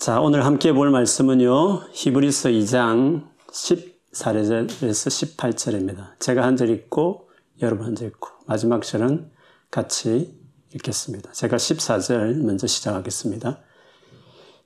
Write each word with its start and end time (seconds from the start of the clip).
자, 0.00 0.18
오늘 0.18 0.46
함께 0.46 0.72
볼 0.72 0.90
말씀은요, 0.90 1.82
히브리서 1.92 2.48
2장 2.48 3.26
14절에서 3.52 5.36
18절입니다. 5.36 6.18
제가 6.18 6.42
한 6.42 6.56
절 6.56 6.70
읽고, 6.70 7.28
여러분 7.60 7.84
한 7.84 7.94
절 7.94 8.08
읽고, 8.08 8.30
마지막 8.46 8.82
절은 8.82 9.30
같이 9.70 10.40
읽겠습니다. 10.74 11.32
제가 11.32 11.58
14절 11.58 12.42
먼저 12.42 12.66
시작하겠습니다. 12.66 13.58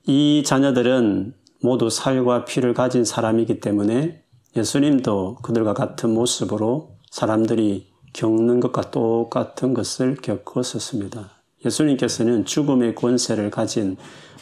이 0.07 0.41
자녀들은 0.45 1.33
모두 1.61 1.89
살과 1.89 2.45
피를 2.45 2.73
가진 2.73 3.03
사람이기 3.03 3.59
때문에 3.59 4.23
예수님도 4.55 5.39
그들과 5.43 5.73
같은 5.73 6.13
모습으로 6.13 6.95
사람들이 7.11 7.91
겪는 8.13 8.61
것과 8.61 8.89
똑같은 8.89 9.73
것을 9.73 10.15
겪었었습니다. 10.15 11.31
예수님께서는 11.65 12.45
죽음의 12.45 12.95
권세를 12.95 13.51
가진 13.51 13.97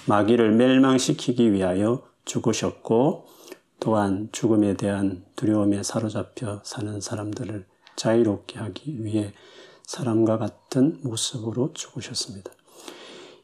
마귀를 0.08 0.52
멸망시키기 0.54 1.54
위하여 1.54 2.04
죽으셨고 2.26 3.28
또한 3.80 4.30
죽음에 4.32 4.76
대한 4.76 5.24
두려움에 5.36 5.84
사로잡혀 5.84 6.62
사는 6.64 7.00
사람들을 7.02 7.66
자유롭게 7.96 8.60
하기 8.60 9.04
위해 9.04 9.34
사람과 9.86 10.38
같은 10.38 11.00
모습으로 11.04 11.74
죽으셨습니다. 11.74 12.52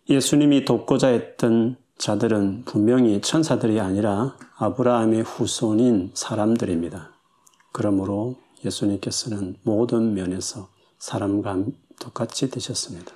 예수님이 0.10 0.66
돕고자 0.66 1.10
했던 1.10 1.78
자들은 1.98 2.64
분명히 2.66 3.22
천사들이 3.22 3.80
아니라 3.80 4.36
아브라함의 4.58 5.24
후손인 5.24 6.12
사람들입니다. 6.14 7.12
그러므로 7.72 8.38
예수님께서는 8.66 9.58
모든 9.64 10.14
면에서 10.14 10.70
사람과 10.98 11.66
똑같이 12.00 12.50
되셨습니다. 12.50 13.12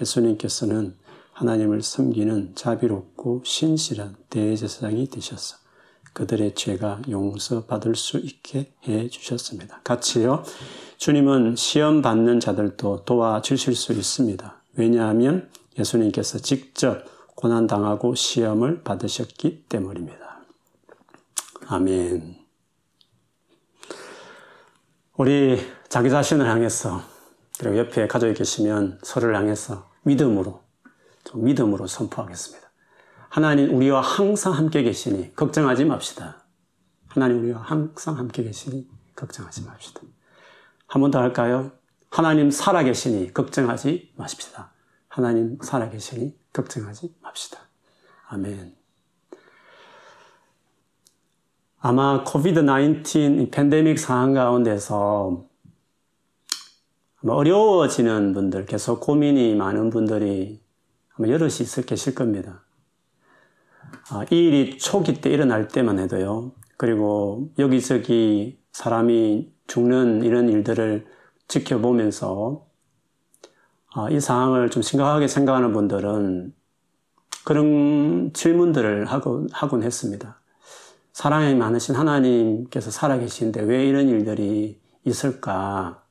예수님께서는 0.00 0.94
하나님을 1.38 1.82
섬기는 1.82 2.56
자비롭고 2.56 3.42
신실한 3.44 4.16
대제사장이 4.28 5.08
되셔서 5.08 5.56
그들의 6.12 6.56
죄가 6.56 7.02
용서받을 7.08 7.94
수 7.94 8.18
있게 8.18 8.72
해 8.88 9.08
주셨습니다. 9.08 9.80
같이요. 9.84 10.42
주님은 10.96 11.54
시험 11.54 12.02
받는 12.02 12.40
자들도 12.40 13.04
도와주실 13.04 13.76
수 13.76 13.92
있습니다. 13.92 14.62
왜냐하면 14.74 15.48
예수님께서 15.78 16.38
직접 16.40 17.04
고난당하고 17.36 18.16
시험을 18.16 18.82
받으셨기 18.82 19.66
때문입니다. 19.68 20.40
아멘. 21.68 22.36
우리 25.16 25.60
자기 25.88 26.10
자신을 26.10 26.48
향해서 26.48 27.00
그리고 27.60 27.78
옆에 27.78 28.08
가족이 28.08 28.34
계시면 28.34 28.98
서로를 29.04 29.36
향해서 29.36 29.88
믿음으로 30.02 30.67
믿음으로 31.36 31.86
선포하겠습니다. 31.86 32.68
하나님 33.28 33.74
우리와 33.76 34.00
항상 34.00 34.54
함께 34.54 34.82
계시니 34.82 35.34
걱정하지 35.34 35.84
맙시다. 35.84 36.44
하나님 37.08 37.40
우리와 37.40 37.60
항상 37.60 38.16
함께 38.18 38.42
계시니 38.42 38.88
걱정하지 39.14 39.64
맙시다. 39.64 40.00
한 40.86 41.02
번 41.02 41.10
더 41.10 41.20
할까요? 41.20 41.72
하나님 42.10 42.50
살아계시니 42.50 43.34
걱정하지 43.34 44.12
마십시다. 44.16 44.72
하나님 45.08 45.58
살아계시니 45.60 46.34
걱정하지 46.52 47.16
맙시다. 47.20 47.58
아멘. 48.28 48.74
아마 51.80 52.24
코비드 52.24 52.64
19 52.66 53.50
팬데믹 53.50 53.98
상황 53.98 54.32
가운데서 54.32 55.44
어려워지는 57.26 58.32
분들, 58.32 58.64
계속 58.66 59.00
고민이 59.00 59.54
많은 59.54 59.90
분들이 59.90 60.62
아마 61.18 61.28
여럿이 61.28 61.58
있을 61.60 61.84
계실 61.84 62.14
겁니다. 62.14 62.62
아, 64.10 64.24
이 64.30 64.36
일이 64.36 64.78
초기 64.78 65.20
때 65.20 65.30
일어날 65.30 65.68
때만 65.68 65.98
해도요. 65.98 66.52
그리고 66.76 67.50
여기저기 67.58 68.60
사람이 68.72 69.52
죽는 69.66 70.22
이런 70.22 70.48
일들을 70.48 71.06
지켜보면서 71.48 72.66
아, 73.94 74.08
이 74.10 74.20
상황을 74.20 74.70
좀 74.70 74.82
심각하게 74.82 75.26
생각하는 75.26 75.72
분들은 75.72 76.54
그런 77.44 78.32
질문들을 78.32 79.06
하곤, 79.06 79.48
하곤 79.52 79.82
했습니다. 79.82 80.40
사랑이 81.12 81.54
많으신 81.54 81.96
하나님께서 81.96 82.90
살아계신데 82.90 83.62
왜 83.62 83.86
이런 83.86 84.08
일들이 84.08 84.80
있을까 85.04 86.04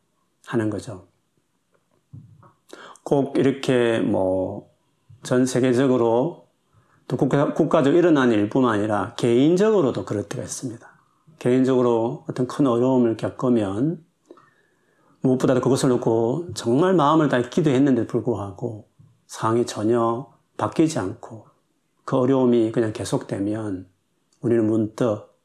하는 0.48 0.70
거죠. 0.70 1.08
꼭 3.04 3.38
이렇게 3.38 4.00
뭐 4.00 4.70
전 5.28 5.46
세계적으로 5.46 6.48
또 7.10 7.18
국가, 7.18 7.54
국가적으로 7.54 8.00
일어난 8.00 8.32
일뿐만 8.32 8.76
아니라 8.76 9.14
개인적으로도 9.18 10.06
그럴 10.06 10.24
때가 10.24 10.42
있습니다. 10.42 10.88
개인적으로 11.38 12.24
어떤 12.30 12.48
큰 12.48 12.66
어려움을 12.66 13.18
겪으면 13.18 14.06
무엇보다도 15.20 15.60
그것을 15.60 15.90
놓고 15.90 16.54
정말 16.54 16.94
마음을 16.94 17.28
다해 17.28 17.50
기도했는데 17.50 18.08
불구하고 18.08 18.88
상황이 19.26 19.66
전혀 19.66 20.32
바뀌지 20.56 20.98
않고 20.98 21.48
그 22.06 22.16
어려움이 22.16 22.72
그냥 22.72 22.94
계속되면 22.94 23.86
우리는 24.40 24.66
문득 24.66 25.38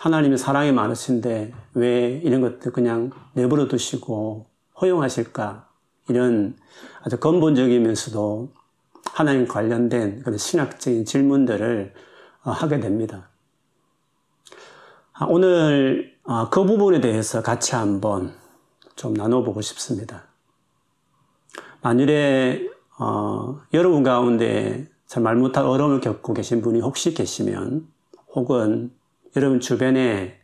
하나님의 0.00 0.36
사랑이 0.36 0.72
많으신데 0.72 1.54
왜 1.74 2.20
이런 2.24 2.40
것들 2.40 2.72
그냥 2.72 3.12
내버려 3.34 3.68
두시고 3.68 4.46
허용하실까? 4.80 5.68
이런 6.08 6.56
아주 7.04 7.20
근본적이면서도 7.20 8.61
하나님 9.12 9.46
관련된 9.46 10.22
그런 10.22 10.38
신학적인 10.38 11.04
질문들을 11.04 11.92
어, 12.44 12.50
하게 12.50 12.80
됩니다. 12.80 13.28
아, 15.12 15.26
오늘 15.26 16.16
어, 16.24 16.48
그 16.50 16.64
부분에 16.64 17.00
대해서 17.00 17.42
같이 17.42 17.74
한번 17.74 18.34
좀 18.96 19.14
나눠보고 19.14 19.60
싶습니다. 19.60 20.24
만일에 21.82 22.68
어, 22.98 23.60
여러분 23.74 24.02
가운데 24.02 24.88
잘 25.06 25.22
말 25.22 25.36
못할 25.36 25.66
어려움을 25.66 26.00
겪고 26.00 26.32
계신 26.32 26.62
분이 26.62 26.80
혹시 26.80 27.12
계시면 27.12 27.86
혹은 28.34 28.90
여러분 29.36 29.60
주변에 29.60 30.40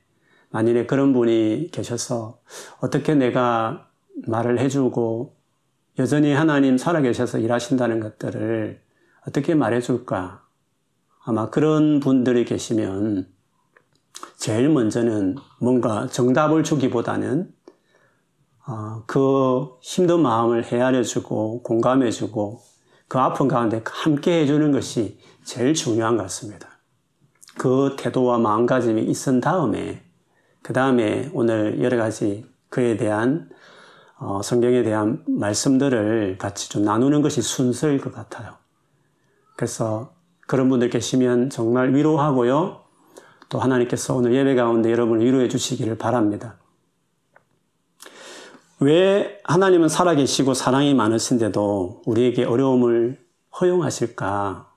만일에 0.51 0.85
그런 0.85 1.15
분이 1.15 1.71
계셔서 1.73 2.39
어떻게 2.81 3.15
내가 3.15 3.89
말을 4.27 4.59
해주고 4.59 5.38
여전히 5.99 6.33
하나님 6.33 6.79
살아계셔서 6.79 7.39
일하신다는 7.39 7.99
것들을 7.99 8.81
어떻게 9.27 9.55
말해줄까? 9.55 10.45
아마 11.25 11.51
그런 11.51 11.99
분들이 11.99 12.45
계시면 12.45 13.27
제일 14.37 14.69
먼저는 14.69 15.37
뭔가 15.61 16.07
정답을 16.07 16.63
주기보다는 16.63 17.53
어, 18.67 19.03
그 19.07 19.77
힘든 19.81 20.21
마음을 20.21 20.65
헤아려주고 20.65 21.63
공감해주고 21.65 22.61
그 23.09 23.19
아픈 23.19 23.49
가운데 23.49 23.83
함께 23.85 24.43
해주는 24.43 24.71
것이 24.71 25.19
제일 25.43 25.75
중요한 25.75 26.17
것 26.17 26.25
같습니다. 26.25 26.69
그 27.57 27.97
태도와 27.99 28.39
마음가짐이 28.39 29.03
있은 29.03 29.41
다음에 29.41 30.05
그 30.63 30.73
다음에 30.73 31.31
오늘 31.33 31.83
여러 31.83 31.97
가지 31.97 32.47
그에 32.69 32.97
대한 32.97 33.49
어, 34.21 34.43
성경에 34.43 34.83
대한 34.83 35.23
말씀들을 35.27 36.39
같이 36.39 36.69
좀 36.69 36.83
나누는 36.83 37.23
것이 37.23 37.41
순서일 37.41 38.01
것 38.01 38.13
같아요. 38.13 38.55
그래서 39.57 40.13
그런 40.47 40.69
분들 40.69 40.91
계시면 40.91 41.51
정말 41.51 41.95
위로하고요. 41.95 42.81
또 43.49 43.59
하나님께서 43.59 44.15
오늘 44.15 44.35
예배 44.35 44.55
가운데 44.55 44.91
여러분을 44.91 45.25
위로해 45.25 45.49
주시기를 45.49 45.99
바랍니다. 45.99 46.57
왜 48.81 49.41
하나님은 49.45 49.89
살아계시고 49.89 50.55
사랑이 50.55 50.95
많으신데도 50.95 52.03
우리에게 52.07 52.45
어려움을 52.45 53.21
허용하실까? 53.61 54.69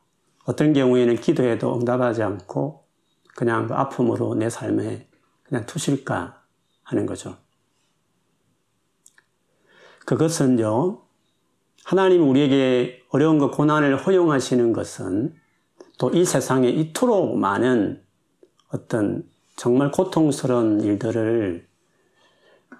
어떤 0.46 0.74
경우에는 0.74 1.16
기도해도 1.18 1.76
응답하지 1.76 2.24
않고 2.24 2.84
그냥 3.36 3.68
그 3.68 3.74
아픔으로 3.76 4.34
내 4.36 4.50
삶에 4.50 5.08
그냥 5.44 5.66
투실까 5.66 6.42
하는 6.84 7.06
거죠. 7.06 7.38
그것은요, 10.06 11.02
하나님 11.84 12.30
우리에게 12.30 13.02
어려운 13.10 13.40
것, 13.40 13.52
고난을 13.52 13.98
허용하시는 13.98 14.74
것은 14.74 15.36
또 16.02 16.10
이 16.14 16.26
세상에 16.26 16.68
이토록 16.68 17.38
많은 17.38 18.02
어떤 18.70 19.24
정말 19.56 19.92
고통스러운 19.92 20.82
일들을 20.82 21.68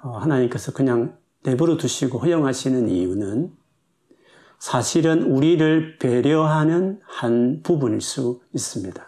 어, 0.02 0.18
하나님께서 0.18 0.72
그냥 0.72 1.16
내버려 1.44 1.78
두시고 1.78 2.18
허용하시는 2.18 2.90
이유는 2.90 3.52
사실은 4.58 5.24
우리를 5.24 6.00
배려하는 6.00 7.00
한 7.04 7.62
부분일 7.62 8.02
수 8.02 8.42
있습니다. 8.54 9.06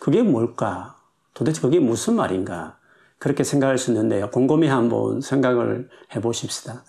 그게 0.00 0.22
뭘까? 0.22 0.98
도대체 1.34 1.60
그게 1.60 1.78
무슨 1.78 2.16
말인가? 2.16 2.78
그렇게 3.18 3.44
생각할 3.44 3.76
수 3.76 3.90
있는데요. 3.90 4.30
곰곰이 4.30 4.68
한번 4.68 5.20
생각을 5.20 5.90
해 6.14 6.20
보십시다. 6.22 6.84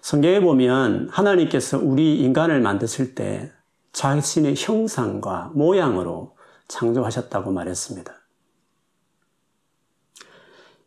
성경에 0.00 0.40
보면 0.40 1.08
하나님께서 1.10 1.78
우리 1.78 2.20
인간을 2.20 2.60
만드실 2.60 3.14
때 3.14 3.52
자신의 3.92 4.54
형상과 4.56 5.50
모양으로 5.54 6.36
창조하셨다고 6.68 7.52
말했습니다. 7.52 8.14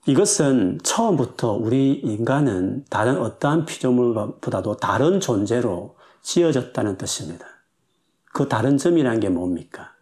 이것은 0.06 0.80
처음부터 0.84 1.54
우리 1.54 1.94
인간은 1.94 2.86
다른 2.90 3.18
어떠한 3.18 3.66
피조물보다도 3.66 4.78
다른 4.78 5.20
존재로 5.20 5.96
지어졌다는 6.22 6.98
뜻입니다. 6.98 7.46
그 8.34 8.50
다른 8.50 8.78
점이라는 8.78 9.20
게 9.20 9.30
뭡니까? 9.30 9.94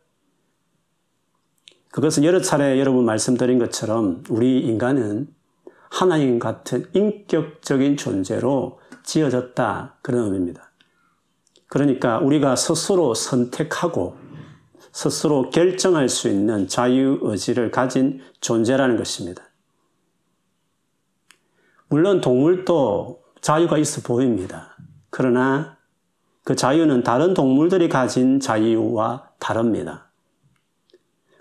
그것은 1.91 2.23
여러 2.23 2.39
차례 2.41 2.79
여러분 2.79 3.03
말씀드린 3.05 3.59
것처럼 3.59 4.23
우리 4.29 4.61
인간은 4.61 5.27
하나님 5.89 6.39
같은 6.39 6.85
인격적인 6.93 7.97
존재로 7.97 8.79
지어졌다. 9.03 9.97
그런 10.01 10.25
의미입니다. 10.25 10.71
그러니까 11.67 12.19
우리가 12.19 12.55
스스로 12.55 13.13
선택하고 13.13 14.17
스스로 14.91 15.49
결정할 15.49 16.09
수 16.09 16.27
있는 16.27 16.67
자유의지를 16.67 17.71
가진 17.71 18.21
존재라는 18.41 18.97
것입니다. 18.97 19.43
물론 21.87 22.21
동물도 22.21 23.21
자유가 23.41 23.77
있어 23.77 24.01
보입니다. 24.01 24.75
그러나 25.09 25.77
그 26.43 26.55
자유는 26.55 27.03
다른 27.03 27.33
동물들이 27.33 27.89
가진 27.89 28.39
자유와 28.39 29.29
다릅니다. 29.39 30.09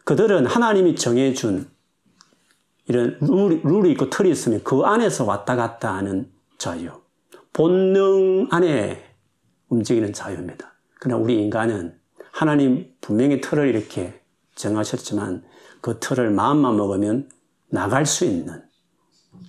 그들은 0.05 0.47
하나님이 0.47 0.97
정해준 0.97 1.71
이런 2.87 3.19
룰이, 3.21 3.93
있고 3.93 4.11
틀이 4.11 4.31
있으면 4.31 4.63
그 4.65 4.81
안에서 4.81 5.25
왔다 5.25 5.55
갔다 5.55 5.95
하는 5.95 6.31
자유. 6.59 7.00
본능 7.53 8.49
안에 8.51 9.03
움직이는 9.69 10.13
자유입니다. 10.13 10.73
그러나 11.01 11.23
우리 11.23 11.41
인간은 11.43 11.99
하나님 12.33 12.95
분명히 13.01 13.41
틀을 13.41 13.69
이렇게 13.69 14.21
정하셨지만 14.55 15.45
그 15.81 15.99
틀을 15.99 16.31
마음만 16.31 16.77
먹으면 16.77 17.29
나갈 17.69 18.07
수 18.07 18.25
있는 18.25 18.63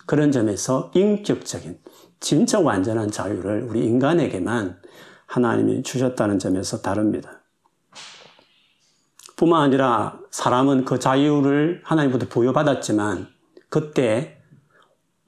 그런 0.06 0.32
점에서 0.32 0.92
인격적인 0.94 1.80
진짜 2.20 2.60
완전한 2.60 3.10
자유를 3.12 3.64
우리 3.64 3.86
인간에게만 3.86 4.80
하나님이 5.26 5.84
주셨다는 5.84 6.40
점에서 6.40 6.82
다릅니다. 6.82 7.42
뿐만 9.36 9.64
아니라 9.64 10.20
사람은 10.30 10.86
그 10.86 11.00
자유를 11.00 11.82
하나님부터 11.84 12.28
부여받았지만 12.28 13.28
그때 13.70 14.41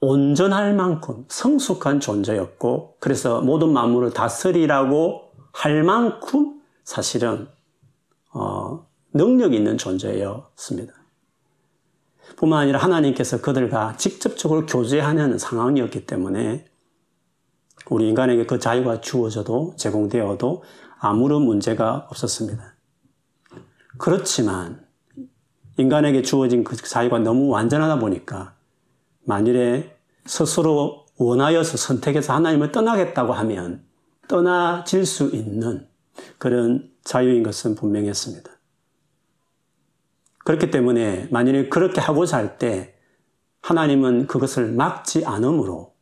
온전할 0.04 0.74
만큼 0.74 1.24
성숙한 1.28 1.98
존재였고 1.98 2.96
그래서 3.00 3.40
모든 3.40 3.72
만물을 3.72 4.12
다스리라고 4.12 5.30
할 5.50 5.82
만큼 5.82 6.60
사실은 6.84 7.48
어, 8.32 8.86
능력 9.14 9.54
있는 9.54 9.78
존재였습니다. 9.78 10.92
뿐만 12.36 12.62
아니라 12.62 12.80
하나님께서 12.80 13.40
그들과 13.40 13.96
직접적으로 13.96 14.66
교제하는 14.66 15.38
상황이었기 15.38 16.04
때문에 16.04 16.66
우리 17.88 18.08
인간에게 18.08 18.44
그 18.44 18.58
자유가 18.58 19.00
주어져도 19.00 19.74
제공되어도 19.76 20.64
아무런 20.98 21.42
문제가 21.42 22.08
없었습니다. 22.10 22.74
그렇지만 23.96 24.84
인간에게 25.78 26.22
주어진 26.22 26.62
그 26.62 26.76
자유가 26.76 27.18
너무 27.18 27.48
완전하다 27.48 28.00
보니까 28.00 28.54
만일에 29.22 29.93
스스로 30.26 31.06
원하여서 31.16 31.76
선택해서 31.76 32.32
하나님을 32.34 32.72
떠나겠다고 32.72 33.32
하면 33.32 33.84
떠나질 34.28 35.06
수 35.06 35.30
있는 35.32 35.86
그런 36.38 36.90
자유인 37.04 37.42
것은 37.42 37.74
분명했습니다. 37.74 38.50
그렇기 40.44 40.70
때문에 40.70 41.28
만일에 41.30 41.68
그렇게 41.68 42.00
하고자 42.00 42.36
할 42.36 42.58
때 42.58 42.94
하나님은 43.64 44.26
그것을 44.26 44.72
막지 44.72 45.24
않으므로 45.24 45.94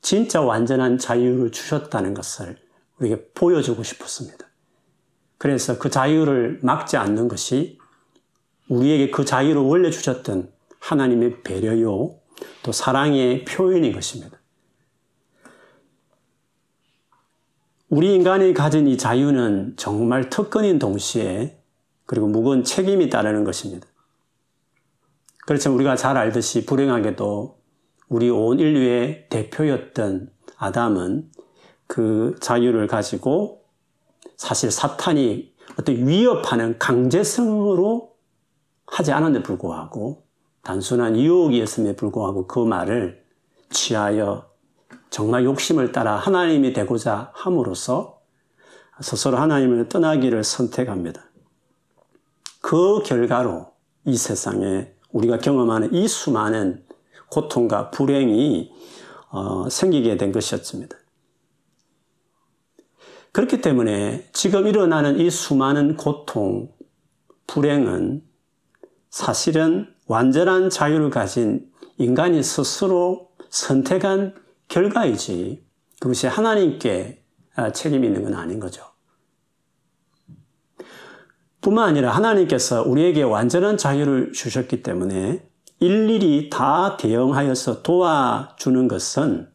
진짜 0.00 0.40
완전한 0.40 0.96
자유를 0.96 1.52
주셨다는 1.52 2.14
것을 2.14 2.56
우리에게 2.98 3.28
보여주고 3.34 3.82
싶었습니다. 3.82 4.46
그래서 5.36 5.78
그 5.78 5.90
자유를 5.90 6.60
막지 6.62 6.96
않는 6.96 7.28
것이 7.28 7.78
우리에게 8.68 9.10
그 9.10 9.26
자유를 9.26 9.60
원래 9.60 9.90
주셨던 9.90 10.50
하나님의 10.78 11.42
배려요, 11.42 12.14
또 12.62 12.72
사랑의 12.72 13.44
표현인 13.44 13.92
것입니다. 13.92 14.38
우리 17.88 18.14
인간이 18.14 18.54
가진 18.54 18.88
이 18.88 18.96
자유는 18.96 19.74
정말 19.76 20.30
특권인 20.30 20.78
동시에 20.78 21.58
그리고 22.06 22.26
무거운 22.26 22.64
책임이 22.64 23.10
따르는 23.10 23.44
것입니다. 23.44 23.86
그렇지만 25.46 25.76
우리가 25.76 25.96
잘 25.96 26.16
알듯이 26.16 26.64
불행하게도 26.64 27.58
우리 28.08 28.30
온 28.30 28.58
인류의 28.58 29.26
대표였던 29.28 30.30
아담은 30.56 31.30
그 31.86 32.36
자유를 32.40 32.86
가지고 32.86 33.64
사실 34.36 34.70
사탄이 34.70 35.52
어떤 35.78 36.06
위협하는 36.06 36.78
강제성으로 36.78 38.14
하지 38.86 39.12
않았는데 39.12 39.42
불구하고 39.42 40.24
단순한 40.62 41.18
유혹이었음에 41.18 41.96
불구하고 41.96 42.46
그 42.46 42.60
말을 42.60 43.24
취하여 43.70 44.50
정말 45.10 45.44
욕심을 45.44 45.92
따라 45.92 46.16
하나님이 46.16 46.72
되고자 46.72 47.32
함으로써 47.34 48.20
스스로 49.00 49.36
하나님을 49.38 49.88
떠나기를 49.88 50.44
선택합니다. 50.44 51.24
그 52.60 53.02
결과로 53.02 53.72
이 54.04 54.16
세상에 54.16 54.92
우리가 55.10 55.38
경험하는 55.38 55.92
이 55.92 56.06
수많은 56.08 56.84
고통과 57.28 57.90
불행이 57.90 58.72
어, 59.30 59.68
생기게 59.68 60.16
된 60.16 60.32
것이었습니다. 60.32 60.96
그렇기 63.32 63.62
때문에 63.62 64.28
지금 64.32 64.66
일어나는 64.66 65.18
이 65.18 65.30
수많은 65.30 65.96
고통, 65.96 66.70
불행은 67.46 68.22
사실은 69.08 69.92
완전한 70.12 70.68
자유를 70.68 71.08
가진 71.08 71.70
인간이 71.96 72.42
스스로 72.42 73.30
선택한 73.48 74.34
결과이지 74.68 75.64
그것이 76.00 76.26
하나님께 76.26 77.24
아, 77.56 77.72
책임이 77.72 78.08
있는 78.08 78.22
건 78.22 78.34
아닌 78.34 78.60
거죠. 78.60 78.84
뿐만 81.62 81.88
아니라 81.88 82.10
하나님께서 82.10 82.82
우리에게 82.82 83.22
완전한 83.22 83.78
자유를 83.78 84.32
주셨기 84.34 84.82
때문에 84.82 85.48
일일이 85.80 86.50
다 86.50 86.98
대응하여서 86.98 87.82
도와주는 87.82 88.88
것은 88.88 89.48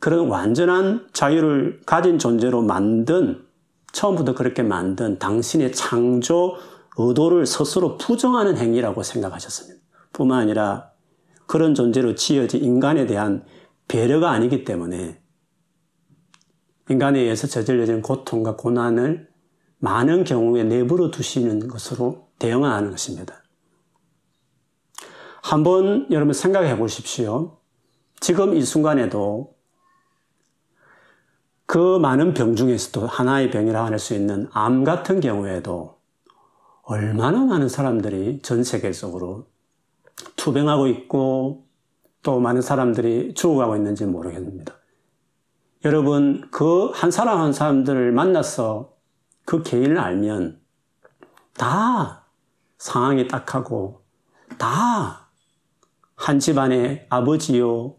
그런 0.00 0.26
완전한 0.26 1.06
자유를 1.12 1.82
가진 1.86 2.18
존재로 2.18 2.62
만든 2.62 3.46
처음부터 3.92 4.34
그렇게 4.34 4.64
만든 4.64 5.20
당신의 5.20 5.72
창조 5.72 6.56
의도를 6.96 7.46
스스로 7.46 7.96
부정하는 7.96 8.56
행위라고 8.56 9.04
생각하셨습니다. 9.04 9.73
뿐만 10.14 10.40
아니라 10.40 10.90
그런 11.46 11.74
존재로 11.74 12.14
지어진 12.14 12.64
인간에 12.64 13.04
대한 13.04 13.44
배려가 13.86 14.30
아니기 14.30 14.64
때문에 14.64 15.20
인간에 16.88 17.20
의해서 17.20 17.46
저질러진 17.46 18.00
고통과 18.00 18.56
고난을 18.56 19.28
많은 19.78 20.24
경우에 20.24 20.64
내버려 20.64 21.10
두시는 21.10 21.68
것으로 21.68 22.28
대응하는 22.38 22.90
것입니다. 22.90 23.42
한번 25.42 26.06
여러분 26.10 26.32
생각해 26.32 26.78
보십시오. 26.78 27.58
지금 28.20 28.54
이 28.54 28.62
순간에도 28.62 29.54
그 31.66 31.98
많은 31.98 32.32
병 32.32 32.56
중에서도 32.56 33.06
하나의 33.06 33.50
병이라 33.50 33.84
할 33.84 33.98
수 33.98 34.14
있는 34.14 34.48
암 34.52 34.84
같은 34.84 35.20
경우에도 35.20 35.98
얼마나 36.82 37.44
많은 37.44 37.68
사람들이 37.68 38.40
전 38.42 38.64
세계 38.64 38.92
적으로 38.92 39.46
투병하고 40.36 40.86
있고 40.88 41.66
또 42.22 42.40
많은 42.40 42.62
사람들이 42.62 43.34
죽어가고 43.34 43.76
있는지 43.76 44.06
모르겠습니다. 44.06 44.74
여러분, 45.84 46.48
그 46.50 46.90
한 46.92 47.10
사람 47.10 47.40
한 47.40 47.52
사람들을 47.52 48.12
만나서 48.12 48.94
그 49.44 49.62
개인을 49.62 49.98
알면 49.98 50.60
다 51.56 52.24
상황이 52.78 53.28
딱하고 53.28 54.02
다 54.58 55.24
한 56.16 56.38
집안의 56.38 57.06
아버지요, 57.10 57.96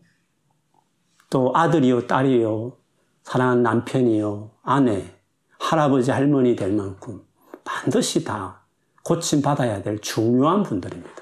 또 1.30 1.52
아들이요, 1.54 2.08
딸이요, 2.08 2.78
사랑하는 3.24 3.62
남편이요, 3.62 4.52
아내, 4.64 5.20
할아버지, 5.60 6.12
할머니 6.12 6.56
될 6.56 6.72
만큼 6.72 7.24
반드시 7.64 8.24
다 8.24 8.66
고침받아야 9.04 9.84
될 9.84 10.00
중요한 10.00 10.64
분들입니다. 10.64 11.15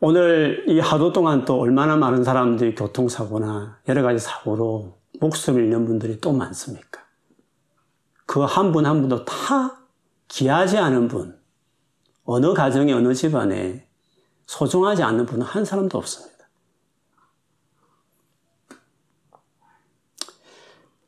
오늘 0.00 0.64
이 0.68 0.78
하루 0.78 1.12
동안 1.12 1.44
또 1.44 1.58
얼마나 1.58 1.96
많은 1.96 2.22
사람들이 2.22 2.76
교통사고나 2.76 3.80
여러 3.88 4.02
가지 4.02 4.20
사고로 4.20 4.96
목숨을 5.18 5.64
잃는 5.64 5.86
분들이 5.86 6.20
또 6.20 6.32
많습니까? 6.32 7.02
그 8.24 8.40
한분한 8.40 9.00
분도 9.00 9.24
다 9.24 9.80
귀하지 10.28 10.78
않은 10.78 11.08
분, 11.08 11.36
어느 12.24 12.54
가정에 12.54 12.92
어느 12.92 13.12
집안에 13.12 13.88
소중하지 14.46 15.02
않는 15.02 15.26
분은 15.26 15.44
한 15.44 15.64
사람도 15.64 15.98
없습니다. 15.98 16.38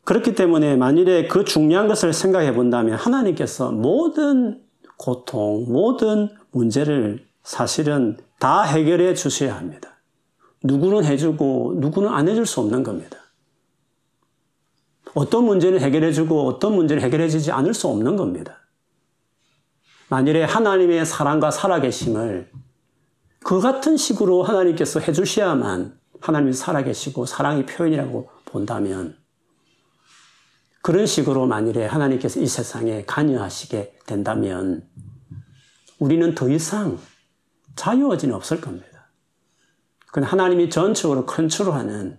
그렇기 0.03 0.35
때문에 0.35 0.77
만일에 0.77 1.29
그 1.29 1.45
중요한 1.45 1.87
것을 1.87 2.13
생각해 2.13 2.55
본다면 2.55 2.97
하나님께서 2.97 3.71
모든 3.71 4.65
고통, 4.97 5.67
모든 5.69 6.35
문제를 6.51 7.30
사실은 7.43 8.19
다 8.39 8.63
해결해 8.63 9.15
주셔야 9.15 9.57
합니다. 9.57 9.99
누구는 10.63 11.05
해주고 11.05 11.77
누구는 11.79 12.11
안 12.11 12.29
해줄 12.29 12.47
수 12.47 12.61
없는 12.61 12.83
겁니다. 12.83 13.19
어떤 15.15 15.45
문제는 15.45 15.81
해결해 15.81 16.13
주고 16.13 16.47
어떤 16.47 16.75
문제를 16.75 17.03
해결해 17.03 17.29
주지 17.29 17.51
않을 17.51 17.75
수 17.75 17.89
없는 17.89 18.17
겁니다. 18.17 18.59
만일에 20.09 20.45
하나님의 20.45 21.07
사랑과 21.07 21.51
살아계심을 21.51 22.51
그 23.43 23.61
같은 23.61 23.97
식으로 23.97 24.43
하나님께서 24.43 25.01
해주셔야만 25.01 25.99
하나님이 26.21 26.53
살아계시고 26.53 27.27
사랑의 27.27 27.67
표현이라고 27.67 28.29
본다면 28.45 29.17
그런 30.83 31.07
식으로 31.07 31.47
만일에 31.47 31.87
하나님께서 31.87 32.41
이 32.41 32.47
세상에 32.47 33.05
관여하시게 33.05 33.99
된다면 34.07 34.87
우리는 35.99 36.35
더 36.35 36.49
이상 36.49 36.99
자유의지는 37.77 38.35
없을 38.35 38.61
겁니다. 38.61 39.11
그건 40.07 40.25
하나님이 40.25 40.71
전적으로 40.71 41.27
컨트롤하는 41.27 42.19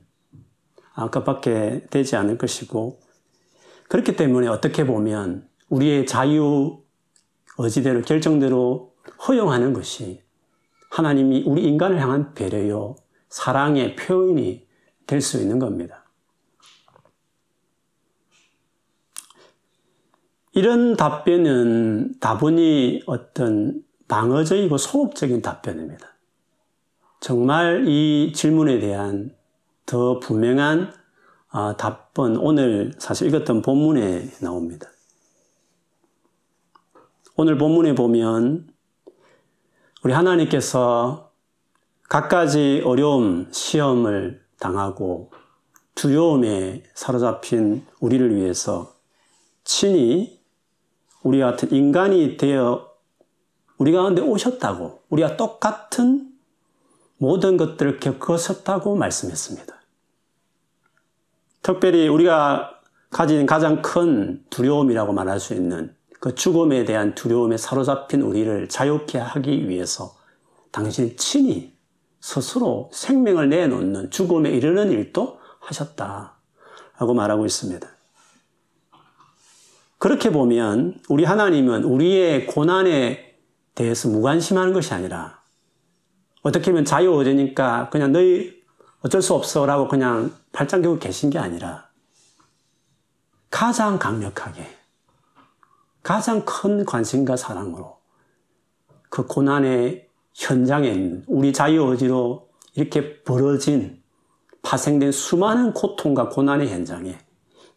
그것밖에 0.95 1.87
되지 1.89 2.15
않을 2.15 2.37
것이고 2.37 3.01
그렇기 3.89 4.15
때문에 4.15 4.47
어떻게 4.47 4.85
보면 4.85 5.47
우리의 5.69 6.05
자유 6.05 6.81
의지대로 7.57 8.01
결정대로 8.01 8.95
허용하는 9.27 9.73
것이 9.73 10.23
하나님이 10.91 11.43
우리 11.45 11.63
인간을 11.63 12.01
향한 12.01 12.33
배려요 12.33 12.95
사랑의 13.29 13.95
표현이 13.95 14.67
될 15.07 15.21
수 15.21 15.41
있는 15.41 15.59
겁니다. 15.59 16.05
이런 20.53 20.95
답변은 20.95 22.15
다분히 22.19 23.01
어떤 23.05 23.83
방어적이고 24.11 24.77
소극적인 24.77 25.41
답변입니다. 25.41 26.05
정말 27.21 27.87
이 27.87 28.33
질문에 28.35 28.79
대한 28.79 29.33
더 29.85 30.19
분명한 30.19 30.93
아, 31.51 31.77
답은 31.77 32.35
오늘 32.35 32.93
사실 32.99 33.27
읽었던 33.27 33.61
본문에 33.61 34.31
나옵니다. 34.41 34.89
오늘 37.37 37.57
본문에 37.57 37.95
보면 37.95 38.67
우리 40.03 40.11
하나님께서 40.11 41.31
갖가지 42.09 42.81
어려움, 42.83 43.47
시험을 43.53 44.41
당하고 44.59 45.31
두려움에 45.95 46.83
사로잡힌 46.95 47.85
우리를 48.01 48.35
위해서 48.35 48.93
친히 49.63 50.41
우리 51.23 51.39
같은 51.39 51.71
인간이 51.71 52.35
되어 52.35 52.90
우리 53.81 53.93
가운데 53.93 54.21
오셨다고, 54.21 55.01
우리가 55.09 55.37
똑같은 55.37 56.29
모든 57.17 57.57
것들을 57.57 57.99
겪으셨다고 57.99 58.95
말씀했습니다. 58.95 59.73
특별히 61.63 62.07
우리가 62.07 62.79
가진 63.09 63.47
가장 63.47 63.81
큰 63.81 64.45
두려움이라고 64.51 65.13
말할 65.13 65.39
수 65.39 65.55
있는 65.55 65.95
그 66.19 66.35
죽음에 66.35 66.85
대한 66.85 67.15
두려움에 67.15 67.57
사로잡힌 67.57 68.21
우리를 68.21 68.69
자유케 68.69 69.17
하기 69.17 69.67
위해서 69.67 70.15
당신이 70.69 71.15
친히 71.15 71.73
스스로 72.19 72.91
생명을 72.93 73.49
내놓는 73.49 74.11
죽음에 74.11 74.51
이르는 74.51 74.91
일도 74.91 75.39
하셨다. 75.59 76.35
라고 76.99 77.15
말하고 77.15 77.47
있습니다. 77.47 77.89
그렇게 79.97 80.31
보면 80.31 80.99
우리 81.09 81.23
하나님은 81.23 81.83
우리의 81.83 82.45
고난에 82.45 83.30
대해서 83.75 84.09
무관심하는 84.09 84.73
것이 84.73 84.93
아니라 84.93 85.41
어떻게 86.41 86.71
보면 86.71 86.85
자유의지니까 86.85 87.89
그냥 87.89 88.11
너희 88.11 88.61
어쩔 89.01 89.21
수 89.21 89.33
없어라고 89.33 89.87
그냥 89.87 90.33
발짱 90.51 90.81
겨고 90.81 90.99
계신 90.99 91.29
게 91.29 91.39
아니라 91.39 91.89
가장 93.49 93.99
강력하게 93.99 94.65
가장 96.03 96.45
큰 96.45 96.85
관심과 96.85 97.37
사랑으로 97.37 97.99
그 99.09 99.27
고난의 99.27 100.09
현장에 100.33 101.21
우리 101.27 101.53
자유의지로 101.53 102.49
이렇게 102.75 103.21
벌어진 103.23 104.01
파생된 104.61 105.11
수많은 105.11 105.73
고통과 105.73 106.29
고난의 106.29 106.69
현장에 106.69 107.17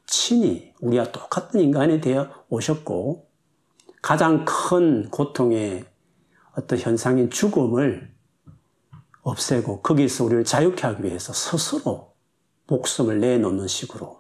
친히 0.06 0.72
우리와 0.80 1.12
똑같은 1.12 1.60
인간이 1.60 2.00
되어 2.00 2.30
오셨고 2.48 3.26
가장 4.04 4.44
큰 4.44 5.08
고통의 5.08 5.86
어떤 6.54 6.78
현상인 6.78 7.30
죽음을 7.30 8.12
없애고 9.22 9.80
거기서 9.80 10.24
우리를 10.24 10.44
자유케 10.44 10.86
하기 10.88 11.04
위해서 11.04 11.32
스스로 11.32 12.12
목숨을 12.66 13.18
내놓는 13.18 13.66
식으로 13.66 14.18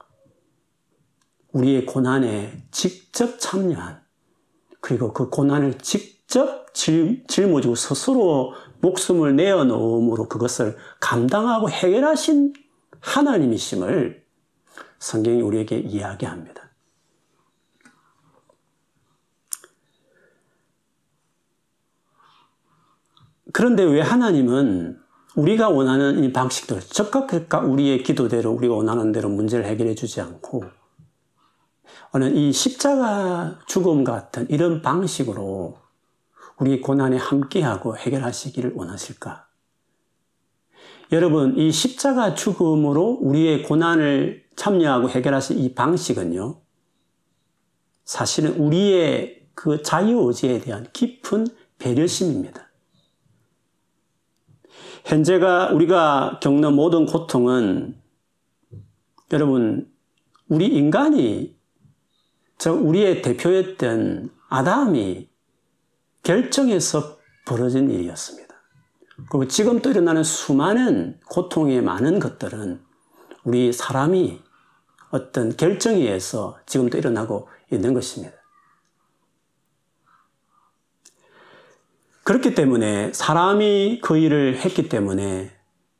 우리의 1.52 1.84
고난에 1.84 2.66
직접 2.70 3.38
참여한 3.38 4.00
그리고 4.80 5.12
그 5.12 5.28
고난을 5.28 5.76
직접 5.76 6.72
짊어지고 6.72 7.74
스스로 7.74 8.54
목숨을 8.80 9.36
내어놓음으로 9.36 10.30
그것을 10.30 10.78
감당하고 10.98 11.68
해결하신 11.68 12.54
하나님이심을 13.00 14.24
성경이 14.98 15.42
우리에게 15.42 15.76
이야기합니다. 15.76 16.63
그런데 23.54 23.84
왜 23.84 24.00
하나님은 24.00 24.98
우리가 25.36 25.68
원하는 25.68 26.24
이 26.24 26.32
즉각 26.90 27.28
즉각 27.28 27.70
우리의 27.70 28.02
기도대로 28.02 28.50
우리가 28.50 28.74
원하는 28.74 29.12
대로 29.12 29.28
문제를 29.28 29.64
해결해 29.64 29.94
주지 29.94 30.20
않고 30.20 30.64
어느 32.10 32.24
이 32.24 32.52
십자가 32.52 33.60
죽음 33.68 34.02
같은 34.02 34.48
이런 34.50 34.82
방식으로 34.82 35.78
우리 36.58 36.80
고난에 36.80 37.16
함께하고 37.16 37.96
해결하시기를 37.96 38.72
원하실까? 38.74 39.46
여러분, 41.12 41.56
이 41.56 41.70
십자가 41.70 42.34
죽음으로 42.34 43.18
우리의 43.20 43.62
고난을 43.62 44.46
참여하고 44.56 45.10
해결하신 45.10 45.60
이 45.60 45.74
방식은요, 45.74 46.60
사실은 48.04 48.56
우리의 48.56 49.46
그 49.54 49.82
자유의지에 49.82 50.60
대한 50.60 50.88
깊은 50.92 51.46
배려심입니다. 51.78 52.73
현재가 55.04 55.72
우리가 55.72 56.40
겪는 56.42 56.74
모든 56.74 57.06
고통은 57.06 58.00
여러분, 59.32 59.90
우리 60.48 60.66
인간이, 60.66 61.56
저 62.58 62.72
우리의 62.72 63.22
대표였던 63.22 64.30
아담이 64.48 65.28
결정해서 66.22 67.18
벌어진 67.46 67.90
일이었습니다. 67.90 68.54
그리고 69.28 69.46
지금 69.46 69.80
또 69.80 69.90
일어나는 69.90 70.22
수많은 70.22 71.20
고통의 71.28 71.82
많은 71.82 72.18
것들은 72.18 72.80
우리 73.44 73.72
사람이 73.72 74.40
어떤 75.10 75.56
결정에 75.56 75.98
의해서 75.98 76.58
지금 76.66 76.88
도 76.90 76.98
일어나고 76.98 77.48
있는 77.70 77.92
것입니다. 77.94 78.34
그렇기 82.24 82.54
때문에 82.54 83.12
사람이 83.12 84.00
그 84.02 84.16
일을 84.16 84.56
했기 84.56 84.88
때문에 84.88 85.50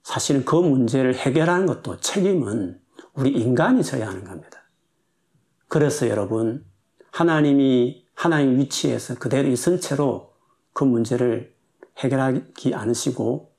사실은 0.02 0.44
그 0.46 0.56
문제를 0.56 1.14
해결하는 1.14 1.66
것도 1.66 2.00
책임은 2.00 2.80
우리 3.12 3.30
인간이 3.30 3.84
져야 3.84 4.08
하는 4.08 4.24
겁니다. 4.24 4.62
그래서 5.68 6.08
여러분, 6.08 6.64
하나님이 7.10 8.06
하나님 8.14 8.58
위치에서 8.58 9.16
그대로 9.16 9.48
있은 9.48 9.80
채로 9.80 10.32
그 10.72 10.84
문제를 10.84 11.54
해결하기 11.98 12.74
않으시고 12.74 13.52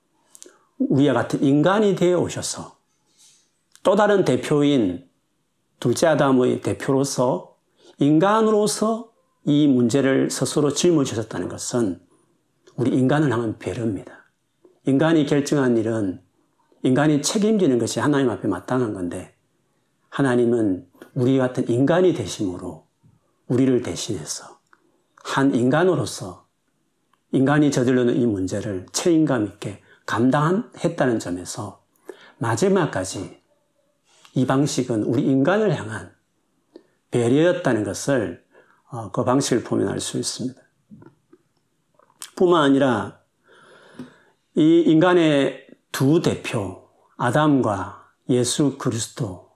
우리와 0.80 1.14
같은 1.14 1.44
인간이 1.44 1.96
되어 1.96 2.20
오셔서 2.20 2.78
또 3.84 3.96
다른 3.96 4.26
대표인 4.26 5.08
둘째 5.80 6.08
아담의 6.08 6.62
대표로서 6.62 7.58
인간으로서 8.00 9.12
이 9.46 9.68
문제를 9.68 10.32
스스로 10.32 10.74
짊어지셨다는 10.74 11.48
것은 11.48 12.05
우리 12.76 12.92
인간을 12.92 13.32
향한 13.32 13.58
배려입니다. 13.58 14.26
인간이 14.86 15.26
결정한 15.26 15.78
일은 15.78 16.22
인간이 16.84 17.22
책임지는 17.22 17.80
것이 17.80 18.00
하나님 18.00 18.30
앞에 18.30 18.48
마땅한 18.48 18.94
건데 18.94 19.36
하나님은 20.10 20.88
우리 21.14 21.38
같은 21.38 21.68
인간이 21.68 22.14
되심으로 22.14 22.86
우리를 23.48 23.82
대신해서 23.82 24.60
한 25.24 25.56
인간으로서 25.56 26.48
인간이 27.32 27.72
저질르는 27.72 28.16
이 28.16 28.26
문제를 28.26 28.86
책임감 28.92 29.46
있게 29.46 29.82
감당했다는 30.06 31.20
점에서 31.20 31.84
마지막까지 32.38 33.42
이 34.36 34.46
방식은 34.46 35.04
우리 35.04 35.24
인간을 35.24 35.76
향한 35.76 36.14
배려였다는 37.12 37.84
것을 37.84 38.46
어, 38.90 39.12
그 39.12 39.24
방식을 39.24 39.64
보면 39.64 39.88
알 39.88 40.00
수 40.00 40.18
있습니다. 40.20 40.65
뿐만 42.36 42.64
아니라 42.64 43.20
이 44.56 44.82
인간의 44.82 45.68
두 45.92 46.22
대표, 46.22 46.90
아담과 47.18 48.06
예수 48.30 48.78
그리스도, 48.78 49.50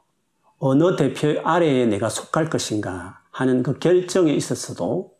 어느 0.58 0.96
대표 0.96 1.42
아래에 1.44 1.86
내가 1.86 2.10
속할 2.10 2.50
것인가 2.50 3.22
하는 3.32 3.64
그 3.64 3.80
결정에 3.80 4.34
있어서도 4.34 5.14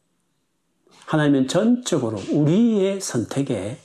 하나님은 1.06 1.48
전적으로 1.48 2.20
우리의 2.32 3.02
선택에 3.02 3.80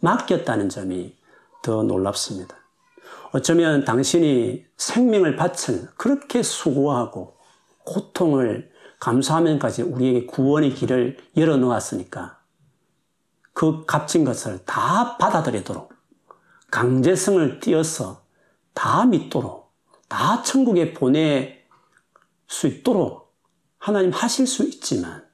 맡겼다는 0.00 0.68
점이 0.68 1.14
더 1.62 1.82
놀랍습니다. 1.82 2.56
어쩌면 3.32 3.84
당신이 3.84 4.64
생명을 4.76 5.36
바친 5.36 5.88
그렇게 5.96 6.42
수고하고 6.42 7.36
고통을 7.84 8.70
감수하면까지 9.00 9.82
우리에게 9.82 10.26
구원의 10.26 10.74
길을 10.74 11.18
열어놓았으니까 11.36 12.38
그 13.54 13.86
값진 13.86 14.24
것을 14.24 14.64
다 14.64 15.16
받아들이도록 15.16 15.94
강제성을 16.70 17.60
띄어서 17.60 18.24
다 18.74 19.06
믿도록 19.06 19.72
다 20.08 20.42
천국에 20.42 20.92
보낼 20.92 21.64
수 22.48 22.66
있도록 22.66 23.32
하나님 23.78 24.10
하실 24.10 24.46
수 24.46 24.64
있지만 24.64 25.24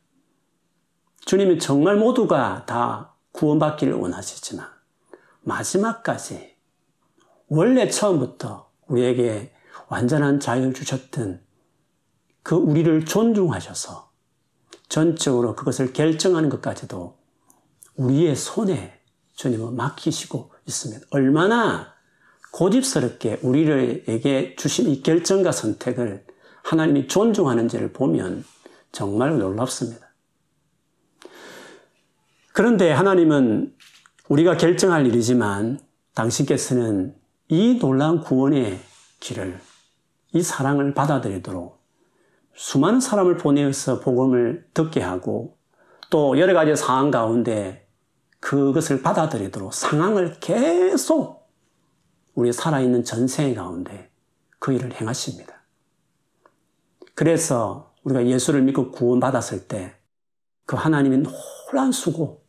주님은 1.25 1.59
정말 1.59 1.97
모두가 1.97 2.67
다 2.67 3.15
구원받기를 3.33 3.95
원하시지만 3.95 4.67
마지막까지 5.43 6.57
원래 7.49 7.89
처음부터 7.89 8.71
우리에게 8.87 9.55
완전한 9.89 10.41
자유를 10.41 10.75
주셨던 10.75 11.43
그 12.43 12.55
우리를 12.55 13.05
존중하셔서 13.07 14.11
전적으로 14.89 15.55
그것을 15.55 15.93
결정하는 15.93 16.49
것까지도 16.49 17.20
우리의 18.01 18.35
손에 18.35 18.99
주님은 19.35 19.77
맡기시고 19.77 20.53
있습니다. 20.67 21.07
얼마나 21.11 21.93
고집스럽게 22.53 23.41
우리를에게 23.43 24.57
주신 24.57 24.89
이 24.89 25.03
결정과 25.03 25.53
선택을 25.53 26.25
하나님이 26.65 27.09
존중하는지를 27.09 27.93
보면 27.93 28.45
정말 28.91 29.39
놀랍습니다. 29.39 30.09
그런데 32.53 32.91
하나님은 32.91 33.75
우리가 34.29 34.57
결정할 34.57 35.07
일이지만 35.07 35.79
당신께서는 36.15 37.15
이 37.49 37.79
놀라운 37.81 38.21
구원의 38.21 38.81
길을, 39.21 39.61
이 40.33 40.43
사랑을 40.43 40.95
받아들이도록 40.95 41.81
수많은 42.55 43.01
사람을 43.01 43.37
보내어서 43.37 44.01
복음을 44.01 44.67
듣게 44.73 45.01
하고 45.01 45.59
또 46.11 46.39
여러 46.39 46.55
가지 46.55 46.75
상황 46.75 47.11
가운데 47.11 47.80
그것을 48.41 49.03
받아들이도록 49.03 49.73
상황을 49.73 50.41
계속 50.41 51.49
우리 52.35 52.53
살아있는 52.53 53.05
전생 53.05 53.55
가운데 53.55 54.11
그 54.59 54.73
일을 54.73 54.99
행하십니다. 55.01 55.55
그래서 57.15 57.93
우리가 58.03 58.27
예수를 58.27 58.63
믿고 58.63 58.91
구원받았을 58.91 59.69
때 59.69 60.01
그 60.71 60.77
하나님의 60.77 61.25
놀란 61.25 61.91
수고, 61.91 62.45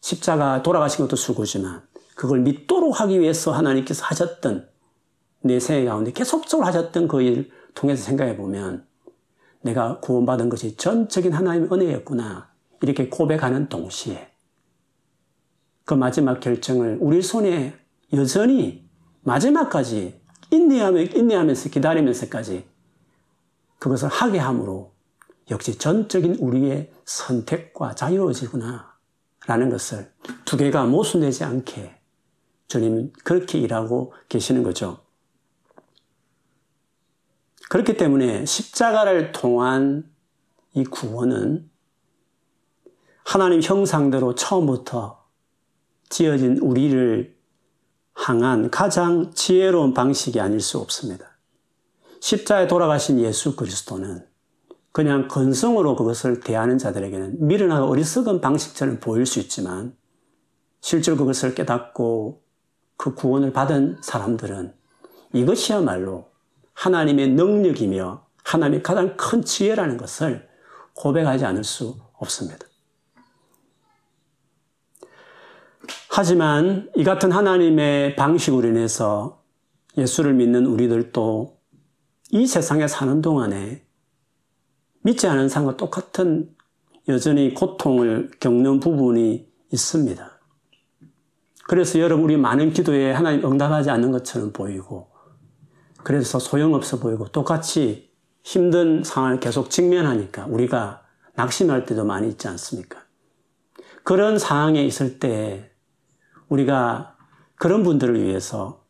십자가 0.00 0.62
돌아가신 0.62 1.04
것도 1.04 1.16
수고지만 1.16 1.82
그걸 2.14 2.38
믿도록 2.42 3.00
하기 3.00 3.18
위해서 3.18 3.50
하나님께서 3.50 4.04
하셨던 4.04 4.68
내 5.40 5.58
생애 5.58 5.84
가운데 5.84 6.12
계속적으로 6.12 6.64
하셨던 6.68 7.08
그일 7.08 7.50
통해서 7.74 8.04
생각해 8.04 8.36
보면 8.36 8.86
내가 9.62 9.98
구원받은 9.98 10.48
것이 10.48 10.76
전적인 10.76 11.32
하나님의 11.32 11.70
은혜였구나. 11.72 12.52
이렇게 12.82 13.08
고백하는 13.08 13.68
동시에 13.68 14.29
그 15.90 15.94
마지막 15.94 16.38
결정을 16.38 16.98
우리 17.00 17.20
손에 17.20 17.76
여전히 18.12 18.88
마지막까지 19.22 20.20
인내하며, 20.52 21.00
인내하면서 21.00 21.68
기다리면서까지 21.70 22.64
그것을 23.80 24.06
하게 24.06 24.38
함으로 24.38 24.92
역시 25.50 25.78
전적인 25.78 26.36
우리의 26.36 26.92
선택과 27.06 27.96
자유의지구나 27.96 28.94
라는 29.48 29.68
것을 29.68 30.12
두 30.44 30.56
개가 30.56 30.84
모순되지 30.84 31.42
않게 31.42 31.98
주님은 32.68 33.12
그렇게 33.24 33.58
일하고 33.58 34.12
계시는 34.28 34.62
거죠. 34.62 35.00
그렇기 37.68 37.96
때문에 37.96 38.46
십자가를 38.46 39.32
통한 39.32 40.08
이 40.72 40.84
구원은 40.84 41.68
하나님 43.24 43.60
형상대로 43.60 44.36
처음부터 44.36 45.19
지어진 46.10 46.58
우리를 46.58 47.34
향한 48.14 48.70
가장 48.70 49.32
지혜로운 49.32 49.94
방식이 49.94 50.40
아닐 50.40 50.60
수 50.60 50.78
없습니다. 50.78 51.38
십자에 52.20 52.66
돌아가신 52.66 53.20
예수 53.20 53.56
그리스도는 53.56 54.26
그냥 54.92 55.28
건성으로 55.28 55.96
그것을 55.96 56.40
대하는 56.40 56.76
자들에게는 56.76 57.46
미련하고 57.46 57.86
어리석은 57.86 58.40
방식처럼 58.40 58.98
보일 59.00 59.24
수 59.24 59.38
있지만 59.38 59.96
실제로 60.80 61.16
그것을 61.16 61.54
깨닫고 61.54 62.42
그 62.96 63.14
구원을 63.14 63.52
받은 63.52 63.98
사람들은 64.02 64.74
이것이야말로 65.32 66.28
하나님의 66.74 67.28
능력이며 67.30 68.26
하나님의 68.42 68.82
가장 68.82 69.16
큰 69.16 69.42
지혜라는 69.42 69.96
것을 69.96 70.48
고백하지 70.94 71.44
않을 71.44 71.62
수 71.62 71.96
없습니다. 72.14 72.66
하지만 76.12 76.90
이 76.96 77.04
같은 77.04 77.30
하나님의 77.30 78.16
방식으로 78.16 78.66
인해서 78.66 79.44
예수를 79.96 80.34
믿는 80.34 80.66
우리들도 80.66 81.56
이 82.32 82.46
세상에 82.48 82.88
사는 82.88 83.22
동안에 83.22 83.84
믿지 85.02 85.28
않은 85.28 85.48
사람과 85.48 85.76
똑같은 85.76 86.50
여전히 87.08 87.54
고통을 87.54 88.32
겪는 88.40 88.80
부분이 88.80 89.48
있습니다. 89.72 90.40
그래서 91.68 92.00
여러분 92.00 92.24
우리 92.24 92.36
많은 92.36 92.72
기도에 92.72 93.12
하나님 93.12 93.44
응답하지 93.44 93.90
않는 93.90 94.10
것처럼 94.10 94.52
보이고 94.52 95.12
그래서 96.02 96.40
소용없어 96.40 96.98
보이고 96.98 97.28
똑같이 97.28 98.10
힘든 98.42 99.04
상황을 99.04 99.38
계속 99.38 99.70
직면하니까 99.70 100.46
우리가 100.46 101.02
낙심할 101.36 101.86
때도 101.86 102.04
많이 102.04 102.28
있지 102.28 102.48
않습니까? 102.48 103.04
그런 104.02 104.40
상황에 104.40 104.84
있을 104.84 105.20
때 105.20 105.69
우리가 106.50 107.16
그런 107.56 107.82
분들을 107.82 108.22
위해서 108.22 108.84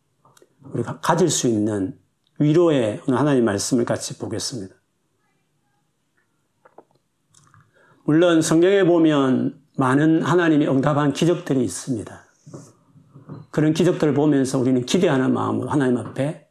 우리가 0.73 1.01
가질 1.01 1.31
수 1.31 1.46
있는 1.46 1.99
위로의 2.38 3.01
하나님 3.07 3.44
말씀을 3.44 3.85
같이 3.85 4.18
보겠습니다. 4.18 4.75
물론 8.05 8.42
성경에 8.42 8.85
보면 8.85 9.61
많은 9.77 10.23
하나님이 10.23 10.66
응답한 10.66 11.12
기적들이 11.12 11.62
있습니다. 11.62 12.25
그런 13.51 13.73
기적들을 13.73 14.14
보면서 14.14 14.59
우리는 14.59 14.85
기대하는 14.85 15.33
마음으로 15.33 15.68
하나님 15.68 15.96
앞에 15.99 16.49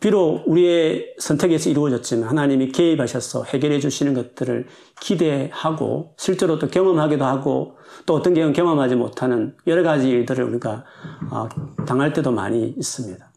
비록 0.00 0.44
우리의 0.46 1.14
선택에서 1.18 1.70
이루어졌지만 1.70 2.28
하나님이 2.28 2.70
개입하셔서 2.70 3.44
해결해 3.44 3.80
주시는 3.80 4.14
것들을 4.14 4.66
기대하고 5.00 6.14
실제로 6.16 6.58
또 6.58 6.68
경험하기도 6.68 7.24
하고 7.24 7.76
또 8.06 8.14
어떤 8.14 8.34
경우 8.34 8.52
경험하지 8.52 8.94
못하는 8.94 9.56
여러 9.66 9.82
가지 9.82 10.08
일들을 10.08 10.44
우리가 10.44 10.84
어, 11.30 11.48
당할 11.84 12.12
때도 12.12 12.30
많이 12.30 12.68
있습니다. 12.68 13.28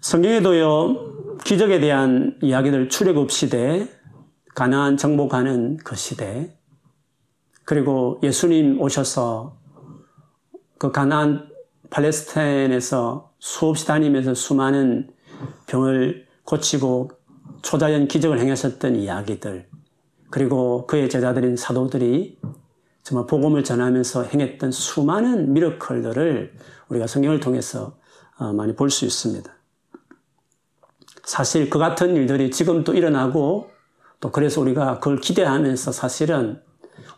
성경에도요 0.00 1.38
기적에 1.44 1.80
대한 1.80 2.38
이야기들 2.42 2.88
출애굽 2.88 3.30
시대, 3.30 3.88
가나안 4.54 4.96
정복하는 4.96 5.76
그 5.84 5.96
시대, 5.96 6.56
그리고 7.64 8.18
예수님 8.22 8.80
오셔서 8.80 9.58
그 10.78 10.90
가나안 10.92 11.49
팔레스타인에서 11.90 13.32
수없이 13.38 13.86
다니면서 13.86 14.34
수많은 14.34 15.10
병을 15.66 16.26
고치고 16.44 17.10
초자연 17.62 18.08
기적을 18.08 18.38
행하셨던 18.38 18.96
이야기들, 18.96 19.68
그리고 20.30 20.86
그의 20.86 21.10
제자들인 21.10 21.56
사도들이 21.56 22.38
정말 23.02 23.26
복음을 23.26 23.64
전하면서 23.64 24.24
행했던 24.24 24.70
수많은 24.70 25.52
미러컬들을 25.52 26.54
우리가 26.88 27.06
성경을 27.06 27.40
통해서 27.40 27.98
어, 28.38 28.52
많이 28.52 28.74
볼 28.74 28.90
수 28.90 29.04
있습니다. 29.04 29.52
사실 31.24 31.70
그 31.70 31.78
같은 31.78 32.16
일들이 32.16 32.50
지금 32.50 32.82
또 32.84 32.94
일어나고 32.94 33.70
또 34.20 34.32
그래서 34.32 34.60
우리가 34.60 34.98
그걸 34.98 35.18
기대하면서 35.20 35.92
사실은 35.92 36.60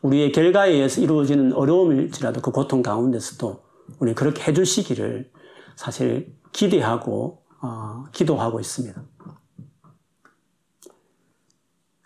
우리의 0.02 0.32
결과에 0.32 0.72
의해서 0.72 1.00
이루어지는 1.00 1.52
어려움일지라도 1.52 2.40
그 2.40 2.50
고통 2.50 2.82
가운데서도 2.82 3.61
우리 3.98 4.14
그렇게 4.14 4.42
해주시기를 4.42 5.30
사실 5.76 6.36
기대하고 6.52 7.42
어, 7.60 8.04
기도하고 8.12 8.60
있습니다. 8.60 9.02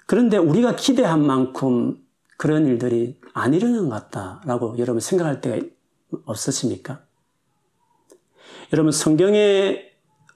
그런데 0.06 0.36
우리가 0.36 0.76
기대한 0.76 1.26
만큼 1.26 1.98
그런 2.36 2.66
일들이 2.66 3.18
안 3.32 3.54
일어나는 3.54 3.88
것 3.88 4.10
같다라고 4.10 4.78
여러분 4.78 5.00
생각할 5.00 5.40
때가 5.40 5.66
없으십니까? 6.24 7.02
여러분 8.72 8.92
성경에 8.92 9.90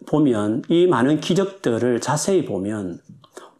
보면 0.06 0.62
이 0.68 0.86
많은 0.86 1.20
기적들을 1.20 2.00
자세히 2.00 2.44
보면 2.44 3.00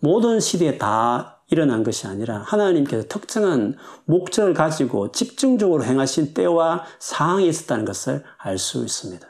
모든 0.00 0.40
시대에 0.40 0.78
다 0.78 1.39
일어난 1.50 1.82
것이 1.82 2.06
아니라 2.06 2.38
하나님께서 2.38 3.08
특정한 3.08 3.76
목적을 4.04 4.54
가지고 4.54 5.12
집중적으로 5.12 5.84
행하신 5.84 6.32
때와 6.34 6.84
상황이 6.98 7.48
있었다는 7.48 7.84
것을 7.84 8.22
알 8.38 8.56
수 8.56 8.84
있습니다. 8.84 9.26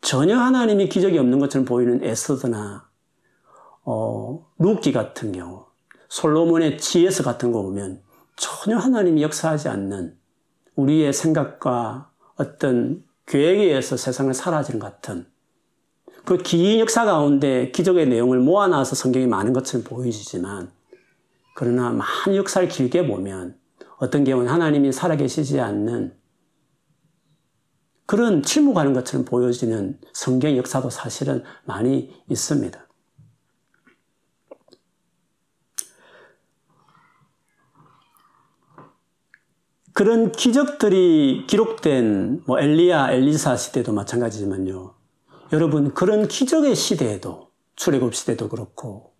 전혀 0.00 0.38
하나님이 0.38 0.88
기적이 0.88 1.18
없는 1.18 1.38
것처럼 1.38 1.64
보이는 1.64 2.02
에스더나 2.02 2.88
어, 3.84 4.46
룻기 4.58 4.92
같은 4.92 5.32
경우, 5.32 5.66
솔로몬의 6.08 6.78
지혜서 6.78 7.22
같은 7.22 7.52
거 7.52 7.62
보면 7.62 8.02
전혀 8.36 8.76
하나님이 8.76 9.22
역사하지 9.22 9.68
않는 9.68 10.16
우리의 10.76 11.12
생각과 11.12 12.10
어떤 12.36 13.04
계획에 13.26 13.64
의해서 13.64 13.96
세상을 13.96 14.32
살아지는 14.34 14.80
같은 14.80 15.29
그 16.24 16.36
긴 16.38 16.78
역사 16.80 17.04
가운데 17.04 17.70
기적의 17.72 18.08
내용을 18.08 18.38
모아놔서 18.40 18.94
성경이 18.94 19.26
많은 19.26 19.52
것처럼 19.52 19.84
보이지만 19.84 20.70
그러나 21.54 21.90
많은 21.90 22.36
역사를 22.36 22.66
길게 22.68 23.06
보면 23.06 23.58
어떤 23.98 24.24
경우는 24.24 24.50
하나님이 24.50 24.92
살아계시지 24.92 25.60
않는 25.60 26.14
그런 28.06 28.42
침묵하는 28.42 28.92
것처럼 28.92 29.24
보여지는 29.24 29.98
성경 30.12 30.56
역사도 30.56 30.90
사실은 30.90 31.44
많이 31.64 32.12
있습니다. 32.28 32.86
그런 39.92 40.32
기적들이 40.32 41.44
기록된 41.46 42.42
뭐 42.46 42.58
엘리야, 42.58 43.12
엘리사 43.12 43.56
시대도 43.56 43.92
마찬가지지만요. 43.92 44.99
여러분 45.52 45.92
그런 45.94 46.28
기적의 46.28 46.76
시대에도 46.76 47.50
출애굽 47.76 48.14
시대도 48.14 48.48
그렇고 48.48 49.14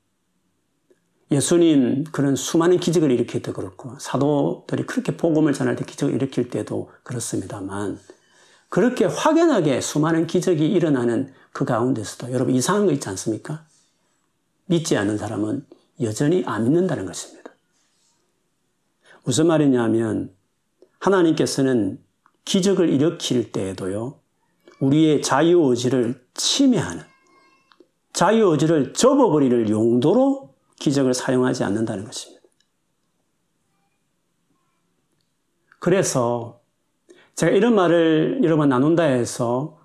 예수님 1.31 2.05
그런 2.12 2.37
수많은 2.37 2.79
기적을 2.79 3.11
일으킬 3.11 3.43
때 3.43 3.53
그렇고 3.53 3.99
사도들이 3.99 4.87
그렇게 4.87 5.16
복음을 5.16 5.53
전할 5.53 5.77
때 5.77 5.85
기적을 5.85 6.14
일으킬 6.14 6.51
때도 6.51 6.90
그렇습니다만 7.03 7.99
그렇게 8.69 9.05
확연하게 9.05 9.81
수많은 9.81 10.27
기적이 10.27 10.69
일어나는 10.69 11.33
그 11.53 11.64
가운데서도 11.64 12.33
여러분 12.33 12.55
이상한 12.55 12.87
거 12.87 12.93
있지 12.93 13.09
않습니까? 13.09 13.66
믿지 14.66 14.97
않는 14.97 15.19
사람은 15.19 15.66
여전히 16.01 16.45
안 16.47 16.64
믿는다는 16.64 17.07
것입니다. 17.07 17.53
무슨 19.25 19.49
말이냐면 19.49 20.33
하나님께서는 21.01 22.01
기적을 22.45 22.88
일으킬 22.88 23.51
때에도요, 23.53 24.20
우리의 24.81 25.23
자유의지를 25.23 26.25
침해하는, 26.35 27.05
자유의지를 28.12 28.93
접어버리는 28.93 29.69
용도로 29.69 30.55
기적을 30.79 31.14
사용하지 31.14 31.64
않는다는 31.64 32.05
것입니다. 32.05 32.40
그래서 35.79 36.61
제가 37.35 37.53
이런 37.53 37.75
말을 37.75 38.40
여러 38.43 38.57
번 38.57 38.69
나눈다 38.69 39.05
해서 39.05 39.79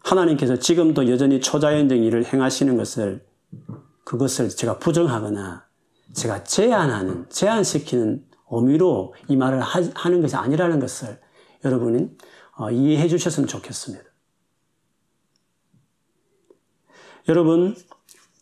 하나님께서 0.00 0.58
지금도 0.58 1.08
여전히 1.08 1.40
초자연적 1.40 1.98
일을 1.98 2.24
행하시는 2.24 2.76
것을 2.76 3.24
그것을 4.04 4.50
제가 4.50 4.78
부정하거나 4.78 5.66
제가 6.12 6.44
제한하는, 6.44 7.26
제한시키는 7.30 8.24
의미로 8.50 9.14
이 9.28 9.36
말을 9.36 9.60
하는 9.60 10.20
것이 10.20 10.36
아니라는 10.36 10.80
것을 10.80 11.18
여러분이 11.64 12.02
어, 12.02 12.10
이해해 12.70 13.08
주셨으면 13.08 13.48
좋겠습니다. 13.48 14.04
여러분, 17.28 17.76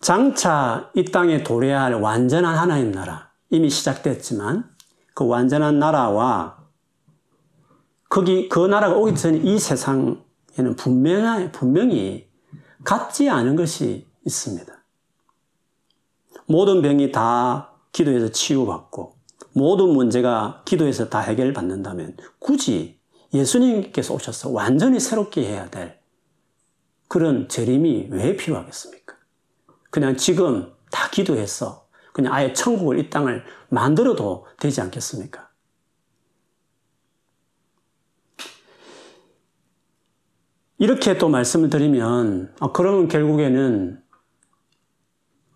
장차 0.00 0.90
이 0.94 1.04
땅에 1.04 1.42
도래할 1.42 1.94
완전한 1.94 2.56
하나님 2.56 2.92
나라, 2.92 3.30
이미 3.50 3.68
시작됐지만 3.68 4.70
그 5.14 5.26
완전한 5.26 5.78
나라와 5.78 6.58
거기, 8.08 8.48
그 8.48 8.66
나라가 8.66 8.96
오기 8.96 9.14
전에 9.14 9.38
이 9.38 9.58
세상에는 9.58 10.76
분명히, 10.76 11.52
분명히 11.52 12.30
같지 12.84 13.28
않은 13.28 13.56
것이 13.56 14.08
있습니다. 14.24 14.72
모든 16.46 16.82
병이 16.82 17.12
다 17.12 17.72
기도해서 17.92 18.30
치유받고, 18.30 19.16
모든 19.52 19.90
문제가 19.90 20.62
기도에서 20.64 21.08
다 21.08 21.20
해결받는다면 21.20 22.16
굳이 22.38 22.99
예수님께서 23.32 24.14
오셔서 24.14 24.50
완전히 24.50 24.98
새롭게 24.98 25.42
해야 25.42 25.70
될 25.70 25.98
그런 27.08 27.48
재림이 27.48 28.08
왜 28.10 28.36
필요하겠습니까? 28.36 29.16
그냥 29.90 30.16
지금 30.16 30.72
다 30.90 31.10
기도해서 31.10 31.88
그냥 32.12 32.32
아예 32.32 32.52
천국을 32.52 32.98
이 32.98 33.10
땅을 33.10 33.44
만들어도 33.68 34.46
되지 34.58 34.80
않겠습니까? 34.80 35.48
이렇게 40.78 41.18
또 41.18 41.28
말씀을 41.28 41.68
드리면, 41.68 42.54
아, 42.58 42.72
그러면 42.72 43.06
결국에는 43.08 44.02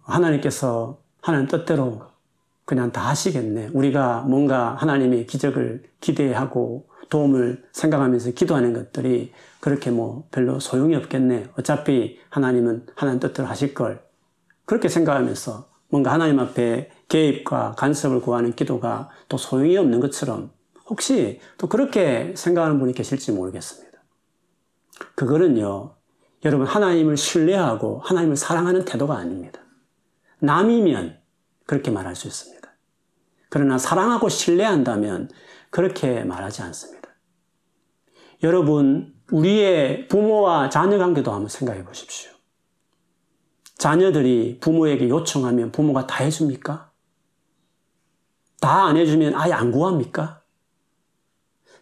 하나님께서 0.03 1.01
하나님 1.23 1.49
뜻대로 1.49 2.03
그냥 2.67 2.93
다 2.93 3.09
하시겠네. 3.09 3.71
우리가 3.73 4.23
뭔가 4.23 4.75
하나님의 4.75 5.27
기적을 5.27 5.85
기대하고 6.01 6.89
도움을 7.09 7.65
생각하면서 7.73 8.33
기도하는 8.33 8.73
것들이 8.73 9.33
그렇게 9.61 9.91
뭐 9.91 10.27
별로 10.31 10.61
소용이 10.61 10.95
없겠네. 10.97 11.49
어차피 11.59 12.19
하나님은 12.31 12.87
하나님 12.95 13.21
뜻대로 13.21 13.49
하실 13.49 13.75
걸. 13.75 14.05
그렇게 14.65 14.89
생각하면서 14.89 15.69
뭔가 15.89 16.13
하나님 16.13 16.39
앞에 16.39 16.91
개입과 17.09 17.75
간섭을 17.77 18.21
구하는 18.21 18.53
기도가 18.53 19.11
또 19.29 19.37
소용이 19.37 19.77
없는 19.77 20.01
것처럼 20.01 20.51
혹시 20.87 21.41
또 21.59 21.69
그렇게 21.69 22.35
생각하는 22.37 22.79
분이 22.79 22.93
계실지 22.95 23.33
모르겠습니다. 23.33 23.99
그거는요, 25.15 25.95
여러분 26.45 26.67
하나님을 26.67 27.17
신뢰하고 27.17 28.01
하나님을 28.05 28.37
사랑하는 28.37 28.85
태도가 28.85 29.17
아닙니다. 29.17 29.61
남이면 30.41 31.19
그렇게 31.67 31.91
말할 31.91 32.17
수 32.17 32.27
있습니다. 32.27 32.69
그러나 33.49 33.79
사랑하고 33.79 34.29
신뢰한다면 34.29 35.31
그렇게 35.75 36.23
말하지 36.23 36.63
않습니다. 36.63 37.09
여러분, 38.45 39.13
우리의 39.33 40.07
부모와 40.07 40.71
자녀 40.71 40.99
관계도 40.99 41.33
한번 41.33 41.49
생각해 41.49 41.85
보십시오. 41.85 42.31
자녀들이 43.77 44.61
부모에게 44.61 45.09
요청하면 45.09 45.73
부모가 45.73 46.07
다 46.07 46.23
해줍니까? 46.23 46.93
다 48.61 48.87
안 48.87 48.97
해주면 48.97 49.35
아예 49.35 49.53
안 49.53 49.73
구합니까? 49.73 50.45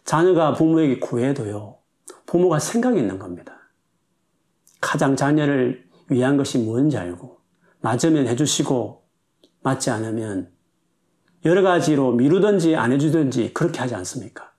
자녀가 0.05 0.53
부모에게 0.53 0.97
구해도요, 0.97 1.77
부모가 2.25 2.57
생각이 2.57 2.97
있는 2.97 3.19
겁니다. 3.19 3.69
가장 4.81 5.15
자녀를 5.15 5.87
위한 6.09 6.35
것이 6.35 6.57
뭔지 6.57 6.97
알고, 6.97 7.41
맞으면 7.81 8.27
해주시고, 8.27 9.07
맞지 9.61 9.91
않으면 9.91 10.51
여러 11.45 11.61
가지로 11.61 12.13
미루든지 12.13 12.75
안 12.75 12.91
해주든지 12.91 13.53
그렇게 13.53 13.79
하지 13.79 13.95
않습니까? 13.95 14.53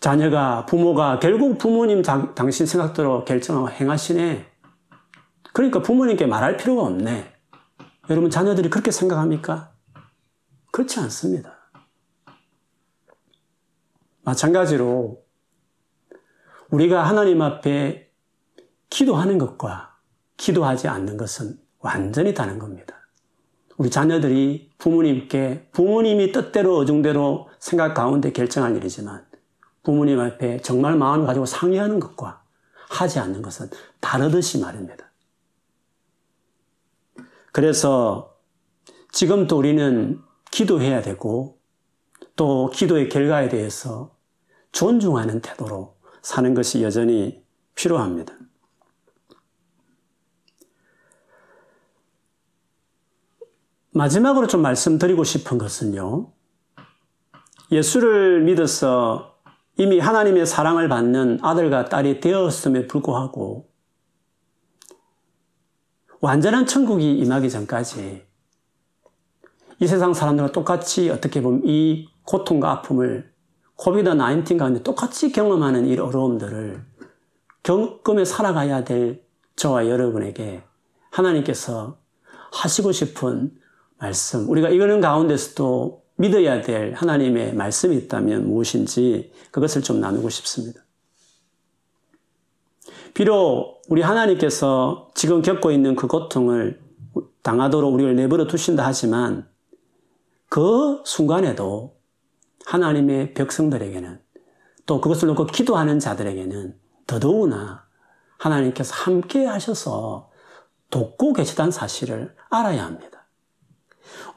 자녀가, 0.00 0.66
부모가 0.66 1.18
결국 1.18 1.58
부모님 1.58 2.02
당신 2.02 2.66
생각대로 2.66 3.24
결정하고 3.24 3.70
행하시네. 3.70 4.46
그러니까 5.52 5.80
부모님께 5.80 6.26
말할 6.26 6.58
필요가 6.58 6.82
없네. 6.82 7.34
여러분, 8.10 8.30
자녀들이 8.30 8.68
그렇게 8.68 8.90
생각합니까? 8.90 9.72
그렇지 10.70 11.00
않습니다. 11.00 11.56
마찬가지로 14.22 15.24
우리가 16.70 17.04
하나님 17.04 17.40
앞에 17.40 18.12
기도하는 18.90 19.38
것과 19.38 19.96
기도하지 20.36 20.88
않는 20.88 21.16
것은 21.16 21.58
완전히 21.78 22.34
다른 22.34 22.58
겁니다. 22.58 23.05
우리 23.76 23.90
자녀들이 23.90 24.70
부모님께 24.78 25.68
부모님이 25.72 26.32
뜻대로 26.32 26.76
어중대로 26.76 27.48
생각 27.58 27.94
가운데 27.94 28.32
결정할 28.32 28.76
일이지만 28.76 29.24
부모님 29.82 30.18
앞에 30.20 30.60
정말 30.62 30.96
마음을 30.96 31.26
가지고 31.26 31.46
상의하는 31.46 32.00
것과 32.00 32.42
하지 32.88 33.18
않는 33.18 33.42
것은 33.42 33.68
다르듯이 34.00 34.60
말입니다. 34.60 35.10
그래서 37.52 38.36
지금도 39.12 39.56
우리는 39.58 40.20
기도해야 40.50 41.02
되고 41.02 41.58
또 42.34 42.70
기도의 42.72 43.08
결과에 43.08 43.48
대해서 43.48 44.14
존중하는 44.72 45.40
태도로 45.40 45.96
사는 46.22 46.54
것이 46.54 46.82
여전히 46.82 47.42
필요합니다. 47.74 48.34
마지막으로 53.96 54.46
좀 54.46 54.60
말씀드리고 54.60 55.24
싶은 55.24 55.56
것은요. 55.56 56.30
예수를 57.72 58.42
믿어서 58.42 59.36
이미 59.78 59.98
하나님의 59.98 60.44
사랑을 60.44 60.88
받는 60.88 61.38
아들과 61.42 61.86
딸이 61.86 62.20
되었음에 62.20 62.86
불구하고 62.88 63.70
완전한 66.20 66.66
천국이 66.66 67.18
임하기 67.18 67.48
전까지 67.48 68.26
이 69.80 69.86
세상 69.86 70.12
사람들과 70.12 70.52
똑같이 70.52 71.08
어떻게 71.08 71.40
보면 71.40 71.62
이 71.64 72.08
고통과 72.24 72.72
아픔을 72.72 73.32
코비드 73.76 74.10
19 74.10 74.58
가운데 74.58 74.82
똑같이 74.82 75.32
경험하는 75.32 75.86
이 75.86 75.98
어려움들을 75.98 76.84
겪으며 77.62 78.26
살아가야 78.26 78.84
될 78.84 79.22
저와 79.56 79.88
여러분에게 79.88 80.64
하나님께서 81.10 81.98
하시고 82.52 82.92
싶은 82.92 83.52
말씀, 83.98 84.48
우리가 84.48 84.68
이거는 84.68 85.00
가운데서도 85.00 86.02
믿어야 86.16 86.62
될 86.62 86.94
하나님의 86.94 87.54
말씀이 87.54 87.96
있다면 87.96 88.48
무엇인지 88.48 89.32
그것을 89.50 89.82
좀 89.82 90.00
나누고 90.00 90.28
싶습니다. 90.30 90.80
비록 93.14 93.82
우리 93.88 94.02
하나님께서 94.02 95.10
지금 95.14 95.42
겪고 95.42 95.70
있는 95.70 95.96
그 95.96 96.06
고통을 96.06 96.80
당하도록 97.42 97.94
우리를 97.94 98.14
내버려 98.16 98.46
두신다 98.46 98.84
하지만 98.84 99.48
그 100.48 101.02
순간에도 101.04 101.96
하나님의 102.66 103.34
백성들에게는 103.34 104.20
또 104.84 105.00
그것을 105.00 105.28
놓고 105.28 105.46
기도하는 105.46 105.98
자들에게는 105.98 106.78
더더구나 107.06 107.86
하나님께서 108.38 108.94
함께 108.94 109.46
하셔서 109.46 110.30
돕고 110.90 111.32
계시다는 111.32 111.70
사실을 111.70 112.34
알아야 112.50 112.84
합니다. 112.84 113.15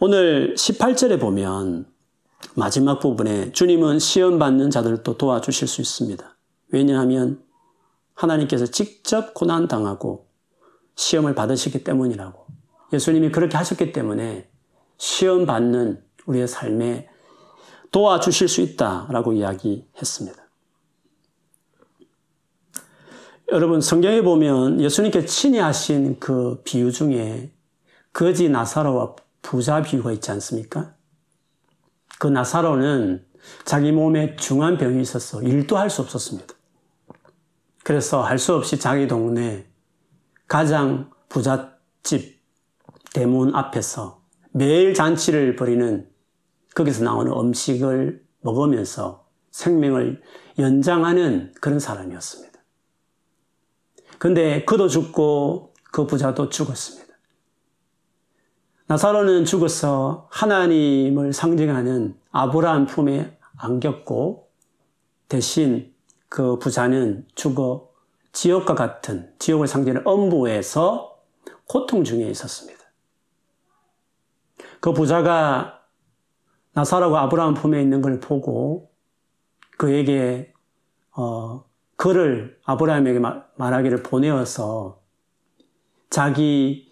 오늘 0.02 0.56
18절에 0.56 1.20
보면 1.20 1.86
마지막 2.56 3.00
부분에 3.00 3.52
주님은 3.52 4.00
시험 4.00 4.40
받는 4.40 4.70
자들도 4.70 5.18
도와주실 5.18 5.68
수 5.68 5.82
있습니다. 5.82 6.38
왜냐하면 6.70 7.44
하나님께서 8.14 8.66
직접 8.68 9.34
고난 9.34 9.68
당하고 9.68 10.30
시험을 10.96 11.36
받으시기 11.36 11.84
때문이라고 11.84 12.46
예수님이 12.94 13.30
그렇게 13.34 13.58
하셨기 13.58 13.92
때문에 13.92 14.50
시험 14.98 15.46
받는 15.46 16.02
우리의 16.28 16.48
삶에 16.48 17.10
도와주실 17.92 18.48
수 18.48 18.62
있다라고 18.62 19.34
이야기했습니다. 19.34 20.48
여러분 23.52 23.82
성경에 23.82 24.22
보면 24.22 24.80
예수님께 24.80 25.26
친히 25.26 25.58
하신 25.58 26.22
그 26.22 26.62
비유 26.64 26.94
중에 26.94 27.52
거지 28.14 28.48
나사로와 28.48 29.16
부자 29.42 29.82
비유가 29.82 30.12
있지 30.12 30.32
않습니까? 30.32 30.96
그 32.20 32.28
나사로는 32.28 33.26
자기 33.66 33.92
몸에 33.92 34.36
중한 34.36 34.78
병이 34.78 35.02
있어서 35.02 35.42
일도 35.42 35.78
할 35.78 35.90
수 35.90 36.02
없었습니다. 36.02 36.54
그래서 37.84 38.22
할 38.22 38.38
수 38.38 38.54
없이 38.56 38.78
자기 38.78 39.08
동네 39.08 39.68
가장 40.48 41.10
부잣집 41.30 42.40
대문 43.14 43.56
앞에서 43.56 44.22
매일 44.52 44.94
잔치를 44.94 45.56
벌이는 45.56 46.10
거기서 46.76 47.04
나오는 47.04 47.32
음식을 47.32 48.24
먹으면서 48.42 49.28
생명을 49.52 50.22
연장하는 50.60 51.54
그런 51.62 51.80
사람이었습니다. 51.80 52.60
근데 54.20 54.66
그도 54.66 54.88
죽고 54.88 55.74
그 55.92 56.06
부자도 56.06 56.50
죽었습니다. 56.50 57.09
나사로는 58.90 59.46
죽어서 59.46 60.28
하나님을 60.32 61.32
상징하는 61.32 62.20
아브라함 62.32 62.88
품에 62.88 63.38
안겼고 63.56 64.50
대신 65.28 65.94
그 66.28 66.58
부자는 66.58 67.28
죽어 67.36 67.92
지옥과 68.32 68.74
같은 68.74 69.32
지옥을 69.38 69.68
상징하는 69.68 70.08
엄부에서 70.08 71.20
고통 71.68 72.04
중에 72.04 72.28
있었습니다. 72.30 72.80
그 74.80 74.92
부자가 74.92 75.82
나사로가 76.72 77.22
아브라함 77.22 77.54
품에 77.54 77.80
있는 77.80 78.02
걸 78.02 78.20
보고 78.20 78.90
그에게 79.78 80.52
어, 81.16 81.64
글을 81.96 82.60
아브라함에게 82.66 83.20
말하기를 83.56 84.02
보내어서 84.02 85.00
자기 86.10 86.89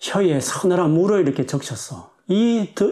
혀에 0.00 0.40
서늘한 0.40 0.92
물을 0.92 1.20
이렇게 1.20 1.46
적셨어. 1.46 2.12
이 2.28 2.72
더, 2.74 2.86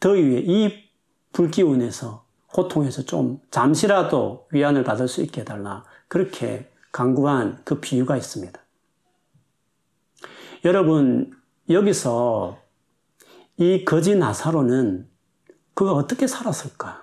더위에, 0.00 0.42
이 0.46 0.84
불기운에서, 1.32 2.24
고통에서 2.48 3.02
좀 3.02 3.40
잠시라도 3.50 4.46
위안을 4.52 4.84
받을 4.84 5.08
수 5.08 5.22
있게 5.22 5.40
해달라. 5.40 5.84
그렇게 6.08 6.70
강구한 6.92 7.62
그 7.64 7.80
비유가 7.80 8.16
있습니다. 8.16 8.60
여러분, 10.64 11.32
여기서 11.70 12.58
이 13.56 13.84
거지 13.84 14.14
나사로는 14.14 15.08
그가 15.74 15.92
어떻게 15.92 16.26
살았을까? 16.26 17.02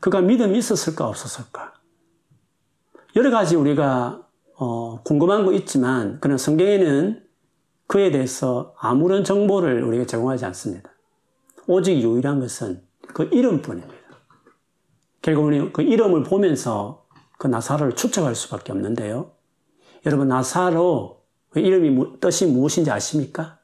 그가 0.00 0.20
믿음이 0.20 0.56
있었을까, 0.56 1.08
없었을까? 1.08 1.74
여러 3.16 3.30
가지 3.30 3.56
우리가, 3.56 4.26
어, 4.56 5.02
궁금한 5.02 5.44
거 5.44 5.52
있지만, 5.52 6.20
그런 6.20 6.38
성경에는 6.38 7.23
그에 7.86 8.10
대해서 8.10 8.74
아무런 8.78 9.24
정보를 9.24 9.82
우리가 9.82 10.06
제공하지 10.06 10.44
않습니다. 10.46 10.90
오직 11.66 12.00
유일한 12.00 12.40
것은 12.40 12.82
그 13.08 13.24
이름뿐입니다. 13.24 13.94
결국 15.22 15.44
우리 15.44 15.72
그 15.72 15.82
이름을 15.82 16.22
보면서 16.24 17.06
그 17.38 17.46
나사로를 17.46 17.94
추측할 17.94 18.34
수밖에 18.34 18.72
없는데요. 18.72 19.32
여러분 20.06 20.28
나사로 20.28 21.22
그 21.50 21.60
이름이 21.60 22.20
뜻이 22.20 22.46
무엇인지 22.46 22.90
아십니까? 22.90 23.58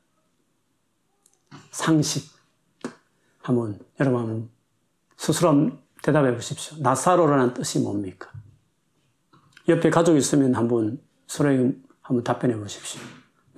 상식. 1.70 2.30
한번 3.42 3.78
여러분 3.98 4.50
스스로 5.16 5.70
대답해 6.02 6.34
보십시오. 6.34 6.78
나사로라는 6.80 7.54
뜻이 7.54 7.80
뭡니까? 7.80 8.30
옆에 9.68 9.90
가족 9.90 10.16
있으면 10.16 10.54
한번 10.54 11.00
서로에게 11.26 11.76
한번 12.00 12.24
답변해 12.24 12.56
보십시오. 12.56 13.00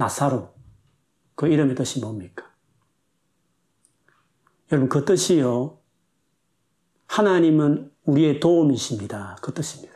나사로. 0.03 0.53
그 1.35 1.47
이름의 1.47 1.77
뜻이 1.77 2.01
뭡니까? 2.01 2.51
여러분, 4.71 4.89
그 4.89 5.05
뜻이요. 5.05 5.79
하나님은 7.07 7.93
우리의 8.05 8.41
도움이십니다. 8.41 9.37
그 9.43 9.55
뜻입니다. 9.55 9.95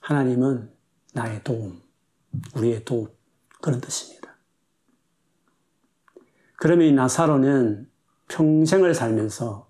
하나님은 0.00 0.72
나의 1.14 1.44
도움, 1.44 1.82
우리의 2.54 2.84
도움. 2.84 3.08
그런 3.60 3.80
뜻입니다. 3.80 4.36
그러면 6.56 6.86
이 6.86 6.92
나사로는 6.92 7.90
평생을 8.28 8.94
살면서 8.94 9.68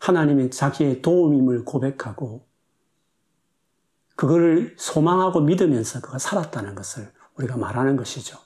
하나님의 0.00 0.50
자기의 0.50 1.00
도움임을 1.00 1.64
고백하고 1.64 2.48
그거를 4.16 4.74
소망하고 4.78 5.40
믿으면서 5.40 6.00
그가 6.00 6.18
살았다는 6.18 6.74
것을 6.74 7.12
우리가 7.40 7.56
말하는 7.56 7.96
것이죠. 7.96 8.38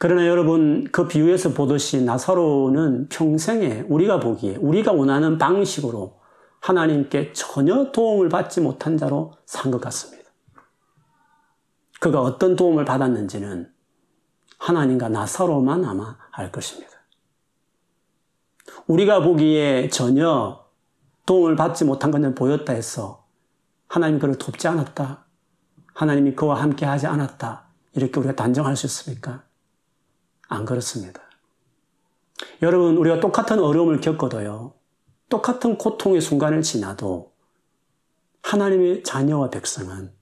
그러나 0.00 0.26
여러분 0.26 0.84
그 0.90 1.06
비유에서 1.06 1.54
보듯이 1.54 2.02
나사로는 2.02 3.08
평생에 3.08 3.84
우리가 3.88 4.20
보기에 4.20 4.56
우리가 4.56 4.92
원하는 4.92 5.38
방식으로 5.38 6.20
하나님께 6.60 7.32
전혀 7.32 7.92
도움을 7.92 8.28
받지 8.28 8.60
못한 8.60 8.96
자로 8.98 9.34
산 9.46 9.70
것 9.70 9.80
같습니다. 9.80 10.24
그가 12.00 12.20
어떤 12.20 12.56
도움을 12.56 12.84
받았는지는 12.84 13.72
하나님과 14.58 15.08
나사로만 15.08 15.84
아마 15.84 16.18
알 16.32 16.50
것입니다. 16.50 16.92
우리가 18.86 19.22
보기에 19.22 19.88
전혀 19.88 20.64
도움을 21.26 21.56
받지 21.56 21.84
못한 21.84 22.10
것을 22.10 22.34
보였다 22.34 22.72
해서 22.72 23.26
하나님 23.88 24.18
그를 24.18 24.36
돕지 24.36 24.68
않았다. 24.68 25.23
하나님이 25.94 26.34
그와 26.34 26.60
함께 26.60 26.84
하지 26.84 27.06
않았다. 27.06 27.64
이렇게 27.94 28.18
우리가 28.18 28.34
단정할 28.34 28.76
수 28.76 28.86
있습니까? 28.86 29.44
안 30.48 30.64
그렇습니다. 30.64 31.22
여러분, 32.62 32.96
우리가 32.96 33.20
똑같은 33.20 33.60
어려움을 33.60 34.00
겪어도요, 34.00 34.74
똑같은 35.28 35.78
고통의 35.78 36.20
순간을 36.20 36.62
지나도 36.62 37.32
하나님의 38.42 39.04
자녀와 39.04 39.50
백성은 39.50 40.12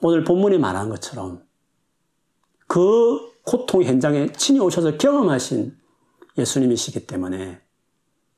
오늘 0.00 0.24
본문에 0.24 0.58
말한 0.58 0.88
것처럼 0.88 1.46
그 2.66 3.32
고통 3.44 3.82
현장에 3.82 4.32
친히 4.32 4.58
오셔서 4.60 4.96
경험하신 4.96 5.76
예수님이시기 6.38 7.06
때문에 7.06 7.60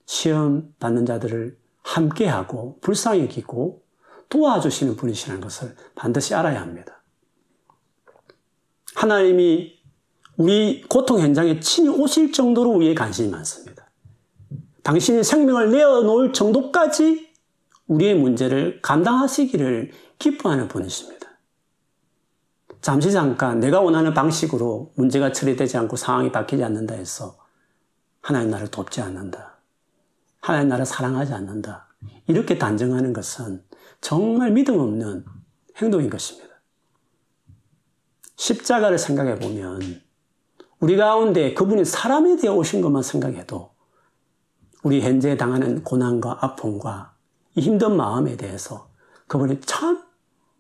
시험 0.07 0.75
받는 0.79 1.07
자들을 1.07 1.57
함께하고 1.83 2.79
불쌍히 2.81 3.23
여기고 3.23 3.84
도와주시는 4.29 4.97
분이시라는 4.97 5.41
것을 5.41 5.75
반드시 5.95 6.35
알아야 6.35 6.61
합니다. 6.61 7.03
하나님이 8.95 9.75
우리 10.37 10.83
고통 10.83 11.21
현장에 11.21 11.61
친히 11.61 11.89
오실 11.89 12.33
정도로 12.33 12.71
우리의 12.71 12.95
관심이 12.95 13.29
많습니다. 13.29 13.91
당신이 14.83 15.25
생명을 15.25 15.71
내어놓을 15.71 16.33
정도까지 16.33 17.33
우리의 17.87 18.15
문제를 18.15 18.81
감당하시기를 18.83 19.93
기뻐하는 20.19 20.69
분이십니다. 20.69 21.15
잠시 22.81 23.13
잠깐 23.13 23.61
내가 23.61 23.81
원하는 23.81 24.13
방식으로 24.13 24.93
문제가 24.97 25.33
처리되지 25.33 25.79
않고 25.79 25.97
상황이 25.97 26.31
바뀌지 26.31 26.63
않는다 26.63 26.95
해서 26.95 27.39
하나님 28.21 28.51
나를 28.51 28.69
돕지 28.69 29.01
않는다. 29.01 29.59
하나님 30.41 30.69
나를 30.69 30.85
사랑하지 30.85 31.33
않는다. 31.33 31.89
이렇게 32.27 32.59
단정하는 32.59 33.13
것은 33.13 33.63
정말 34.05 34.51
믿음 34.51 34.79
없는 34.79 35.25
행동인 35.79 36.11
것입니다. 36.11 36.55
십자가를 38.37 38.99
생각해 38.99 39.39
보면 39.39 39.81
우리 40.79 40.99
가운데 40.99 41.55
그분이 41.55 41.87
사람에 41.87 42.37
대해 42.37 42.53
오신 42.53 42.83
것만 42.83 43.03
생각해도 43.03 43.71
우리 44.83 45.01
현재 45.01 45.39
당하는 45.39 45.83
고난과 45.83 46.41
아픔과 46.43 47.15
이 47.55 47.63
힘든 47.63 47.97
마음에 47.97 48.37
대해서 48.37 48.91
그분이 49.27 49.63
참 49.63 50.05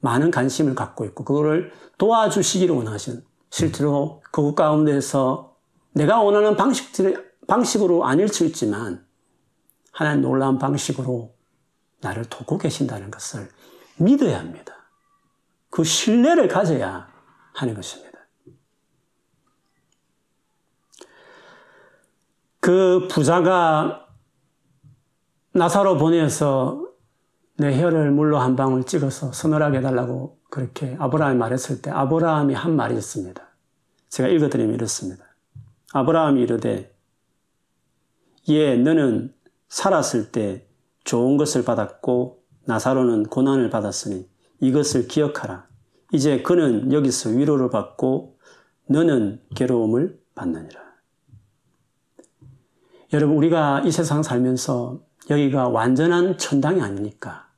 많은 0.00 0.30
관심을 0.30 0.74
갖고 0.74 1.04
있고 1.04 1.26
그거를 1.26 1.70
도와주시기를 1.98 2.74
원하시는 2.74 3.22
실제로 3.50 4.22
그 4.33 4.54
가운데서 4.54 5.54
내가 5.92 6.22
원하는 6.22 6.57
방식, 6.57 6.94
방식으로 7.46 8.07
아닐 8.07 8.26
수 8.26 8.46
있지만 8.46 9.04
하나님 9.92 10.22
놀라운 10.22 10.59
방식으로 10.59 11.34
나를 12.05 12.25
돕고 12.27 12.59
계신다는 12.59 13.11
것을 13.11 13.49
믿어야 13.97 14.38
합니다. 14.38 14.75
그 15.71 15.83
신뢰를 15.83 16.47
가져야 16.47 17.09
하는 17.55 17.75
것입니다. 17.75 18.19
그 22.61 23.09
부자가 23.11 24.07
나사로 25.53 25.97
보내서 25.99 26.85
내 27.57 27.81
혀를 27.81 28.11
물로 28.11 28.38
한 28.38 28.57
방울 28.57 28.85
찍어서 28.85 29.33
서늘하게 29.33 29.79
해달라고 29.79 30.40
그렇게 30.51 30.97
아브라함이 30.99 31.38
말했을 31.38 31.83
때 31.83 31.90
아브라함이 31.90 32.55
한 32.55 32.77
말이 32.77 32.95
있습니다. 32.95 33.43
제가 34.09 34.29
읽어드리면 34.29 34.75
이렇습니다. 34.75 35.25
아브라함이 35.93 36.40
이르되 36.43 36.97
예 38.49 38.77
너는 38.77 39.35
살았을 39.69 40.33
때 40.33 40.67
좋은 41.05 41.37
것을 41.37 41.64
받았고 41.64 42.43
나사로는 42.64 43.25
고난을 43.25 43.71
받았으니 43.71 44.29
이것을 44.61 45.07
기억하라. 45.09 45.67
이제 46.12 46.43
그는 46.43 46.93
여기서 46.93 47.31
위로를 47.31 47.71
받고 47.71 48.38
너는 48.87 49.40
괴로움을 49.55 50.19
받느니라. 50.35 50.83
여러분, 53.12 53.37
우리가 53.37 53.83
이 53.85 53.90
세상 53.90 54.23
살면서 54.23 55.01
여기가 55.31 55.69
완전한 55.69 56.37
천당이 56.37 56.81
아니니까. 56.81 57.49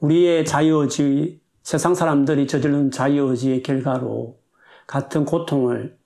우리의 0.00 0.44
자유의지, 0.44 1.40
세상 1.62 1.94
사람들이 1.94 2.46
저지른 2.46 2.90
자유의지의 2.90 3.62
결과로 3.62 4.38
같은 4.86 5.24
고통을 5.24 5.98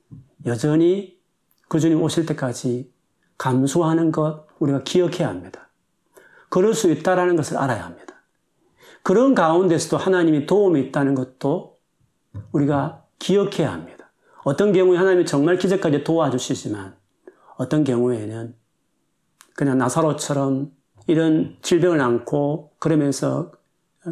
여전히 0.46 1.18
그 1.68 1.80
주님 1.80 2.02
오실 2.02 2.26
때까지 2.26 2.92
감수하는 3.36 4.12
것 4.12 4.46
우리가 4.58 4.84
기억해야 4.84 5.28
합니다. 5.28 5.69
그럴 6.50 6.74
수 6.74 6.90
있다라는 6.90 7.36
것을 7.36 7.56
알아야 7.56 7.84
합니다. 7.84 8.14
그런 9.02 9.34
가운데서도 9.34 9.96
하나님이 9.96 10.44
도움이 10.46 10.80
있다는 10.82 11.14
것도 11.14 11.78
우리가 12.52 13.04
기억해야 13.18 13.72
합니다. 13.72 14.12
어떤 14.44 14.72
경우에 14.72 14.98
하나님이 14.98 15.24
정말 15.24 15.56
기적까지 15.56 16.04
도와주시지만 16.04 16.96
어떤 17.56 17.84
경우에는 17.84 18.54
그냥 19.54 19.78
나사로처럼 19.78 20.72
이런 21.06 21.56
질병을 21.62 22.00
안고 22.00 22.72
그러면서 22.78 23.52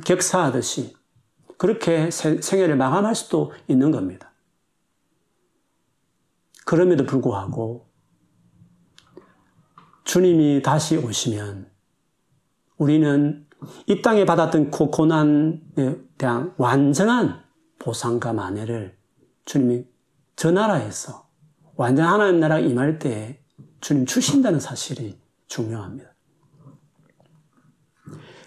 격사하듯이 0.04 0.96
그렇게 1.56 2.10
생애를 2.10 2.76
마감할 2.76 3.14
수도 3.14 3.52
있는 3.66 3.90
겁니다. 3.90 4.32
그럼에도 6.64 7.04
불구하고 7.04 7.88
주님이 10.04 10.62
다시 10.62 10.96
오시면 10.96 11.67
우리는 12.78 13.46
이 13.86 14.02
땅에 14.02 14.24
받았던 14.24 14.70
그 14.70 14.86
고난에 14.86 15.60
대한 16.16 16.54
완전한 16.56 17.42
보상과 17.78 18.32
만회를 18.32 18.96
주님이 19.44 19.84
저 20.36 20.50
나라에서 20.50 21.28
완전 21.74 22.06
하나님 22.06 22.40
나라 22.40 22.58
임할 22.58 22.98
때에 22.98 23.40
주님 23.80 24.06
주신다는 24.06 24.60
사실이 24.60 25.18
중요합니다. 25.48 26.14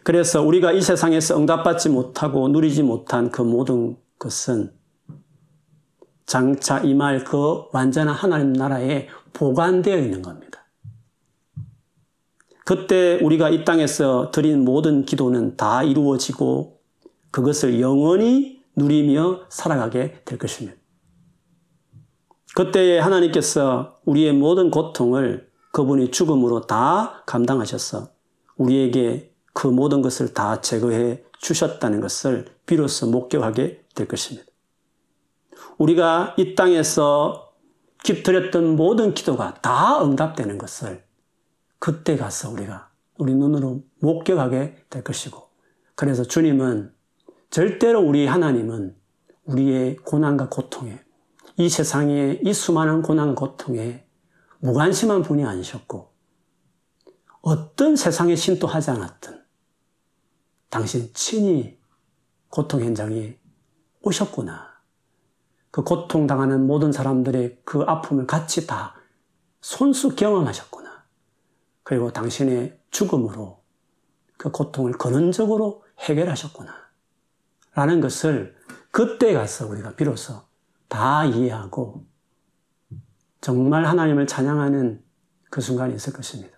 그래서 0.03 0.41
우리가 0.41 0.71
이 0.71 0.81
세상에서 0.81 1.37
응답받지 1.37 1.89
못하고 1.89 2.47
누리지 2.47 2.83
못한 2.83 3.29
그 3.29 3.41
모든 3.41 3.97
것은 4.17 4.73
장차 6.25 6.79
임할 6.79 7.23
그 7.23 7.65
완전한 7.71 8.15
하나님 8.15 8.53
나라에 8.53 9.07
보관되어 9.33 9.97
있는 9.97 10.21
겁니다. 10.21 10.50
그때 12.71 13.19
우리가 13.21 13.49
이 13.49 13.65
땅에서 13.65 14.31
드린 14.31 14.63
모든 14.63 15.03
기도는 15.03 15.57
다 15.57 15.83
이루어지고 15.83 16.79
그것을 17.29 17.81
영원히 17.81 18.61
누리며 18.77 19.41
살아가게 19.49 20.21
될 20.23 20.39
것입니다. 20.39 20.77
그때에 22.55 22.99
하나님께서 22.99 23.99
우리의 24.05 24.31
모든 24.31 24.71
고통을 24.71 25.49
그분이 25.73 26.11
죽음으로 26.11 26.61
다 26.61 27.23
감당하셔서 27.25 28.07
우리에게 28.55 29.33
그 29.51 29.67
모든 29.67 30.01
것을 30.01 30.33
다 30.33 30.61
제거해 30.61 31.25
주셨다는 31.39 31.99
것을 31.99 32.45
비로소 32.65 33.07
목격하게 33.07 33.83
될 33.95 34.07
것입니다. 34.07 34.47
우리가 35.77 36.35
이 36.37 36.55
땅에서 36.55 37.51
드렸던 38.01 38.77
모든 38.77 39.13
기도가 39.13 39.55
다 39.55 40.01
응답되는 40.01 40.57
것을 40.57 41.10
그때 41.81 42.15
가서 42.15 42.51
우리가 42.51 42.91
우리 43.17 43.33
눈으로 43.33 43.83
목격하게 44.01 44.85
될 44.87 45.03
것이고 45.03 45.49
그래서 45.95 46.23
주님은 46.23 46.93
절대로 47.49 48.01
우리 48.01 48.27
하나님은 48.27 48.95
우리의 49.45 49.95
고난과 49.97 50.49
고통에 50.49 51.03
이 51.57 51.69
세상에 51.69 52.39
이 52.43 52.53
수많은 52.53 53.01
고난 53.01 53.33
고통에 53.33 54.05
무관심한 54.59 55.23
분이 55.23 55.43
아니셨고 55.43 56.13
어떤 57.41 57.95
세상에 57.95 58.35
신도하지 58.35 58.91
않았든 58.91 59.41
당신 60.69 61.11
친히 61.15 61.79
고통 62.49 62.81
현장에 62.81 63.39
오셨구나. 64.03 64.69
그 65.71 65.83
고통당하는 65.83 66.67
모든 66.67 66.91
사람들의 66.91 67.61
그 67.65 67.81
아픔을 67.81 68.27
같이 68.27 68.67
다 68.67 68.93
손수 69.61 70.15
경험하셨구나. 70.15 70.80
그리고 71.83 72.11
당신의 72.11 72.79
죽음으로 72.91 73.61
그 74.37 74.51
고통을 74.51 74.93
근원적으로 74.93 75.83
해결하셨구나. 75.99 76.73
라는 77.73 78.01
것을 78.01 78.55
그때 78.91 79.33
가서 79.33 79.67
우리가 79.67 79.95
비로소 79.95 80.41
다 80.87 81.25
이해하고 81.25 82.05
정말 83.39 83.85
하나님을 83.85 84.27
찬양하는 84.27 85.03
그 85.49 85.61
순간이 85.61 85.95
있을 85.95 86.13
것입니다. 86.13 86.57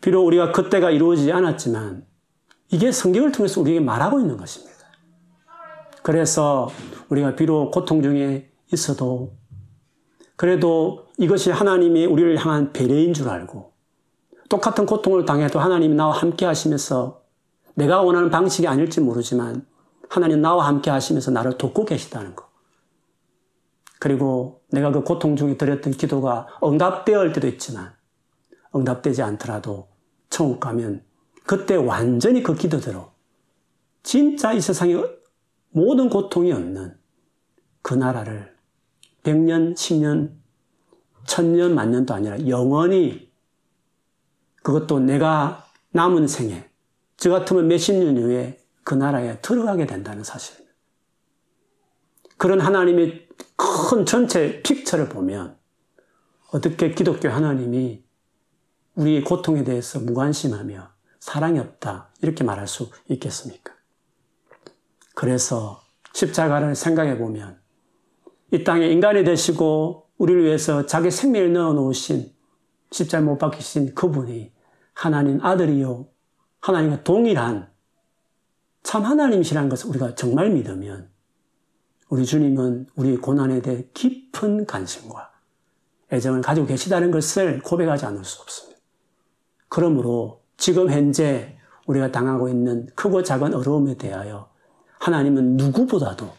비록 0.00 0.24
우리가 0.26 0.52
그때가 0.52 0.90
이루어지지 0.90 1.32
않았지만 1.32 2.06
이게 2.70 2.90
성경을 2.90 3.32
통해서 3.32 3.60
우리에게 3.60 3.80
말하고 3.80 4.20
있는 4.20 4.36
것입니다. 4.36 4.72
그래서 6.02 6.68
우리가 7.08 7.36
비록 7.36 7.70
고통 7.70 8.02
중에 8.02 8.50
있어도 8.72 9.36
그래도 10.36 11.06
이것이 11.18 11.50
하나님이 11.50 12.06
우리를 12.06 12.36
향한 12.38 12.72
배려인 12.72 13.14
줄 13.14 13.28
알고 13.28 13.71
똑같은 14.48 14.86
고통을 14.86 15.24
당해도 15.24 15.58
하나님이 15.58 15.94
나와 15.94 16.12
함께 16.12 16.44
하시면서 16.44 17.22
내가 17.74 18.02
원하는 18.02 18.30
방식이 18.30 18.66
아닐지 18.66 19.00
모르지만 19.00 19.66
하나님 20.08 20.42
나와 20.42 20.66
함께 20.66 20.90
하시면서 20.90 21.30
나를 21.30 21.56
돕고 21.56 21.86
계시다는 21.86 22.36
것. 22.36 22.46
그리고 23.98 24.62
내가 24.70 24.90
그 24.90 25.04
고통 25.04 25.36
중에 25.36 25.56
드렸던 25.56 25.92
기도가 25.94 26.48
응답되어 26.62 27.20
올 27.20 27.32
때도 27.32 27.46
있지만 27.48 27.92
응답되지 28.74 29.22
않더라도 29.22 29.88
천국 30.28 30.60
가면 30.60 31.02
그때 31.44 31.76
완전히 31.76 32.42
그 32.42 32.54
기도대로 32.54 33.12
진짜 34.02 34.52
이 34.52 34.60
세상에 34.60 34.96
모든 35.70 36.08
고통이 36.10 36.52
없는 36.52 36.96
그 37.80 37.94
나라를 37.94 38.54
100년, 39.22 39.74
10년, 39.74 40.32
1000년, 41.26 41.72
만년도 41.72 42.12
아니라 42.12 42.46
영원히 42.48 43.31
그것도 44.62 45.00
내가 45.00 45.66
남은 45.90 46.28
생에 46.28 46.68
저 47.16 47.30
같으면 47.30 47.68
몇십 47.68 47.94
년 47.96 48.16
후에 48.16 48.58
그 48.84 48.94
나라에 48.94 49.40
들어가게 49.40 49.86
된다는 49.86 50.24
사실입니다. 50.24 50.72
그런 52.36 52.60
하나님의 52.60 53.28
큰 53.56 54.04
전체 54.04 54.62
픽처를 54.62 55.08
보면 55.08 55.56
어떻게 56.50 56.92
기독교 56.92 57.28
하나님이 57.28 58.02
우리의 58.94 59.24
고통에 59.24 59.64
대해서 59.64 60.00
무관심하며 60.00 60.90
사랑이 61.20 61.58
없다 61.58 62.10
이렇게 62.20 62.44
말할 62.44 62.66
수 62.66 62.90
있겠습니까? 63.08 63.72
그래서 65.14 65.82
십자가를 66.12 66.74
생각해 66.74 67.16
보면 67.18 67.60
이 68.50 68.64
땅에 68.64 68.88
인간이 68.88 69.24
되시고 69.24 70.08
우리를 70.18 70.44
위해서 70.44 70.84
자기 70.84 71.10
생명을 71.10 71.52
넣어 71.52 71.72
놓으신 71.72 72.32
십자가 72.92 73.24
못 73.24 73.38
박히신 73.38 73.94
그분이 73.94 74.52
하나님 74.94 75.44
아들이요 75.44 76.06
하나님과 76.60 77.02
동일한 77.02 77.70
참 78.82 79.02
하나님이시라는 79.02 79.68
것을 79.68 79.90
우리가 79.90 80.14
정말 80.14 80.50
믿으면 80.50 81.10
우리 82.08 82.26
주님은 82.26 82.88
우리 82.94 83.16
고난에 83.16 83.62
대해 83.62 83.88
깊은 83.94 84.66
관심과 84.66 85.32
애정을 86.12 86.42
가지고 86.42 86.66
계시다는 86.66 87.10
것을 87.10 87.60
고백하지 87.62 88.04
않을 88.06 88.22
수 88.24 88.42
없습니다. 88.42 88.80
그러므로 89.68 90.42
지금 90.58 90.90
현재 90.90 91.56
우리가 91.86 92.12
당하고 92.12 92.48
있는 92.48 92.86
크고 92.94 93.22
작은 93.22 93.54
어려움에 93.54 93.96
대하여 93.96 94.50
하나님은 95.00 95.56
누구보다도 95.56 96.30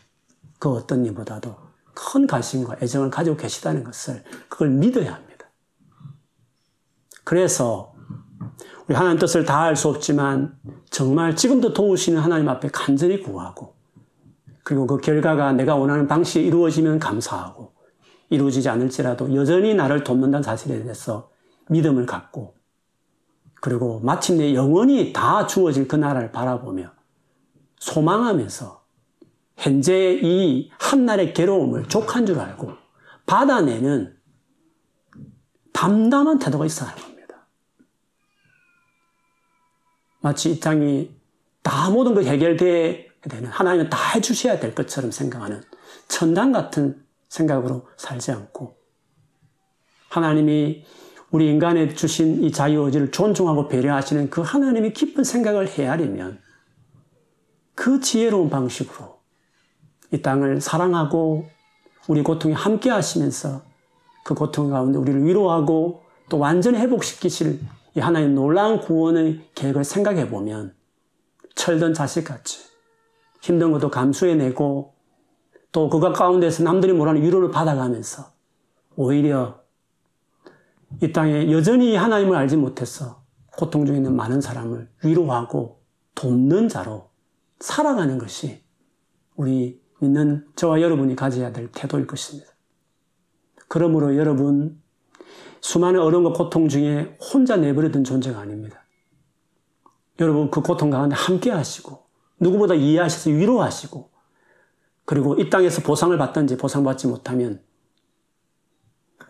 그 0.59 0.69
어떤 0.69 1.05
이보다도 1.05 1.55
큰 1.93 2.27
관심과 2.27 2.77
애정을 2.81 3.09
가지고 3.09 3.35
계시다는 3.35 3.83
것을 3.83 4.23
그걸 4.47 4.69
믿어야 4.69 5.15
합니다. 5.15 5.32
그래서 7.23 7.93
우리 8.87 8.95
하나님 8.95 9.17
뜻을 9.17 9.45
다 9.45 9.63
알 9.63 9.75
수 9.75 9.87
없지만 9.89 10.57
정말 10.89 11.35
지금도 11.35 11.73
도우시는 11.73 12.19
하나님 12.19 12.49
앞에 12.49 12.69
간절히 12.69 13.21
구하고 13.21 13.75
그리고 14.63 14.87
그 14.87 14.97
결과가 14.97 15.53
내가 15.53 15.75
원하는 15.75 16.07
방식에 16.07 16.41
이루어지면 16.41 16.99
감사하고 16.99 17.73
이루어지지 18.29 18.69
않을지라도 18.69 19.35
여전히 19.35 19.73
나를 19.73 20.03
돕는다는 20.03 20.43
사실에 20.43 20.81
대해서 20.81 21.29
믿음을 21.69 22.05
갖고 22.05 22.55
그리고 23.61 23.99
마침내 24.01 24.53
영원히 24.53 25.13
다 25.13 25.47
주어질 25.47 25.87
그 25.87 25.95
나라를 25.95 26.31
바라보며 26.31 26.91
소망하면서 27.79 28.83
현재의 29.57 30.23
이 30.23 30.71
한날의 30.79 31.33
괴로움을 31.33 31.87
족한 31.87 32.25
줄 32.25 32.39
알고 32.39 32.71
받아내는 33.25 34.17
담담한 35.71 36.39
태도가 36.39 36.65
있어야 36.65 36.93
겁니다. 36.93 37.12
마치 40.23 40.51
이 40.51 40.59
땅이 40.59 41.13
다 41.61 41.89
모든 41.89 42.15
걸 42.15 42.23
해결돼야 42.23 42.95
되는 43.29 43.49
하나님은 43.49 43.89
다 43.89 43.97
해주셔야 44.15 44.57
될 44.57 44.73
것처럼 44.73 45.11
생각하는 45.11 45.61
천당 46.07 46.53
같은 46.53 47.03
생각으로 47.27 47.85
살지 47.97 48.31
않고 48.31 48.77
하나님이 50.07 50.85
우리 51.29 51.49
인간에 51.49 51.93
주신 51.93 52.41
이 52.41 52.53
자유의지를 52.53 53.11
존중하고 53.11 53.67
배려하시는 53.67 54.29
그 54.29 54.39
하나님의 54.41 54.93
깊은 54.93 55.25
생각을 55.25 55.67
헤아리면 55.67 56.39
그 57.75 57.99
지혜로운 57.99 58.49
방식으로 58.49 59.19
이 60.13 60.21
땅을 60.21 60.61
사랑하고 60.61 61.49
우리 62.07 62.23
고통에 62.23 62.53
함께 62.53 62.89
하시면서 62.89 63.61
그 64.23 64.35
고통 64.35 64.69
가운데 64.69 64.97
우리를 64.97 65.25
위로하고 65.25 66.03
또 66.29 66.39
완전히 66.39 66.77
회복시키실 66.77 67.59
이 67.95 67.99
하나님 67.99 68.35
놀라운 68.35 68.79
구원의 68.79 69.49
계획을 69.55 69.83
생각해 69.83 70.29
보면 70.29 70.75
철든 71.55 71.93
자식같이 71.93 72.61
힘든 73.41 73.71
것도 73.71 73.89
감수해내고 73.89 74.93
또 75.71 75.89
그가 75.89 76.13
가운데서 76.13 76.63
남들이 76.63 76.93
뭐라는 76.93 77.21
위로를 77.21 77.51
받아가면서 77.51 78.31
오히려 78.95 79.61
이 81.01 81.11
땅에 81.11 81.51
여전히 81.51 81.95
하나님을 81.95 82.35
알지 82.35 82.57
못해서 82.57 83.23
고통 83.57 83.85
중에 83.85 83.97
있는 83.97 84.15
많은 84.15 84.41
사람을 84.41 84.89
위로하고 85.03 85.81
돕는 86.15 86.69
자로 86.69 87.09
살아가는 87.59 88.17
것이 88.17 88.63
우리 89.35 89.81
믿는 89.99 90.45
저와 90.55 90.81
여러분이 90.81 91.15
가져야 91.15 91.51
될 91.51 91.71
태도일 91.71 92.07
것입니다. 92.07 92.51
그러므로 93.67 94.15
여러분, 94.17 94.82
수많은 95.63 96.01
어려움과 96.01 96.33
고통 96.33 96.67
중에 96.67 97.17
혼자 97.21 97.55
내버려둔 97.55 98.03
존재가 98.03 98.37
아닙니다. 98.37 98.83
여러분, 100.19 100.51
그 100.51 100.61
고통 100.61 100.89
가운데 100.89 101.15
함께 101.15 101.51
하시고, 101.51 102.03
누구보다 102.41 102.73
이해하셔서 102.73 103.29
위로하시고, 103.29 104.11
그리고 105.05 105.39
이 105.39 105.49
땅에서 105.49 105.81
보상을 105.81 106.15
받든지 106.17 106.57
보상받지 106.57 107.07
못하면 107.07 107.63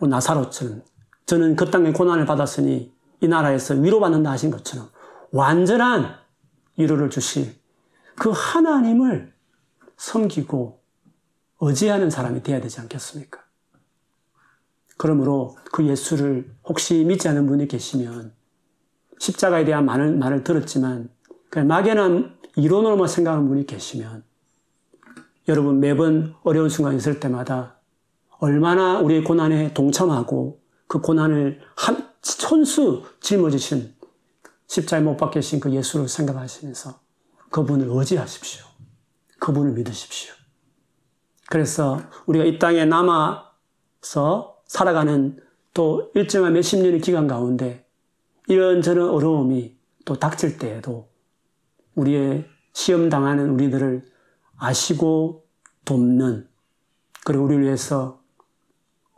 뭐 0.00 0.08
나사로처럼 0.08 0.82
저는 1.26 1.54
그 1.54 1.70
땅에 1.70 1.92
고난을 1.92 2.26
받았으니 2.26 2.92
이 3.20 3.28
나라에서 3.28 3.74
위로받는다 3.74 4.30
하신 4.30 4.50
것처럼 4.50 4.90
완전한 5.30 6.16
위로를 6.76 7.10
주실 7.10 7.54
그 8.16 8.30
하나님을 8.34 9.32
섬기고 9.96 10.82
의지하는 11.60 12.10
사람이 12.10 12.42
되어야 12.42 12.60
되지 12.60 12.80
않겠습니까? 12.80 13.43
그러므로 14.96 15.56
그 15.72 15.86
예수를 15.86 16.50
혹시 16.64 17.04
믿지 17.04 17.28
않는 17.28 17.46
분이 17.46 17.68
계시면 17.68 18.32
십자가에 19.18 19.64
대한 19.64 19.84
말을, 19.84 20.16
말을 20.16 20.44
들었지만 20.44 21.10
그냥 21.50 21.68
막연한 21.68 22.36
이론으로만 22.56 23.08
생각하는 23.08 23.48
분이 23.48 23.66
계시면 23.66 24.24
여러분 25.48 25.80
매번 25.80 26.34
어려운 26.42 26.68
순간이 26.68 26.96
있을 26.96 27.20
때마다 27.20 27.76
얼마나 28.38 28.98
우리의 29.00 29.24
고난에 29.24 29.74
동참하고 29.74 30.60
그 30.86 31.00
고난을 31.00 31.60
한 31.76 32.08
손수 32.22 33.04
짊어지신 33.20 33.94
십자에 34.66 35.00
못 35.00 35.16
박히신 35.16 35.60
그 35.60 35.72
예수를 35.72 36.08
생각하시면서 36.08 36.98
그분을 37.50 37.88
의지하십시오. 37.90 38.64
그분을 39.38 39.72
믿으십시오. 39.72 40.32
그래서 41.48 42.00
우리가 42.26 42.44
이 42.44 42.58
땅에 42.58 42.84
남아서 42.84 44.53
살아가는 44.66 45.40
또 45.72 46.10
일정한 46.14 46.52
몇십 46.52 46.80
년의 46.82 47.00
기간 47.00 47.26
가운데 47.26 47.86
이런저런 48.46 49.10
어려움이 49.10 49.76
또 50.04 50.18
닥칠 50.18 50.58
때에도 50.58 51.08
우리의 51.94 52.46
시험 52.72 53.08
당하는 53.08 53.50
우리들을 53.50 54.04
아시고 54.56 55.46
돕는 55.84 56.48
그리고 57.24 57.44
우리를 57.44 57.64
위해서 57.64 58.20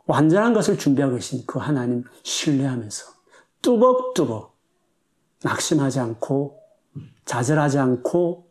완전한 0.05 0.53
것을 0.53 0.77
준비하고 0.77 1.15
계신 1.15 1.43
그 1.45 1.59
하나님 1.59 2.03
신뢰하면서 2.23 3.05
뚜벅뚜벅 3.61 4.57
낙심하지 5.43 5.99
않고 5.99 6.59
좌절하지 7.25 7.77
않고 7.79 8.49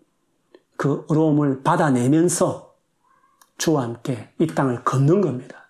그 0.77 1.07
어려움을 1.09 1.63
받아내면서 1.63 2.77
주와 3.57 3.85
함께 3.85 4.35
이 4.39 4.47
땅을 4.47 4.85
걷는 4.85 5.23
겁니다. 5.23 5.66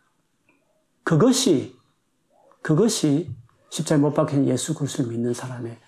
그것이 1.06 1.76
그것이 2.62 3.30
십자에 3.70 3.96
못 3.96 4.12
박힌 4.12 4.44
예수 4.48 4.74
그리스도를 4.74 5.12
믿는 5.12 5.34
사람의 5.34 5.78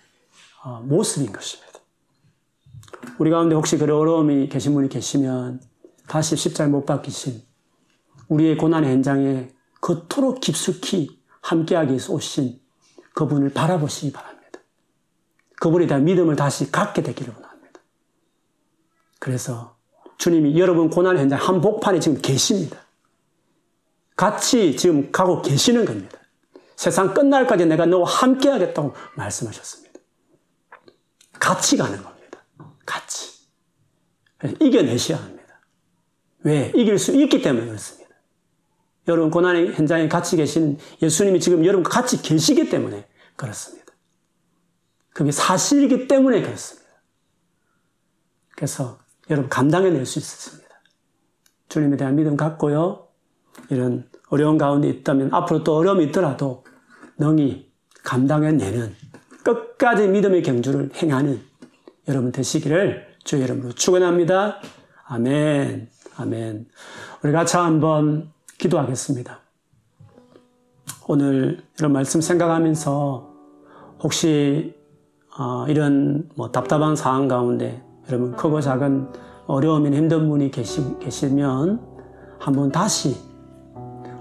어, 0.63 0.79
모습인 0.79 1.33
것입니다. 1.33 1.73
우리 3.17 3.29
가운데 3.29 3.53
혹시 3.53 3.77
그런 3.77 3.99
어려움이 3.99 4.47
계신 4.47 4.73
분이 4.73 4.87
계시면 4.87 5.61
다시 6.07 6.37
십자에 6.37 6.67
못 6.67 6.85
박히신 6.85 7.43
우리의 8.29 8.55
고난의 8.55 8.89
현장에 8.91 9.51
그토록 9.81 10.39
깊숙이 10.39 11.21
함께하기 11.41 11.89
위해서 11.89 12.13
오신 12.13 12.57
그분을 13.13 13.49
바라보시기 13.49 14.13
바랍니다. 14.13 14.61
그분에 15.59 15.85
대한 15.85 16.05
믿음을 16.05 16.37
다시 16.37 16.71
갖게 16.71 17.03
되기를 17.03 17.33
원합니다. 17.33 17.81
그래서 19.19 19.75
주님이 20.17 20.57
여러분 20.57 20.89
고난 20.89 21.17
현장 21.17 21.39
한복판에 21.41 21.99
지금 21.99 22.21
계십니다. 22.21 22.88
같이 24.19 24.75
지금 24.75 25.13
가고 25.13 25.41
계시는 25.41 25.85
겁니다. 25.85 26.19
세상 26.75 27.13
끝날까지 27.13 27.65
내가 27.67 27.85
너와 27.85 28.03
함께 28.05 28.49
하겠다고 28.49 28.93
말씀하셨습니다. 29.15 29.97
같이 31.39 31.77
가는 31.77 32.03
겁니다. 32.03 32.45
같이. 32.85 33.47
이겨내셔야 34.59 35.19
합니다. 35.19 35.61
왜? 36.39 36.69
이길 36.75 36.99
수 36.99 37.15
있기 37.15 37.41
때문에 37.41 37.67
그렇습니다. 37.67 38.09
여러분 39.07 39.31
고난의 39.31 39.71
현장에 39.75 40.09
같이 40.09 40.35
계신 40.35 40.77
예수님이 41.01 41.39
지금 41.39 41.63
여러분 41.63 41.83
같이 41.83 42.21
계시기 42.21 42.69
때문에 42.69 43.07
그렇습니다. 43.37 43.93
그게 45.13 45.31
사실이기 45.31 46.09
때문에 46.09 46.41
그렇습니다. 46.41 46.89
그래서 48.57 48.99
여러분 49.29 49.49
감당해낼 49.49 50.05
수 50.05 50.19
있었습니다. 50.19 50.67
주님에 51.69 51.95
대한 51.95 52.17
믿음 52.17 52.35
갖고요. 52.35 53.07
이런 53.69 54.08
어려운 54.29 54.57
가운데 54.57 54.87
있다면 54.87 55.33
앞으로 55.33 55.63
또 55.63 55.75
어려움이 55.75 56.05
있더라도 56.05 56.63
능히 57.17 57.69
감당해내는 58.03 58.95
끝까지 59.43 60.07
믿음의 60.07 60.43
경주를 60.43 60.89
행하는 60.95 61.41
여러분 62.07 62.31
되시기를 62.31 63.07
주의 63.23 63.43
이름으로 63.43 63.73
축원합니다. 63.73 64.59
아멘. 65.05 65.89
아멘. 66.17 66.67
우리 67.23 67.31
같이 67.31 67.57
한번 67.57 68.31
기도하겠습니다. 68.57 69.39
오늘 71.07 71.63
이런 71.77 71.91
말씀 71.91 72.21
생각하면서 72.21 73.33
혹시 74.01 74.75
어, 75.37 75.65
이런 75.67 76.29
뭐 76.35 76.51
답답한 76.51 76.95
상황 76.95 77.27
가운데 77.27 77.83
여러분 78.07 78.35
크고 78.35 78.61
작은 78.61 79.07
어려움이 79.47 79.95
힘든 79.95 80.29
분이 80.29 80.51
계시, 80.51 80.81
계시면 80.99 81.81
한번 82.39 82.71
다시 82.71 83.15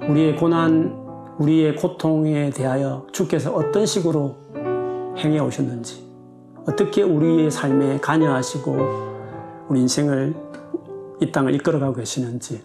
우리의 0.09 0.37
고난, 0.37 1.07
우리의 1.39 1.77
고통에 1.77 2.51
대하여 2.51 3.07
주께서 3.13 3.53
어떤 3.53 3.85
식으로 3.85 4.37
행해 5.19 5.39
오셨는지, 5.39 6.03
어떻게 6.67 7.03
우리의 7.03 7.51
삶에 7.51 7.99
관여하시고 7.99 8.77
우리 9.69 9.81
인생을 9.81 10.35
이 11.21 11.33
땅을 11.33 11.55
이끌어가고 11.55 11.95
계시는지 11.95 12.63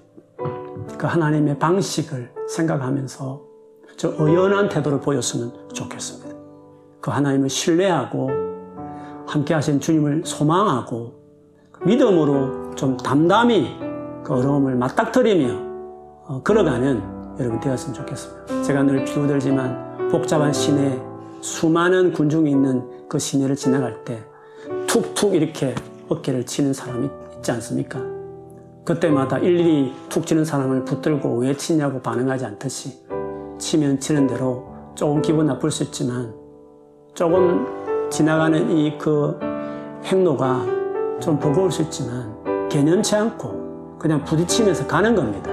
그 0.97 1.07
하나님의 1.07 1.59
방식을 1.59 2.31
생각하면서 2.47 3.41
저 3.97 4.13
의연한 4.17 4.69
태도를 4.69 5.01
보였으면 5.01 5.51
좋겠습니다. 5.73 6.37
그 7.01 7.11
하나님을 7.11 7.49
신뢰하고 7.49 8.29
함께 9.27 9.53
하신 9.53 9.79
주님을 9.79 10.23
소망하고 10.25 11.13
믿음으로 11.85 12.75
좀 12.75 12.97
담담히 12.97 13.69
그 14.23 14.33
어려움을 14.33 14.75
맞닥뜨리며 14.75 15.73
어, 16.25 16.41
걸어가는 16.43 17.22
여러분 17.39 17.59
되었으면 17.59 17.93
좋겠습니다. 17.95 18.61
제가 18.63 18.83
늘 18.83 19.03
비유들지만 19.05 20.09
복잡한 20.09 20.53
시내 20.53 21.01
수많은 21.41 22.13
군중이 22.13 22.49
있는 22.49 23.07
그 23.09 23.19
시내를 23.19 23.55
지나갈 23.55 24.03
때 24.03 24.23
툭툭 24.87 25.33
이렇게 25.33 25.73
어깨를 26.09 26.45
치는 26.45 26.73
사람이 26.73 27.09
있지 27.37 27.51
않습니까? 27.51 27.99
그때마다 28.85 29.39
일일이 29.39 29.93
툭 30.09 30.25
치는 30.25 30.45
사람을 30.45 30.85
붙들고 30.85 31.37
왜 31.39 31.55
치냐고 31.55 32.01
반응하지 32.01 32.45
않듯이 32.45 33.03
치면 33.57 33.99
치는 33.99 34.27
대로 34.27 34.67
조금 34.95 35.21
기분 35.21 35.47
나쁠 35.47 35.71
수 35.71 35.83
있지만 35.83 36.33
조금 37.13 37.65
지나가는 38.09 38.69
이 38.69 38.97
그 38.97 39.39
행로가 40.03 40.65
좀 41.21 41.39
버거울 41.39 41.71
수 41.71 41.81
있지만 41.83 42.69
개념치 42.69 43.15
않고 43.15 43.97
그냥 43.97 44.23
부딪히면서 44.25 44.85
가는 44.85 45.15
겁니다. 45.15 45.52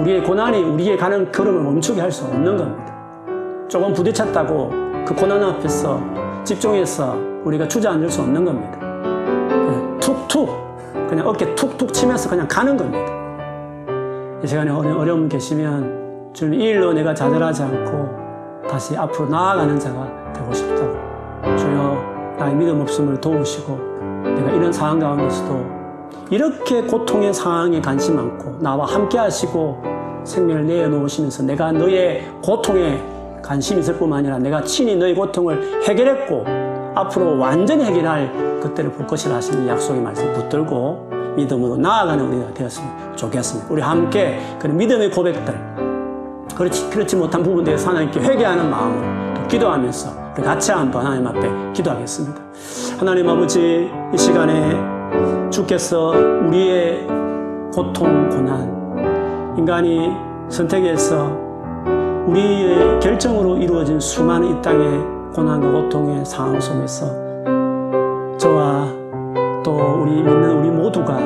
우리의 0.00 0.22
고난이 0.24 0.62
우리의 0.62 0.96
가는 0.96 1.30
걸음을 1.30 1.62
멈추게 1.62 2.00
할 2.00 2.10
수 2.10 2.24
없는 2.24 2.56
겁니다. 2.56 2.94
조금 3.68 3.92
부딪혔다고 3.92 4.70
그 5.06 5.14
고난 5.14 5.42
앞에서 5.42 6.00
집중해서 6.44 7.16
우리가 7.44 7.68
주저앉을 7.68 8.08
수 8.10 8.22
없는 8.22 8.44
겁니다. 8.44 8.78
툭툭 10.00 10.48
그냥 11.08 11.26
어깨 11.28 11.54
툭툭 11.54 11.92
치면서 11.92 12.28
그냥 12.30 12.48
가는 12.48 12.76
겁니다. 12.76 13.12
이 14.42 14.46
시간에 14.46 14.70
어려움 14.70 15.28
계시면 15.28 16.30
주님 16.32 16.60
이 16.60 16.64
일로 16.64 16.92
내가 16.92 17.12
좌절하지 17.14 17.62
않고 17.62 18.68
다시 18.68 18.96
앞으로 18.96 19.28
나아가는 19.28 19.78
자가 19.78 20.32
되고 20.32 20.52
싶다고 20.52 20.96
주여 21.56 22.36
나의 22.38 22.54
믿음 22.54 22.80
없음을 22.80 23.20
도우시고 23.20 23.78
내가 24.24 24.50
이런 24.52 24.72
상황 24.72 24.98
가운데서도 24.98 25.79
이렇게 26.30 26.82
고통의 26.82 27.34
상황에 27.34 27.80
관심 27.80 28.16
많고 28.16 28.58
나와 28.60 28.86
함께 28.86 29.18
하시고 29.18 29.82
생명을 30.24 30.66
내어놓으시면서 30.66 31.42
내가 31.42 31.72
너의 31.72 32.28
고통에 32.42 33.02
관심 33.42 33.78
있을 33.78 33.96
뿐만 33.96 34.20
아니라 34.20 34.38
내가 34.38 34.62
친히 34.62 34.96
너의 34.96 35.14
고통을 35.14 35.82
해결했고 35.84 36.44
앞으로 36.94 37.38
완전히 37.38 37.84
해결할 37.84 38.60
그때를 38.60 38.92
볼 38.92 39.06
것이라 39.06 39.36
하시는 39.36 39.66
약속의 39.66 40.00
말씀 40.00 40.32
붙들고 40.32 41.10
믿음으로 41.36 41.76
나아가는 41.76 42.24
우리가 42.24 42.54
되었으면 42.54 43.16
좋겠습니다. 43.16 43.72
우리 43.72 43.80
함께 43.80 44.38
그런 44.58 44.76
믿음의 44.76 45.10
고백들 45.10 45.54
그렇지, 46.54 46.90
그렇지 46.90 47.16
못한 47.16 47.42
부분에 47.42 47.64
대해서 47.64 47.88
하나님께 47.88 48.20
회개하는 48.20 48.68
마음으로 48.68 49.48
기도하면서 49.48 50.34
같이 50.34 50.70
한번 50.70 51.06
하나님 51.06 51.26
앞에 51.26 51.72
기도하겠습니다. 51.72 52.40
하나님 52.98 53.28
아버지 53.28 53.90
이 54.12 54.18
시간에 54.18 54.99
주께서 55.50 56.10
우리의 56.46 57.06
고통, 57.74 58.28
고난, 58.28 59.54
인간이 59.58 60.12
선택해서 60.48 61.30
우리의 62.26 63.00
결정으로 63.00 63.56
이루어진 63.56 63.98
수많은 63.98 64.48
이 64.48 64.62
땅의 64.62 65.04
고난과 65.34 65.70
고통의 65.70 66.24
상황 66.24 66.60
속에서 66.60 67.06
저와 68.38 68.86
또 69.64 70.00
우리 70.00 70.12
믿는 70.22 70.60
우리 70.60 70.70
모두가 70.70 71.18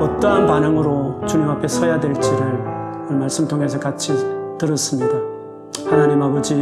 어떠한 0.00 0.46
반응으로 0.46 1.20
주님 1.26 1.48
앞에 1.48 1.66
서야 1.66 1.98
될지를 1.98 2.64
말씀 3.10 3.46
통해서 3.48 3.78
같이 3.78 4.12
들었습니다. 4.58 5.14
하나님 5.88 6.22
아버지, 6.22 6.54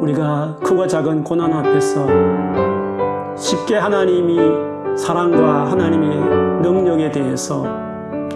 우리가 0.00 0.56
크고 0.62 0.86
작은 0.86 1.24
고난 1.24 1.52
앞에서 1.52 2.06
쉽게 3.36 3.76
하나님이 3.76 4.73
사랑과 4.96 5.70
하나님의 5.70 6.62
능력에 6.62 7.10
대해서 7.10 7.64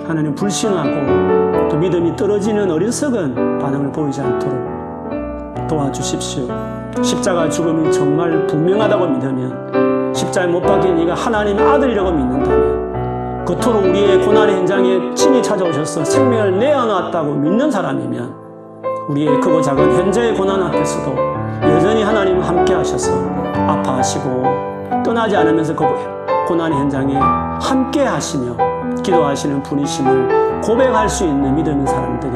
하나님 0.07 0.35
불신하고 0.35 1.69
또 1.69 1.77
믿음이 1.77 2.17
떨어지는 2.17 2.71
어리석은 2.71 3.59
반응을 3.59 3.93
보이지 3.93 4.21
않도록 4.21 5.69
도와주십시오. 5.69 6.47
십자가 7.03 7.49
죽음이 7.49 7.93
정말 7.93 8.47
분명하다고 8.47 9.07
믿으면 9.07 10.15
십자에 10.15 10.47
못 10.47 10.61
박힌 10.63 10.99
이가 10.99 11.15
하나님 11.15 11.59
아들이라고 11.59 12.11
믿는다면 12.11 13.45
그토록 13.45 13.85
우리의 13.85 14.21
고난의 14.25 14.57
현장에 14.57 15.15
친히 15.15 15.43
찾아오셔서 15.43 16.05
생명을 16.05 16.59
내어놨다고 16.59 17.35
믿는 17.35 17.71
사람이면 17.71 18.35
우리의 19.11 19.41
크고 19.41 19.63
작은 19.63 19.93
현재의 19.93 20.35
고난 20.35 20.63
앞에서도 20.63 21.15
여전히 21.63 22.03
하나님 22.03 22.41
함께 22.41 22.75
하셔서 22.75 23.13
아파하시고 23.55 25.03
떠나지 25.05 25.37
않으면서 25.37 25.75
그 25.75 25.85
고난의 26.49 26.79
현장에 26.79 27.15
함께 27.61 28.05
하시며 28.05 28.57
기도하시는 29.03 29.63
분이심을 29.63 30.63
고백할 30.63 31.07
수 31.07 31.25
있는 31.25 31.55
믿음의 31.55 31.87
사람들이 31.87 32.33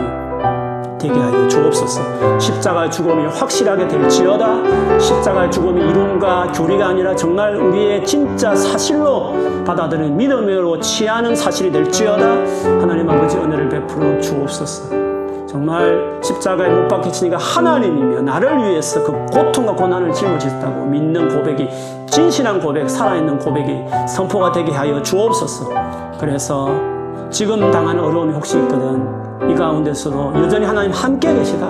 되게 0.99 1.19
하여 1.19 1.49
주옵소서. 1.49 2.39
십자가 2.39 2.91
죽음이 2.91 3.25
확실하게 3.27 3.89
될지어다. 3.89 4.99
십자가 5.01 5.49
죽음이 5.49 5.81
이론과 5.81 6.53
교리가 6.53 6.89
아니라 6.89 7.17
정말 7.17 7.57
우리의 7.57 8.05
진짜 8.05 8.55
사실로 8.55 9.33
받아들이는 9.65 10.15
믿음으로 10.15 10.79
취하는 10.81 11.35
사실이 11.35 11.73
될지어다. 11.73 12.25
하나님 12.81 13.09
아버지 13.09 13.39
은혜를 13.39 13.71
베풀어 13.71 14.21
주옵소서. 14.21 15.02
정말 15.53 16.19
십자가에 16.23 16.71
못 16.71 16.89
박히시니까 16.89 17.37
하나님이며 17.37 18.23
나를 18.23 18.57
위해서 18.57 19.05
그 19.05 19.13
고통과 19.27 19.75
고난을 19.75 20.11
짊어지셨다고 20.15 20.87
믿는 20.87 21.29
고백이 21.29 21.69
진실한 22.11 22.59
고백, 22.59 22.89
살아있는 22.89 23.39
고백이 23.39 23.85
선포가 24.09 24.51
되게 24.51 24.73
하여 24.73 25.03
주옵소서. 25.03 25.69
그래서 26.19 26.71
지금 27.31 27.71
당하는 27.71 28.03
어려움이 28.03 28.33
혹시 28.33 28.57
있거든 28.61 29.07
이 29.51 29.55
가운데서도 29.55 30.33
여전히 30.37 30.65
하나님 30.65 30.91
함께 30.91 31.35
계시다. 31.35 31.67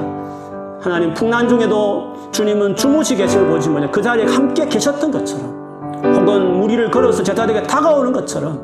하나님 0.80 1.12
풍란 1.12 1.48
중에도 1.48 2.12
주님은 2.30 2.76
주무시 2.76 3.16
계시는 3.16 3.50
보지 3.50 3.68
뭐냐 3.68 3.90
그 3.90 4.00
자리에 4.00 4.26
함께 4.26 4.66
계셨던 4.68 5.10
것처럼 5.10 6.02
혹은 6.04 6.60
무리를 6.60 6.88
걸어서 6.88 7.20
제자들에게 7.24 7.66
다가오는 7.66 8.12
것처럼 8.12 8.60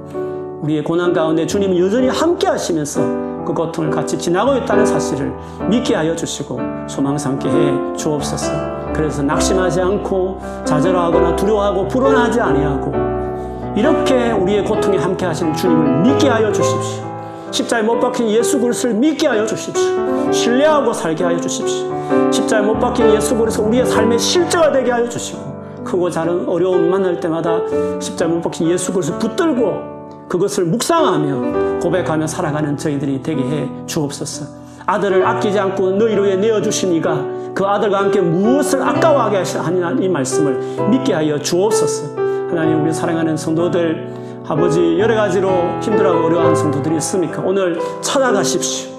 우리의 0.62 0.82
고난 0.82 1.12
가운데 1.12 1.46
주님은 1.46 1.78
여전히 1.78 2.09
함께 2.09 2.46
하시면서 2.46 3.00
그 3.46 3.54
고통을 3.54 3.90
같이 3.90 4.18
지나고 4.18 4.56
있다는 4.56 4.84
사실을 4.84 5.32
믿게 5.70 5.94
하여 5.94 6.14
주시고 6.14 6.61
소망 6.88 7.16
삼게 7.16 7.48
해 7.48 7.96
주옵소서. 7.96 8.50
그래서 8.92 9.22
낙심하지 9.22 9.80
않고 9.80 10.40
좌절하거나 10.64 11.36
두려워하고 11.36 11.88
불안하지 11.88 12.40
아니하고 12.40 12.92
이렇게 13.76 14.32
우리의 14.32 14.64
고통에 14.64 14.98
함께 14.98 15.24
하시는 15.24 15.54
주님을 15.54 16.00
믿게 16.02 16.28
하여 16.28 16.50
주십시오. 16.50 17.04
십자에 17.50 17.82
못 17.82 18.00
박힌 18.00 18.28
예수 18.28 18.61
그리스도를 18.61 18.96
믿게 18.96 19.28
하여 19.28 19.46
주십시오. 19.46 20.32
신뢰하고 20.32 20.92
살게 20.92 21.24
하여 21.24 21.40
주십시오. 21.40 21.86
십자에 22.30 22.61
못 22.61 22.78
박힌 22.78 23.14
예수 23.14 23.36
그리스도 23.36 23.64
우리의 23.64 23.86
삶의 23.86 24.18
실제가 24.18 24.72
되게 24.72 24.90
하여 24.90 25.09
주시고 25.09 25.84
크고 25.84 26.11
작은 26.11 26.48
어려움 26.48 26.90
만날 26.90 27.18
때마다 27.20 27.61
십자에 28.00 28.28
못 28.28 28.42
박힌 28.42 28.68
예수 28.68 28.92
그리스도 28.92 29.18
붙들고 29.18 29.97
그것을 30.29 30.64
묵상하며 30.66 31.81
고백하며 31.81 32.26
살아가는 32.26 32.76
저희들이 32.76 33.22
되게 33.22 33.43
해 33.43 33.68
주옵소서. 33.87 34.47
아들을 34.87 35.26
아끼지 35.26 35.59
않고 35.59 35.93
너희로 35.93 36.22
위해 36.22 36.37
내어주시니가 36.37 37.39
그 37.55 37.64
아들과 37.64 37.99
함께 37.99 38.20
무엇을 38.20 38.83
아까워하게 38.83 39.43
하느냐 39.59 39.97
이 40.01 40.09
말씀을 40.09 40.89
믿게 40.91 41.12
하여 41.14 41.39
주옵소서. 41.39 42.16
하나님 42.16 42.83
우리 42.83 42.93
사랑하는 42.93 43.37
성도들 43.37 44.09
아버지 44.47 44.99
여러 44.99 45.14
가지로 45.14 45.51
힘들어하고 45.83 46.26
어려워하는 46.26 46.57
성도들이 46.57 46.97
있습니까? 46.97 47.43
오늘 47.43 47.79
찾아가십시오. 48.01 48.97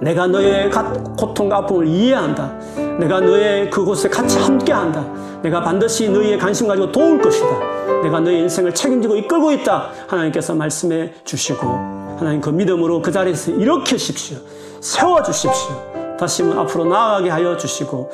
내가 0.00 0.26
너의 0.26 0.70
고통과 1.18 1.58
아픔을 1.58 1.86
이해한다. 1.86 2.50
내가 2.98 3.20
너의 3.20 3.68
그곳에 3.68 4.08
같이 4.08 4.38
함께한다. 4.38 5.04
내가 5.42 5.60
반드시 5.62 6.08
너희의 6.08 6.38
관심 6.38 6.68
가지고 6.68 6.92
도울 6.92 7.20
것이다. 7.20 7.46
내가 8.02 8.20
너의 8.20 8.40
인생을 8.40 8.74
책임지고 8.74 9.16
이끌고 9.16 9.52
있다. 9.52 9.90
하나님께서 10.06 10.54
말씀해 10.54 11.12
주시고 11.24 11.66
하나님 12.18 12.40
그 12.40 12.50
믿음으로 12.50 13.00
그 13.00 13.10
자리에서 13.10 13.52
일으키십시오. 13.52 14.38
세워 14.80 15.22
주십시오. 15.22 16.16
다시 16.18 16.42
앞으로 16.42 16.84
나아가게 16.84 17.30
하여 17.30 17.56
주시고 17.56 18.10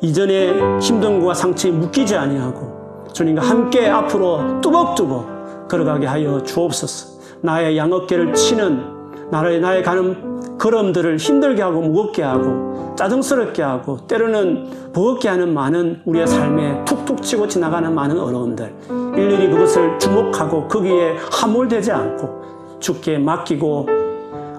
이전에 0.00 0.78
힘든 0.80 1.20
것과 1.20 1.34
상처에 1.34 1.72
묶이지 1.72 2.16
아니하고 2.16 3.08
주님과 3.12 3.42
함께 3.42 3.88
앞으로 3.88 4.60
뚜벅뚜벅 4.60 5.68
걸어가게 5.68 6.06
하여 6.06 6.42
주옵소서. 6.42 7.20
나의 7.42 7.76
양어깨를 7.76 8.34
치는 8.34 8.99
나의 9.30 9.60
나의 9.60 9.82
가는 9.82 10.58
걸음들을 10.58 11.16
힘들게 11.16 11.62
하고 11.62 11.80
무겁게 11.80 12.22
하고 12.22 12.94
짜증스럽게 12.96 13.62
하고 13.62 14.06
때로는 14.06 14.92
버겁게 14.92 15.28
하는 15.28 15.54
많은 15.54 16.02
우리의 16.04 16.26
삶에 16.26 16.84
툭툭 16.84 17.22
치고 17.22 17.48
지나가는 17.48 17.94
많은 17.94 18.18
어려움들 18.18 18.74
일일이 19.16 19.48
그것을 19.50 19.98
주목하고 19.98 20.68
거기에 20.68 21.16
함몰되지 21.32 21.92
않고 21.92 22.78
죽게 22.80 23.18
맡기고 23.18 23.86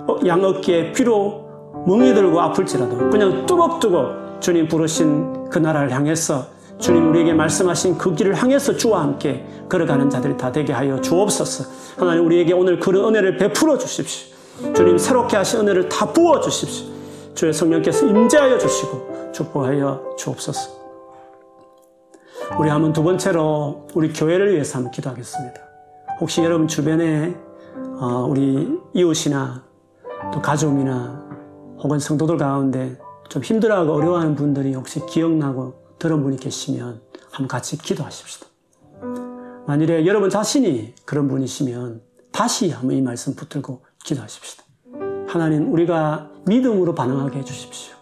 어, 0.08 0.20
양어깨에 0.26 0.92
피로 0.94 1.46
멍이 1.86 2.14
들고 2.14 2.40
아플지라도 2.40 3.10
그냥 3.10 3.46
뚜벅뚜벅 3.46 4.42
주님 4.42 4.68
부르신 4.68 5.50
그 5.50 5.60
나라를 5.60 5.92
향해서 5.92 6.46
주님 6.80 7.10
우리에게 7.10 7.34
말씀하신 7.34 7.98
그 7.98 8.16
길을 8.16 8.36
향해서 8.36 8.76
주와 8.76 9.02
함께 9.02 9.46
걸어가는 9.70 10.10
자들이 10.10 10.36
다 10.36 10.52
되게 10.52 10.74
하여 10.74 11.00
주옵소서. 11.00 11.66
하나님 11.98 12.26
우리에게 12.26 12.54
오늘 12.54 12.80
그런 12.80 13.10
은혜를 13.10 13.38
베풀어 13.38 13.78
주십시오. 13.78 14.31
주님 14.76 14.97
새롭게 14.97 15.38
하신 15.38 15.62
은혜를 15.62 15.89
다 15.89 16.12
부어 16.12 16.39
주십시오. 16.39 16.91
주의 17.34 17.51
성령께서 17.51 18.05
임재하여 18.05 18.57
주시고 18.57 19.32
축복하여 19.32 20.16
주옵소서. 20.18 20.82
우리 22.59 22.70
한번 22.70 22.93
두 22.93 23.01
번째로 23.01 23.88
우리 23.93 24.14
교회를 24.14 24.53
위해서 24.53 24.78
한번 24.78 24.91
기도하겠습니다. 24.91 25.62
혹시 26.20 26.43
여러분 26.43 26.68
주변에 26.68 27.36
어, 27.99 28.26
우리 28.30 28.80
이웃이나 28.93 29.64
또 30.34 30.41
가족이나 30.41 31.26
혹은 31.80 31.97
성도들 31.99 32.38
가운데 32.38 32.97
좀 33.30 33.41
힘들어하고 33.43 33.93
어려워하는 33.93 34.36
분들이 34.36 34.74
혹시 34.74 35.03
기억나고 35.05 35.74
들은 35.97 36.22
분이 36.22 36.38
계시면 36.38 37.01
한번 37.32 37.47
같이 37.47 37.78
기도하십시다. 37.78 38.47
만일에 39.66 40.05
여러분 40.05 40.30
자신이 40.30 40.93
그런 41.05 41.28
분이시면 41.28 42.01
다시 42.32 42.70
한번 42.70 42.97
이 42.97 43.01
말씀 43.01 43.36
붙들고 43.36 43.82
기도하십시다. 44.04 44.64
하나님, 45.28 45.72
우리가 45.72 46.30
믿음으로 46.45 46.93
반응하게 46.95 47.39
해주십시오. 47.39 47.95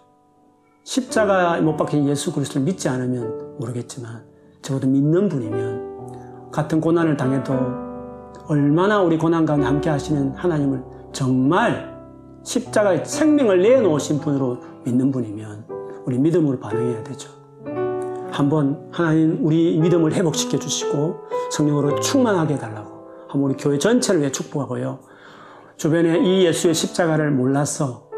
십자가 0.84 1.62
못 1.62 1.78
박힌 1.78 2.08
예수 2.08 2.34
그리스도를 2.34 2.66
믿지 2.66 2.90
않으면 2.90 3.58
모르겠지만 3.60 4.24
적어도 4.62 4.88
믿는 4.88 5.30
분이면 5.30 6.52
같은 6.52 6.82
고난을 6.82 7.16
당해도 7.16 7.54
얼마나 8.48 9.02
우리 9.02 9.18
고난 9.18 9.46
가운데 9.46 9.68
함께 9.68 9.90
하시는 9.90 10.32
하나님을 10.32 10.84
정말 11.12 11.96
십자가에 12.44 13.06
생명을 13.06 13.62
내놓으신 13.62 14.20
분으로 14.20 14.58
믿는 14.86 15.12
분이면 15.12 15.68
우리 16.06 16.18
믿음으로 16.18 16.60
반응해야 16.60 17.04
되죠. 17.04 17.30
한번 18.32 18.90
하나님 18.92 19.46
우리 19.46 19.78
믿음을 19.78 20.14
회복시켜 20.14 20.58
주시고 20.58 21.16
성령으로 21.52 22.00
충만하게 22.00 22.56
해달라고 22.56 23.10
한번 23.28 23.52
우리 23.52 23.58
교회 23.58 23.78
전체를 23.78 24.22
위해 24.22 24.32
축복하고요. 24.32 25.00
주변에 25.80 26.20
이 26.20 26.46
예수의 26.46 26.74
십자가를 26.74 27.32
몰라서 27.32 28.10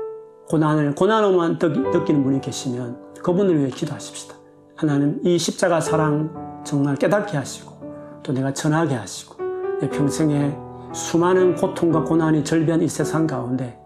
고난을 0.50 0.96
고난으로만 0.96 1.60
느끼는 1.62 2.24
분이 2.24 2.42
계시면 2.42 3.14
그분을 3.22 3.60
위해 3.60 3.70
기도하십시다. 3.70 4.34
하나님 4.76 5.20
이 5.24 5.38
십자가 5.38 5.80
사랑 5.80 6.64
정말 6.66 6.96
깨닫게 6.96 7.38
하시고 7.38 7.72
또 8.24 8.34
내가 8.34 8.52
전하게 8.52 8.96
하시고 8.96 9.36
내 9.80 9.88
평생에 9.92 10.58
수많은 10.92 11.56
고통과 11.56 12.04
고난이 12.04 12.44
절비한 12.44 12.82
이 12.82 12.88
세상 12.88 13.28
가운데 13.28 13.78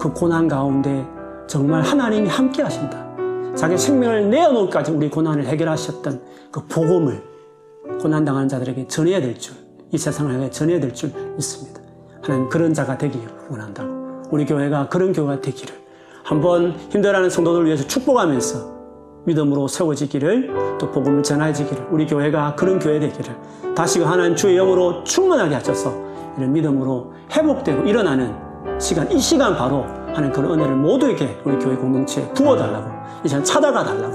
그 0.00 0.12
고난 0.12 0.48
가운데 0.48 1.06
정말 1.46 1.82
하나님이 1.82 2.28
함께 2.28 2.62
하신다. 2.62 3.06
자기 3.54 3.78
생명을 3.78 4.30
내어놓기까지 4.30 4.90
우리 4.90 5.08
고난을 5.08 5.46
해결하셨던 5.46 6.24
그 6.50 6.66
복음을 6.66 7.22
고난당하는 8.00 8.48
자들에게 8.48 8.88
전해야 8.88 9.20
될 9.20 9.38
줄, 9.38 9.54
이 9.92 9.98
세상을 9.98 10.50
전해야 10.50 10.80
될 10.80 10.92
줄 10.92 11.12
믿습니다. 11.36 11.71
하나님 12.22 12.48
그런 12.48 12.72
자가 12.72 12.96
되기를 12.96 13.28
원한다고. 13.50 14.22
우리 14.30 14.46
교회가 14.46 14.88
그런 14.88 15.12
교회가 15.12 15.40
되기를. 15.40 15.74
한번 16.24 16.76
힘들어하는 16.90 17.28
성도들 17.28 17.66
위해서 17.66 17.86
축복하면서 17.86 18.72
믿음으로 19.24 19.68
세워지기를 19.68 20.78
또 20.78 20.90
복음을 20.90 21.22
전해지기를 21.22 21.88
우리 21.90 22.06
교회가 22.06 22.54
그런 22.54 22.78
교회 22.78 22.98
되기를 23.00 23.36
다시 23.74 24.00
하나님 24.00 24.36
주의 24.36 24.56
영으로 24.56 25.04
충만하게 25.04 25.56
하셔서. 25.56 26.12
이런 26.38 26.52
믿음으로 26.52 27.12
회복되고 27.30 27.82
일어나는 27.82 28.34
시간 28.78 29.10
이 29.12 29.18
시간 29.18 29.54
바로 29.54 29.84
하는 30.14 30.32
그런 30.32 30.52
은혜를 30.52 30.76
모두에게 30.76 31.38
우리 31.44 31.58
교회 31.58 31.76
공동체에 31.76 32.26
부어달라고 32.32 32.90
이 33.24 33.28
시간 33.28 33.44
찾아가 33.44 33.84
달라고 33.84 34.14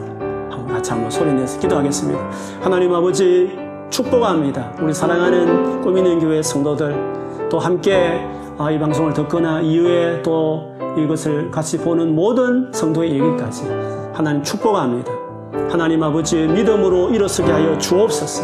한번 0.49 0.67
같이 0.67 0.91
한번 0.91 1.11
소리내서 1.11 1.59
기도하겠습니다. 1.59 2.29
하나님 2.61 2.93
아버지 2.93 3.55
축복합니다. 3.89 4.73
우리 4.81 4.93
사랑하는 4.93 5.81
꾸미는 5.81 6.19
교회 6.19 6.41
성도들 6.41 7.26
또 7.49 7.59
함께 7.59 8.25
아, 8.57 8.71
이 8.71 8.79
방송을 8.79 9.13
듣거나 9.13 9.61
이후에 9.61 10.21
또 10.23 10.75
이것을 10.97 11.51
같이 11.51 11.77
보는 11.77 12.15
모든 12.15 12.71
성도의 12.73 13.11
얘기까지 13.11 13.63
하나님 14.13 14.41
축복합니다. 14.43 15.11
하나님 15.69 16.01
아버지 16.01 16.35
믿음으로 16.47 17.11
일어서게 17.11 17.51
하여 17.51 17.77
주옵소서. 17.77 18.43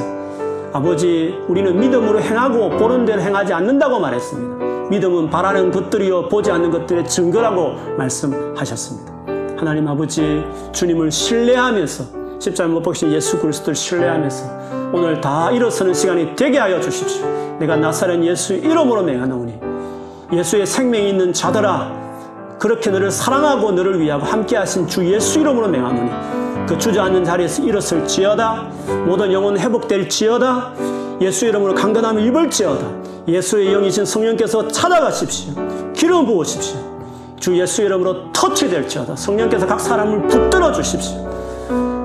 아버지 0.72 1.36
우리는 1.48 1.80
믿음으로 1.80 2.22
행하고 2.22 2.70
보는 2.78 3.06
대로 3.06 3.22
행하지 3.22 3.54
않는다고 3.54 4.00
말했습니다. 4.00 4.90
믿음은 4.90 5.30
바라는 5.30 5.72
것들이요 5.72 6.30
보지 6.30 6.52
않는 6.52 6.72
것들의 6.72 7.08
증거라고 7.08 7.96
말씀하셨습니다. 7.98 9.14
하나님 9.58 9.88
아버지 9.88 10.44
주님을 10.72 11.10
신뢰하면서 11.10 12.23
십자가 12.44 12.70
못 12.70 12.84
박신 12.84 13.10
예수 13.14 13.40
그리스도를 13.40 13.74
신뢰하면서 13.74 14.92
오늘 14.92 15.22
다 15.22 15.50
일어서는 15.50 15.94
시간이 15.94 16.36
되게 16.36 16.60
하여 16.60 16.82
주십시오. 16.82 17.26
내가 17.58 17.78
나사렛 17.78 18.22
예수 18.26 18.54
이름으로 18.54 19.02
맹하노니 19.04 19.54
예수의 20.34 20.66
생명이 20.66 21.10
있는 21.10 21.32
자들아 21.32 22.58
그렇게 22.60 22.90
너를 22.90 23.12
사랑하고 23.12 23.72
너를 23.72 23.98
위하고 24.02 24.26
함께 24.26 24.58
하신 24.58 24.88
주 24.90 25.10
예수 25.10 25.40
이름으로 25.40 25.70
맹하노니 25.70 26.68
그 26.68 26.78
주저앉는 26.78 27.24
자리에서 27.24 27.64
일었을지어다. 27.64 28.68
모든 29.06 29.32
영혼 29.32 29.58
회복될지어다. 29.58 30.74
예수 31.22 31.46
이름으로 31.46 31.74
강건함을 31.76 32.26
입을지어다. 32.26 32.86
예수의 33.26 33.72
영이신 33.72 34.04
성령께서 34.04 34.68
찾아가십시오. 34.68 35.54
기름 35.94 36.26
부으십시오. 36.26 36.78
주 37.40 37.58
예수 37.58 37.84
이름으로 37.84 38.34
터치될지어다. 38.34 39.16
성령께서 39.16 39.66
각 39.66 39.80
사람을 39.80 40.28
붙들어 40.28 40.74
주십시오 40.74 41.33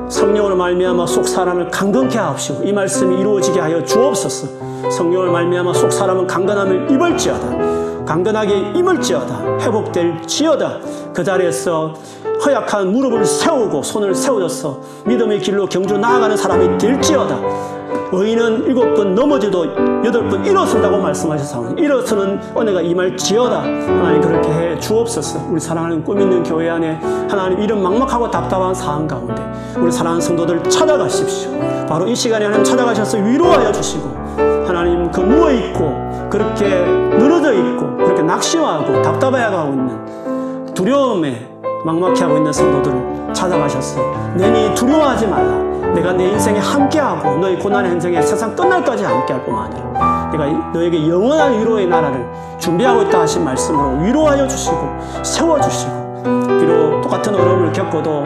성령으로 0.09 0.57
말미암아 0.57 1.07
속 1.07 1.29
사람을 1.29 1.71
강건케 1.71 2.19
하옵시고 2.19 2.65
이 2.65 2.73
말씀이 2.73 3.21
이루어지게 3.21 3.61
하여 3.61 3.85
주옵소서. 3.85 4.91
성령을 4.91 5.31
말미암아 5.31 5.75
속 5.75 5.93
사람은 5.93 6.27
강건함을 6.27 6.91
입을지어다. 6.91 8.05
강건하게 8.07 8.73
임을지어다. 8.75 9.59
회복될지어다. 9.61 10.79
그 11.13 11.23
자리에서 11.23 11.95
허약한 12.45 12.93
무릎을 12.93 13.25
세우고 13.25 13.83
손을 13.83 14.15
세워줘서 14.15 14.81
믿음의 15.05 15.41
길로 15.41 15.67
경주로 15.67 15.99
나아가는 15.99 16.37
사람이 16.37 16.79
될지어다 16.79 17.78
의인은 18.13 18.65
일곱 18.67 18.95
번 18.95 19.15
넘어져도 19.15 19.67
여덟 20.05 20.29
번 20.29 20.45
일어선다고 20.45 20.99
말씀하셨사오니 20.99 21.83
일어서는 21.83 22.41
은혜가 22.57 22.81
임할 22.81 23.17
지어다. 23.17 23.63
하나님 23.63 24.21
그렇게 24.21 24.51
해 24.51 24.79
주옵소서. 24.79 25.47
우리 25.51 25.61
사랑하는 25.61 26.03
꿈 26.03 26.21
있는 26.21 26.43
교회 26.43 26.71
안에 26.71 26.99
하나님 27.29 27.61
이런 27.61 27.83
막막하고 27.83 28.31
답답한 28.31 28.75
상황 28.75 29.07
가운데 29.07 29.43
우리 29.77 29.93
사랑하는 29.93 30.21
성도들 30.21 30.63
찾아가십시오. 30.65 31.51
바로 31.89 32.07
이 32.07 32.15
시간에 32.15 32.47
하나님 32.47 32.65
찾아가셔서 32.65 33.19
위로하여 33.19 33.73
주시고 33.73 34.09
하나님 34.67 35.11
그 35.11 35.21
누워있고 35.21 36.29
그렇게 36.31 36.65
늘어져 36.67 37.53
있고 37.53 37.97
그렇게 37.97 38.23
낙심하고 38.23 39.03
답답해하고 39.03 39.73
있는 39.73 40.75
두려움에 40.75 41.49
막막해하고 41.85 42.37
있는 42.37 42.53
성도들을 42.53 43.33
찾아가셨어 43.33 44.01
내니 44.37 44.75
두려워하지 44.75 45.27
말라 45.27 45.68
내가 45.95 46.13
내 46.13 46.29
인생에 46.29 46.59
함께하고 46.59 47.39
너의 47.39 47.59
고난의 47.59 47.93
현장에 47.93 48.23
세상 48.23 48.55
끝날까지 48.55 49.05
함께할 49.05 49.45
뿐만 49.45 49.65
아니라 49.65 50.31
내가 50.31 50.47
너에게 50.73 51.09
영원한 51.09 51.61
위로의 51.61 51.87
나라를 51.87 52.27
준비하고 52.59 53.03
있다 53.03 53.21
하신 53.21 53.45
말씀으로 53.45 54.03
위로하여 54.03 54.47
주시고 54.47 54.77
세워주시고 55.23 56.23
비록 56.61 57.01
똑같은 57.03 57.35
어려움을 57.35 57.73
겪어도 57.73 58.25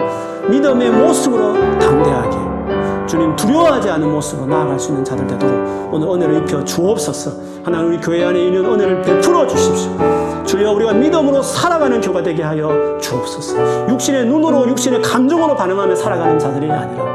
믿음의 0.49 0.91
모습으로 0.91 1.55
담대하게 1.79 2.53
주님 3.07 3.37
두려워하지 3.37 3.91
않은 3.91 4.11
모습으로 4.11 4.47
나아갈 4.47 4.79
수 4.79 4.91
있는 4.91 5.05
자들 5.05 5.27
되도록 5.27 5.93
오늘 5.93 6.09
은혜를 6.09 6.37
입혀 6.39 6.65
주옵소서. 6.65 7.31
하나님 7.63 7.89
우리 7.89 8.01
교회 8.01 8.25
안에 8.25 8.47
있는 8.47 8.65
은혜를 8.65 9.03
베풀어 9.03 9.47
주십시오. 9.47 9.93
주여 10.45 10.73
우리가 10.73 10.95
믿음으로 10.95 11.43
살아가는 11.43 12.01
교가 12.01 12.23
되게 12.23 12.43
하여 12.43 12.97
주옵소서. 12.99 13.89
육신의 13.91 14.27
눈으로 14.27 14.67
육신의 14.69 15.03
감정으로 15.03 15.55
반응하며 15.55 15.95
살아가는 15.95 16.39
자들이 16.39 16.71
아니라 16.71 17.12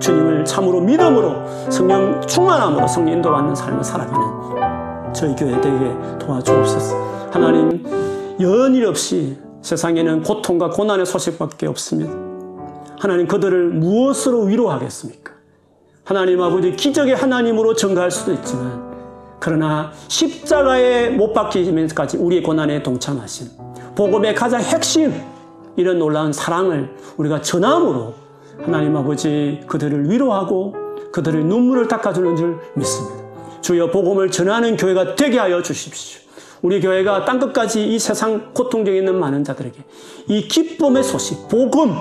주님을 0.00 0.44
참으로 0.44 0.80
믿음으로 0.80 1.70
성령 1.70 2.20
충만함으로 2.26 2.86
성령 2.86 3.16
인도받는 3.16 3.54
삶을 3.54 3.82
살아가는 3.84 5.12
저희 5.12 5.34
교회 5.34 5.60
되게 5.60 5.94
도와주옵소서. 6.18 7.28
하나님 7.30 7.84
연일 8.40 8.86
없이 8.86 9.36
세상에는 9.62 10.22
고통과 10.22 10.70
고난의 10.70 11.06
소식밖에 11.06 11.66
없습니다. 11.66 12.12
하나님 12.98 13.26
그들을 13.26 13.70
무엇으로 13.70 14.42
위로하겠습니까? 14.42 15.32
하나님 16.04 16.40
아버지 16.40 16.72
기적의 16.72 17.14
하나님으로 17.16 17.74
증가할 17.74 18.10
수도 18.10 18.32
있지만 18.32 18.88
그러나 19.40 19.92
십자가에 20.08 21.10
못 21.10 21.32
박히면서까지 21.32 22.16
우리의 22.16 22.42
고난에 22.42 22.82
동참하신 22.82 23.48
복음의 23.94 24.34
가장 24.34 24.60
핵심 24.60 25.12
이런 25.76 25.98
놀라운 25.98 26.32
사랑을 26.32 26.94
우리가 27.18 27.42
전함으로 27.42 28.14
하나님 28.62 28.96
아버지 28.96 29.60
그들을 29.66 30.10
위로하고 30.10 30.74
그들의 31.12 31.44
눈물을 31.44 31.88
닦아주는 31.88 32.36
줄 32.36 32.58
믿습니다. 32.74 33.24
주여 33.60 33.90
복음을 33.90 34.30
전하는 34.30 34.76
교회가 34.76 35.14
되게 35.14 35.38
하여 35.38 35.62
주십시오. 35.62 36.20
우리 36.62 36.80
교회가 36.80 37.24
땅끝까지 37.24 37.86
이 37.86 37.98
세상 37.98 38.52
고통 38.52 38.84
중에 38.84 38.98
있는 38.98 39.18
많은 39.18 39.44
자들에게 39.44 39.76
이 40.28 40.48
기쁨의 40.48 41.04
소식, 41.04 41.48
복음, 41.48 41.94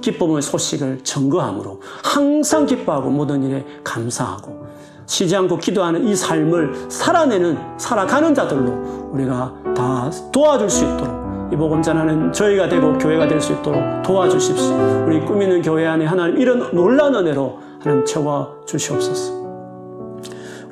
기쁨의 0.00 0.42
소식을 0.42 1.02
증거함으로 1.02 1.80
항상 2.02 2.66
기뻐하고 2.66 3.08
모든 3.08 3.42
일에 3.42 3.64
감사하고 3.82 4.66
쉬지 5.06 5.34
않고 5.36 5.58
기도하는 5.58 6.06
이 6.06 6.14
삶을 6.14 6.86
살아내는 6.88 7.58
살아가는 7.78 8.34
자들로 8.34 9.10
우리가 9.12 9.54
다 9.74 10.10
도와줄 10.32 10.68
수 10.68 10.84
있도록 10.84 11.21
이 11.52 11.56
복음 11.56 11.82
전하는 11.82 12.32
저희가 12.32 12.68
되고 12.68 12.96
교회가 12.96 13.28
될 13.28 13.40
수 13.40 13.52
있도록 13.52 14.02
도와주십시오. 14.02 15.04
우리 15.06 15.20
꾸미는 15.20 15.60
교회 15.60 15.86
안에 15.86 16.06
하나님 16.06 16.38
이런 16.38 16.74
놀라운 16.74 17.14
은혜로 17.14 17.58
하나님 17.80 18.04
채워 18.06 18.60
주시옵소서. 18.64 19.42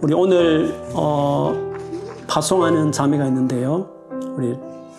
우리 0.01 0.15
오늘 0.15 0.75
어, 0.95 1.55
파송하는 2.27 2.93
자매가 2.93 3.27
있는데요. 3.27 3.89
우리 4.37 4.57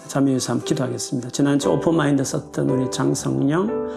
자매에서 0.08 0.54
한번 0.54 0.66
기도하겠습니다. 0.66 1.30
지난주 1.30 1.72
오픈마인드 1.72 2.24
썼던 2.24 2.70
우리 2.70 2.92
장성령 2.92 3.90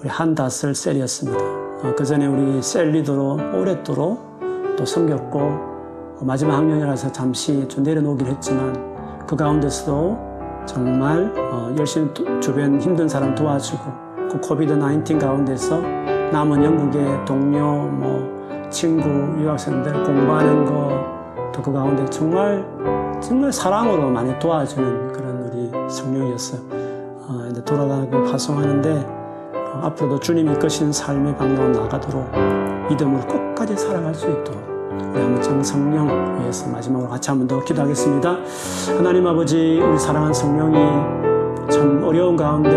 우리 0.00 0.08
한다슬 0.08 0.74
셀이었습니다. 0.76 1.38
어, 1.42 1.94
그 1.96 2.04
전에 2.04 2.26
우리 2.26 2.62
셀 2.62 2.92
리더로 2.92 3.40
오랫도록 3.54 4.76
또 4.76 4.84
섬겼고 4.86 5.38
어, 5.40 6.18
마지막 6.20 6.56
학년이라서 6.56 7.10
잠시 7.10 7.66
좀 7.66 7.82
내려놓긴 7.82 8.28
했지만 8.28 9.26
그 9.26 9.34
가운데서도 9.34 10.35
정말 10.66 11.32
어, 11.52 11.74
열심히 11.78 12.12
주변 12.40 12.80
힘든 12.80 13.08
사람 13.08 13.34
도와주고 13.34 13.82
그 14.30 14.40
코비드 14.40 14.78
19 14.78 15.18
가운데서 15.18 15.80
남은 16.32 16.64
영국의 16.64 17.24
동료 17.24 17.88
뭐 17.88 18.68
친구 18.70 19.08
유학생들 19.40 20.04
공부하는 20.04 20.64
거 20.64 21.16
또 21.56 21.62
그 21.62 21.72
가운데 21.72 22.04
정말 22.10 22.64
정말 23.20 23.50
사랑으로 23.50 24.10
많이 24.10 24.38
도와주는 24.38 25.12
그런 25.12 25.50
우리 25.50 25.70
성령이었어요. 25.90 26.60
어, 26.70 27.48
돌아가고 27.64 28.24
파송하는데 28.24 29.06
앞으로도 29.82 30.20
주님이 30.20 30.52
이끄시는 30.52 30.92
삶의 30.92 31.36
방향으로 31.36 31.82
나가도록 31.82 32.30
믿음으로 32.90 33.26
끝까지 33.26 33.76
살아갈 33.76 34.14
수 34.14 34.26
있도록 34.30 34.75
한번 35.00 35.42
정 35.42 35.62
성령 35.62 36.38
위해서 36.40 36.68
마지막으로 36.68 37.08
같이 37.08 37.30
한번 37.30 37.46
더 37.46 37.62
기도하겠습니다. 37.64 38.36
하나님 38.96 39.26
아버지 39.26 39.80
우리 39.80 39.98
사랑하는 39.98 40.32
성령이 40.32 40.76
참 41.70 42.02
어려운 42.04 42.36
가운데 42.36 42.70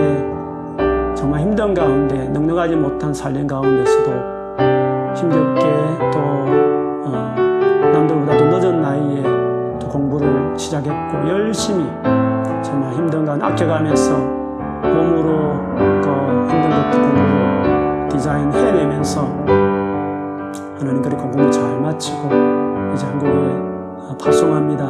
정말 1.15 1.41
힘든 1.41 1.73
가운데 1.73 2.27
넉넉하지 2.29 2.75
못한 2.75 3.13
살림 3.13 3.45
가운데서도 3.45 4.11
힘겹게 5.15 5.61
또 6.13 6.19
어, 6.19 7.35
남들보다도 7.93 8.45
늦은 8.45 8.81
나이에 8.81 9.23
또 9.79 9.87
공부를 9.89 10.57
시작했고 10.57 11.29
열심히 11.29 11.85
정말 12.63 12.93
힘든 12.93 13.25
가운데 13.25 13.45
아껴가면서 13.45 14.17
몸으로 14.81 15.53
힘든 16.49 16.69
것도 16.69 17.01
공부 17.01 18.09
디자인 18.09 18.51
해내면서 18.51 19.58
하나님 20.79 21.01
그리 21.01 21.13
공부 21.17 21.51
잘 21.51 21.77
마치고 21.81 22.29
이제 22.93 23.05
한국에 23.05 24.17
파송합니다. 24.17 24.85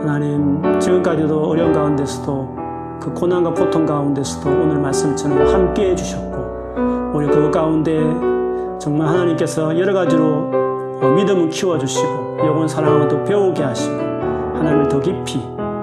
하나님 0.00 0.62
지금까지도 0.78 1.48
어려운 1.48 1.72
가운데서도 1.72 2.56
그 3.00 3.12
고난과 3.12 3.54
고통 3.54 3.84
가운데서도 3.84 4.48
오늘 4.48 4.78
말씀처럼 4.78 5.48
함께 5.48 5.90
해주셨고 5.90 7.12
우리 7.12 7.26
그 7.26 7.50
가운데 7.50 7.98
정말 8.78 9.08
하나님께서 9.08 9.76
여러 9.76 9.92
가지로 9.92 10.52
어, 11.02 11.12
믿음을 11.16 11.48
키워주시고 11.48 12.38
영혼 12.46 12.68
사랑을 12.68 13.24
배우게 13.24 13.64
하시고 13.64 13.96
하나님을 13.96 14.88
더 14.88 15.00
깊이 15.00 15.40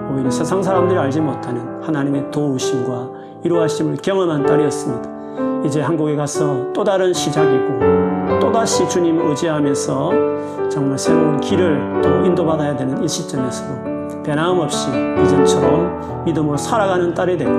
오히려 0.10 0.32
세상 0.32 0.64
사람들이 0.64 0.98
알지 0.98 1.20
못하는 1.20 1.84
하나님의 1.84 2.32
도우심과 2.32 3.10
이루하심을 3.44 3.98
경험한 3.98 4.46
딸이었습니다. 4.46 5.66
이제 5.66 5.82
한국에 5.82 6.16
가서 6.16 6.72
또 6.72 6.84
다른 6.86 7.12
시작이고 7.12 8.13
또다시 8.54 8.88
주님을 8.88 9.30
의지하면서 9.30 10.70
정말 10.70 10.96
새로운 10.98 11.40
길을 11.40 12.02
또 12.04 12.24
인도받아야 12.24 12.76
되는 12.76 13.04
이 13.04 13.08
시점에서도 13.08 14.22
변함없이 14.22 14.90
이전처럼 15.24 16.24
믿음으로 16.24 16.56
살아가는 16.56 17.16
딸이 17.16 17.36
되고 17.36 17.52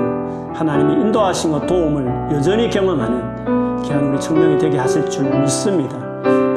하나님이 0.53 0.93
인도하신 1.01 1.51
것 1.51 1.67
도움을 1.67 2.29
여전히 2.31 2.69
경험하는 2.69 3.83
귀한 3.83 4.05
우리 4.05 4.19
청년이 4.19 4.57
되게 4.57 4.77
하실 4.77 5.07
줄 5.09 5.25
믿습니다. 5.41 5.97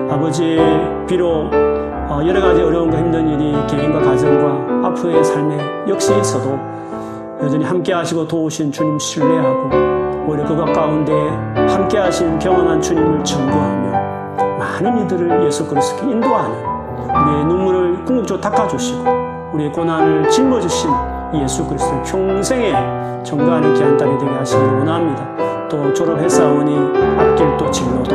아버지 0.09 0.57
비록 1.09 1.51
어, 2.09 2.23
여러 2.25 2.41
가지 2.41 2.63
어려움과 2.63 2.97
힘든 2.97 3.29
일이 3.29 3.67
개인과 3.67 4.01
가정과 4.01 4.89
앞으로의 4.89 5.25
삶에 5.25 5.59
역시 5.89 6.17
있어도 6.17 6.57
여전히 7.43 7.65
함께 7.65 7.93
하시고 7.93 8.29
도우신 8.29 8.71
주님 8.71 8.99
신뢰하고 9.01 9.71
오히려 10.29 10.45
그것 10.47 10.65
가운데 10.73 11.13
함께 11.69 11.99
하신 11.99 12.39
경험한 12.39 12.81
주님을 12.81 13.25
증거하며 13.25 13.78
많은 14.79 15.05
이들을 15.05 15.45
예수 15.47 15.67
그리스도께 15.67 16.13
인도하는 16.13 16.57
우리의 17.03 17.45
눈물을 17.47 18.05
궁극적으로 18.05 18.41
닦아주시고 18.41 19.05
우리의 19.55 19.73
고난을 19.73 20.31
짊어지신 20.31 20.91
예수 21.35 21.67
그리스도를 21.67 22.03
평생에 22.05 23.23
증거하는 23.25 23.75
귀한 23.75 23.97
딸이 23.97 24.19
되게 24.19 24.31
하시길 24.31 24.65
원합니다. 24.65 25.69
또 25.69 25.93
졸업했사오니 25.93 26.77
앞길 27.19 27.57
또 27.57 27.71
진로도 27.71 28.15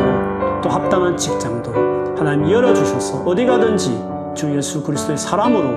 또 0.62 0.70
합당한 0.70 1.18
직장도 1.18 2.16
하나님 2.18 2.50
열어주셔서 2.50 3.24
어디 3.26 3.46
가든지 3.46 4.02
주 4.34 4.56
예수 4.56 4.82
그리스도의 4.84 5.18
사람으로 5.18 5.68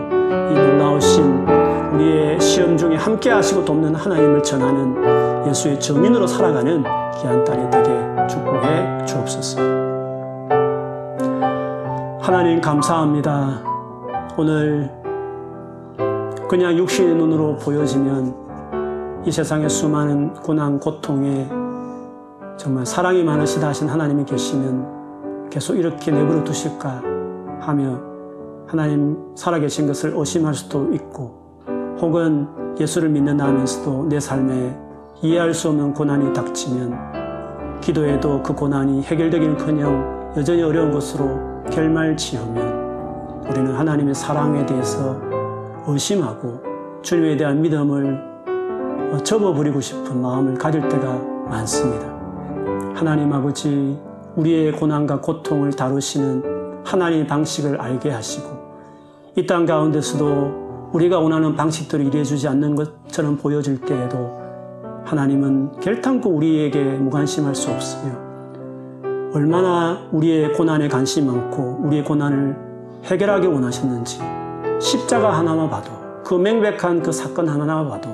이 0.51 0.55
놀라우신 0.55 1.47
우리의 1.95 2.41
시험 2.41 2.77
중에 2.77 2.97
함께 2.97 3.31
하시고 3.31 3.65
돕는 3.65 3.95
하나님을 3.95 4.43
전하는 4.43 5.49
예수의 5.49 5.81
증인으로 5.81 6.27
살아가는 6.27 6.85
귀한 7.21 7.45
딸이 7.45 7.71
되게 7.71 8.27
축복해 8.29 9.05
주옵소서. 9.05 9.86
하나님 12.27 12.61
감사합니다. 12.61 13.63
오늘 14.37 14.91
그냥 16.49 16.77
육신의 16.77 17.15
눈으로 17.15 17.55
보여지면 17.59 19.23
이 19.25 19.31
세상의 19.31 19.71
수많은 19.71 20.35
고난, 20.35 20.81
고통에 20.81 21.49
정말 22.57 22.85
사랑이 22.85 23.23
많으시다 23.23 23.69
하신 23.69 23.89
하나님이 23.89 24.25
계시면 24.25 25.51
계속 25.51 25.77
이렇게 25.77 26.11
내버려 26.11 26.43
두실까 26.43 27.01
하며 27.61 28.01
하나님 28.67 29.17
살아계신 29.37 29.87
것을 29.87 30.13
의심할 30.17 30.53
수도 30.53 30.93
있고 30.95 31.97
혹은 32.01 32.49
예수를 32.81 33.09
믿는다 33.09 33.45
하면서도 33.45 34.09
내 34.09 34.19
삶에 34.19 34.77
이해할 35.23 35.55
수 35.55 35.69
없는 35.69 35.95
고난이 35.95 36.33
닥치면 36.33 37.81
기도해도 37.81 38.43
그 38.43 38.53
고난이 38.53 39.03
해결되기는 39.03 39.59
커녕 39.59 40.33
여전히 40.37 40.65
어려운 40.65 40.91
것으로 40.91 41.56
결말지으면 41.71 43.47
우리는 43.49 43.75
하나님의 43.75 44.15
사랑에 44.15 44.65
대해서 44.67 45.21
의심하고 45.87 46.63
주님에 47.03 47.37
대한 47.37 47.61
믿음을 47.63 48.21
접어버리고 49.23 49.81
싶은 49.81 50.21
마음을 50.21 50.55
가질 50.55 50.89
때가 50.89 51.21
많습니다. 51.49 52.07
하나님 52.95 53.33
아버지 53.33 53.99
우리의 54.37 54.73
고난과 54.73 55.21
고통을 55.21 55.73
다루시는 55.73 56.83
하나님의 56.85 57.27
방식을 57.27 57.81
알게 57.81 58.11
하시고 58.11 58.49
이 59.37 59.47
땅 59.47 59.67
가운데서도 59.67 60.91
우리가 60.93 61.19
원하는 61.21 61.55
방식대로 61.55 62.03
일해주지 62.05 62.49
않는 62.49 62.75
것처럼 62.75 63.37
보여질 63.37 63.83
때에도 63.83 64.41
하나님은 65.05 65.81
결탄코 65.81 66.31
우리에게 66.31 66.83
무관심할 66.95 67.55
수 67.55 67.71
없으며 67.71 68.26
얼마나 69.33 70.09
우리의 70.13 70.53
고난에 70.53 70.89
관심이 70.89 71.27
많고 71.27 71.81
우리의 71.85 72.05
고난을 72.05 72.57
해결하기 73.05 73.47
원하셨는지 73.47 74.21
십자가 74.81 75.37
하나만 75.39 75.69
봐도 75.71 75.91
그 76.25 76.35
맹백한 76.35 77.03
그 77.03 77.13
사건 77.13 77.49
하나만 77.49 77.89
봐도 77.89 78.11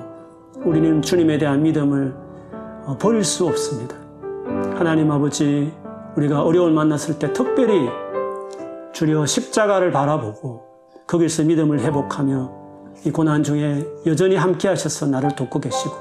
우리는 0.65 1.01
주님에 1.03 1.39
대한 1.39 1.63
믿음을 1.63 2.15
어, 2.85 2.97
버릴 2.99 3.25
수 3.25 3.47
없습니다. 3.47 3.97
하나님 4.75 5.11
아버지 5.11 5.73
우리가 6.17 6.43
어려움을 6.43 6.73
만났을 6.73 7.19
때 7.19 7.33
특별히 7.33 7.89
주려 8.93 9.25
십자가를 9.25 9.93
바라보고 9.93 10.63
거기서 11.07 11.45
믿음을 11.45 11.81
회복하며 11.81 12.51
이 13.05 13.11
고난 13.11 13.43
중에 13.43 13.87
여전히 14.07 14.37
함께 14.37 14.69
하셔서 14.69 15.07
나를 15.07 15.35
돕고 15.35 15.61
계시고 15.61 15.95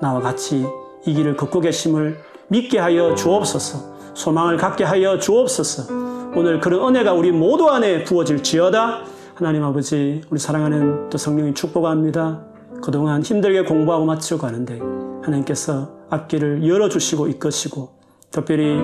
나와 0.00 0.20
같이 0.20 0.66
이 1.06 1.14
길을 1.14 1.36
걷고 1.36 1.60
계심을 1.60 2.18
믿게 2.48 2.78
하여 2.78 3.14
주옵소서 3.14 3.93
소망을 4.14 4.56
갖게 4.56 4.84
하여 4.84 5.18
주옵소서. 5.18 5.92
오늘 6.36 6.60
그런 6.60 6.88
은혜가 6.88 7.12
우리 7.12 7.30
모두 7.30 7.68
안에 7.68 8.04
부어질지어다. 8.04 9.04
하나님 9.34 9.64
아버지 9.64 10.22
우리 10.30 10.38
사랑하는 10.38 11.10
또 11.10 11.18
성령님 11.18 11.54
축복합니다. 11.54 12.44
그동안 12.82 13.22
힘들게 13.22 13.64
공부하고 13.64 14.04
마치고 14.04 14.40
가는데 14.40 14.78
하나님께서 15.22 15.90
앞길을 16.10 16.66
열어주시고 16.66 17.28
이끄시고 17.28 17.94
특별히 18.30 18.76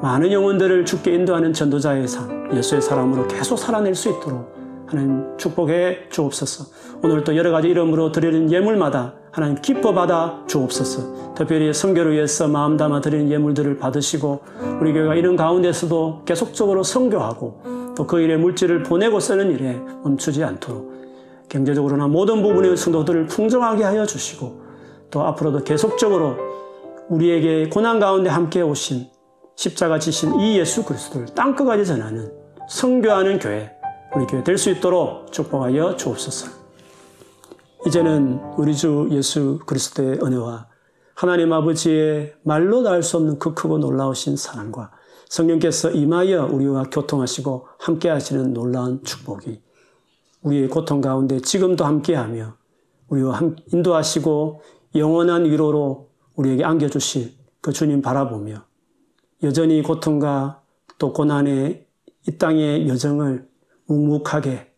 많은 0.00 0.32
영혼들을 0.32 0.84
죽게 0.84 1.14
인도하는 1.14 1.52
전도자의 1.52 2.08
삶, 2.08 2.50
예수의 2.56 2.82
사람으로 2.82 3.28
계속 3.28 3.56
살아낼 3.56 3.94
수 3.94 4.08
있도록 4.08 4.61
하나님 4.92 5.24
축복해 5.38 6.10
주옵소서. 6.10 6.66
오늘 7.02 7.24
또 7.24 7.34
여러 7.34 7.50
가지 7.50 7.68
이름으로 7.68 8.12
드리는 8.12 8.52
예물마다 8.52 9.14
하나님 9.30 9.56
기뻐 9.62 9.94
받아 9.94 10.44
주옵소서. 10.46 11.34
특별히 11.34 11.72
성교를 11.72 12.12
위해서 12.12 12.46
마음 12.46 12.76
담아 12.76 13.00
드리는 13.00 13.30
예물들을 13.30 13.78
받으시고 13.78 14.40
우리 14.80 14.92
교회가 14.92 15.14
이런 15.14 15.34
가운데서도 15.36 16.24
계속적으로 16.26 16.82
성교하고 16.82 17.94
또 17.96 18.06
그 18.06 18.20
일에 18.20 18.36
물질을 18.36 18.82
보내고 18.82 19.20
쓰는 19.20 19.50
일에 19.50 19.80
멈추지 20.04 20.44
않도록 20.44 20.92
경제적으로나 21.48 22.06
모든 22.08 22.42
부분의 22.42 22.76
성도들을 22.76 23.26
풍성하게 23.26 23.84
하여 23.84 24.04
주시고 24.04 24.60
또 25.10 25.22
앞으로도 25.22 25.64
계속적으로 25.64 26.36
우리에게 27.08 27.68
고난 27.68 27.98
가운데 27.98 28.28
함께 28.28 28.60
오신 28.60 29.06
십자가 29.56 29.98
지신 29.98 30.38
이 30.40 30.58
예수 30.58 30.84
그리스도를 30.84 31.28
땅끝까지 31.34 31.86
전하는 31.86 32.32
성교하는 32.68 33.38
교회, 33.38 33.70
우리 34.14 34.26
교회 34.26 34.44
될 34.44 34.58
수 34.58 34.70
있도록 34.70 35.32
축복하여 35.32 35.96
주옵소서. 35.96 36.50
이제는 37.86 38.40
우리 38.58 38.76
주 38.76 39.08
예수 39.10 39.58
그리스도의 39.66 40.18
은혜와 40.22 40.66
하나님 41.14 41.52
아버지의 41.52 42.34
말로 42.42 42.82
닿을 42.82 43.02
수 43.02 43.16
없는 43.16 43.38
그 43.38 43.54
크고 43.54 43.78
놀라우신 43.78 44.36
사랑과 44.36 44.90
성령께서 45.28 45.90
임하여 45.92 46.46
우리와 46.52 46.84
교통하시고 46.90 47.68
함께 47.78 48.10
하시는 48.10 48.52
놀라운 48.52 49.02
축복이 49.02 49.62
우리의 50.42 50.68
고통 50.68 51.00
가운데 51.00 51.40
지금도 51.40 51.84
함께하며 51.84 52.54
우리와 53.08 53.40
인도하시고 53.72 54.60
영원한 54.94 55.46
위로로 55.46 56.10
우리에게 56.36 56.64
안겨주실 56.64 57.32
그 57.62 57.72
주님 57.72 58.02
바라보며 58.02 58.64
여전히 59.42 59.82
고통과 59.82 60.60
또 60.98 61.12
고난의 61.12 61.86
이 62.28 62.38
땅의 62.38 62.88
여정을 62.88 63.51
묵묵하게 63.86 64.72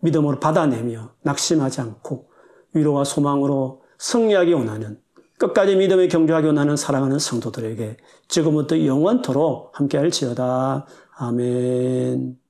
믿음으로 0.00 0.38
받아내며 0.40 1.14
낙심하지 1.22 1.80
않고 1.80 2.30
위로와 2.74 3.04
소망으로 3.04 3.82
승리하기 3.98 4.52
원하는 4.52 5.00
끝까지 5.38 5.76
믿음에 5.76 6.08
경주하기 6.08 6.46
원하는 6.46 6.76
사랑하는 6.76 7.18
성도들에게 7.18 7.96
지금부터 8.26 8.84
영원토록 8.84 9.78
함께할지어다. 9.78 10.86
아멘. 11.16 12.47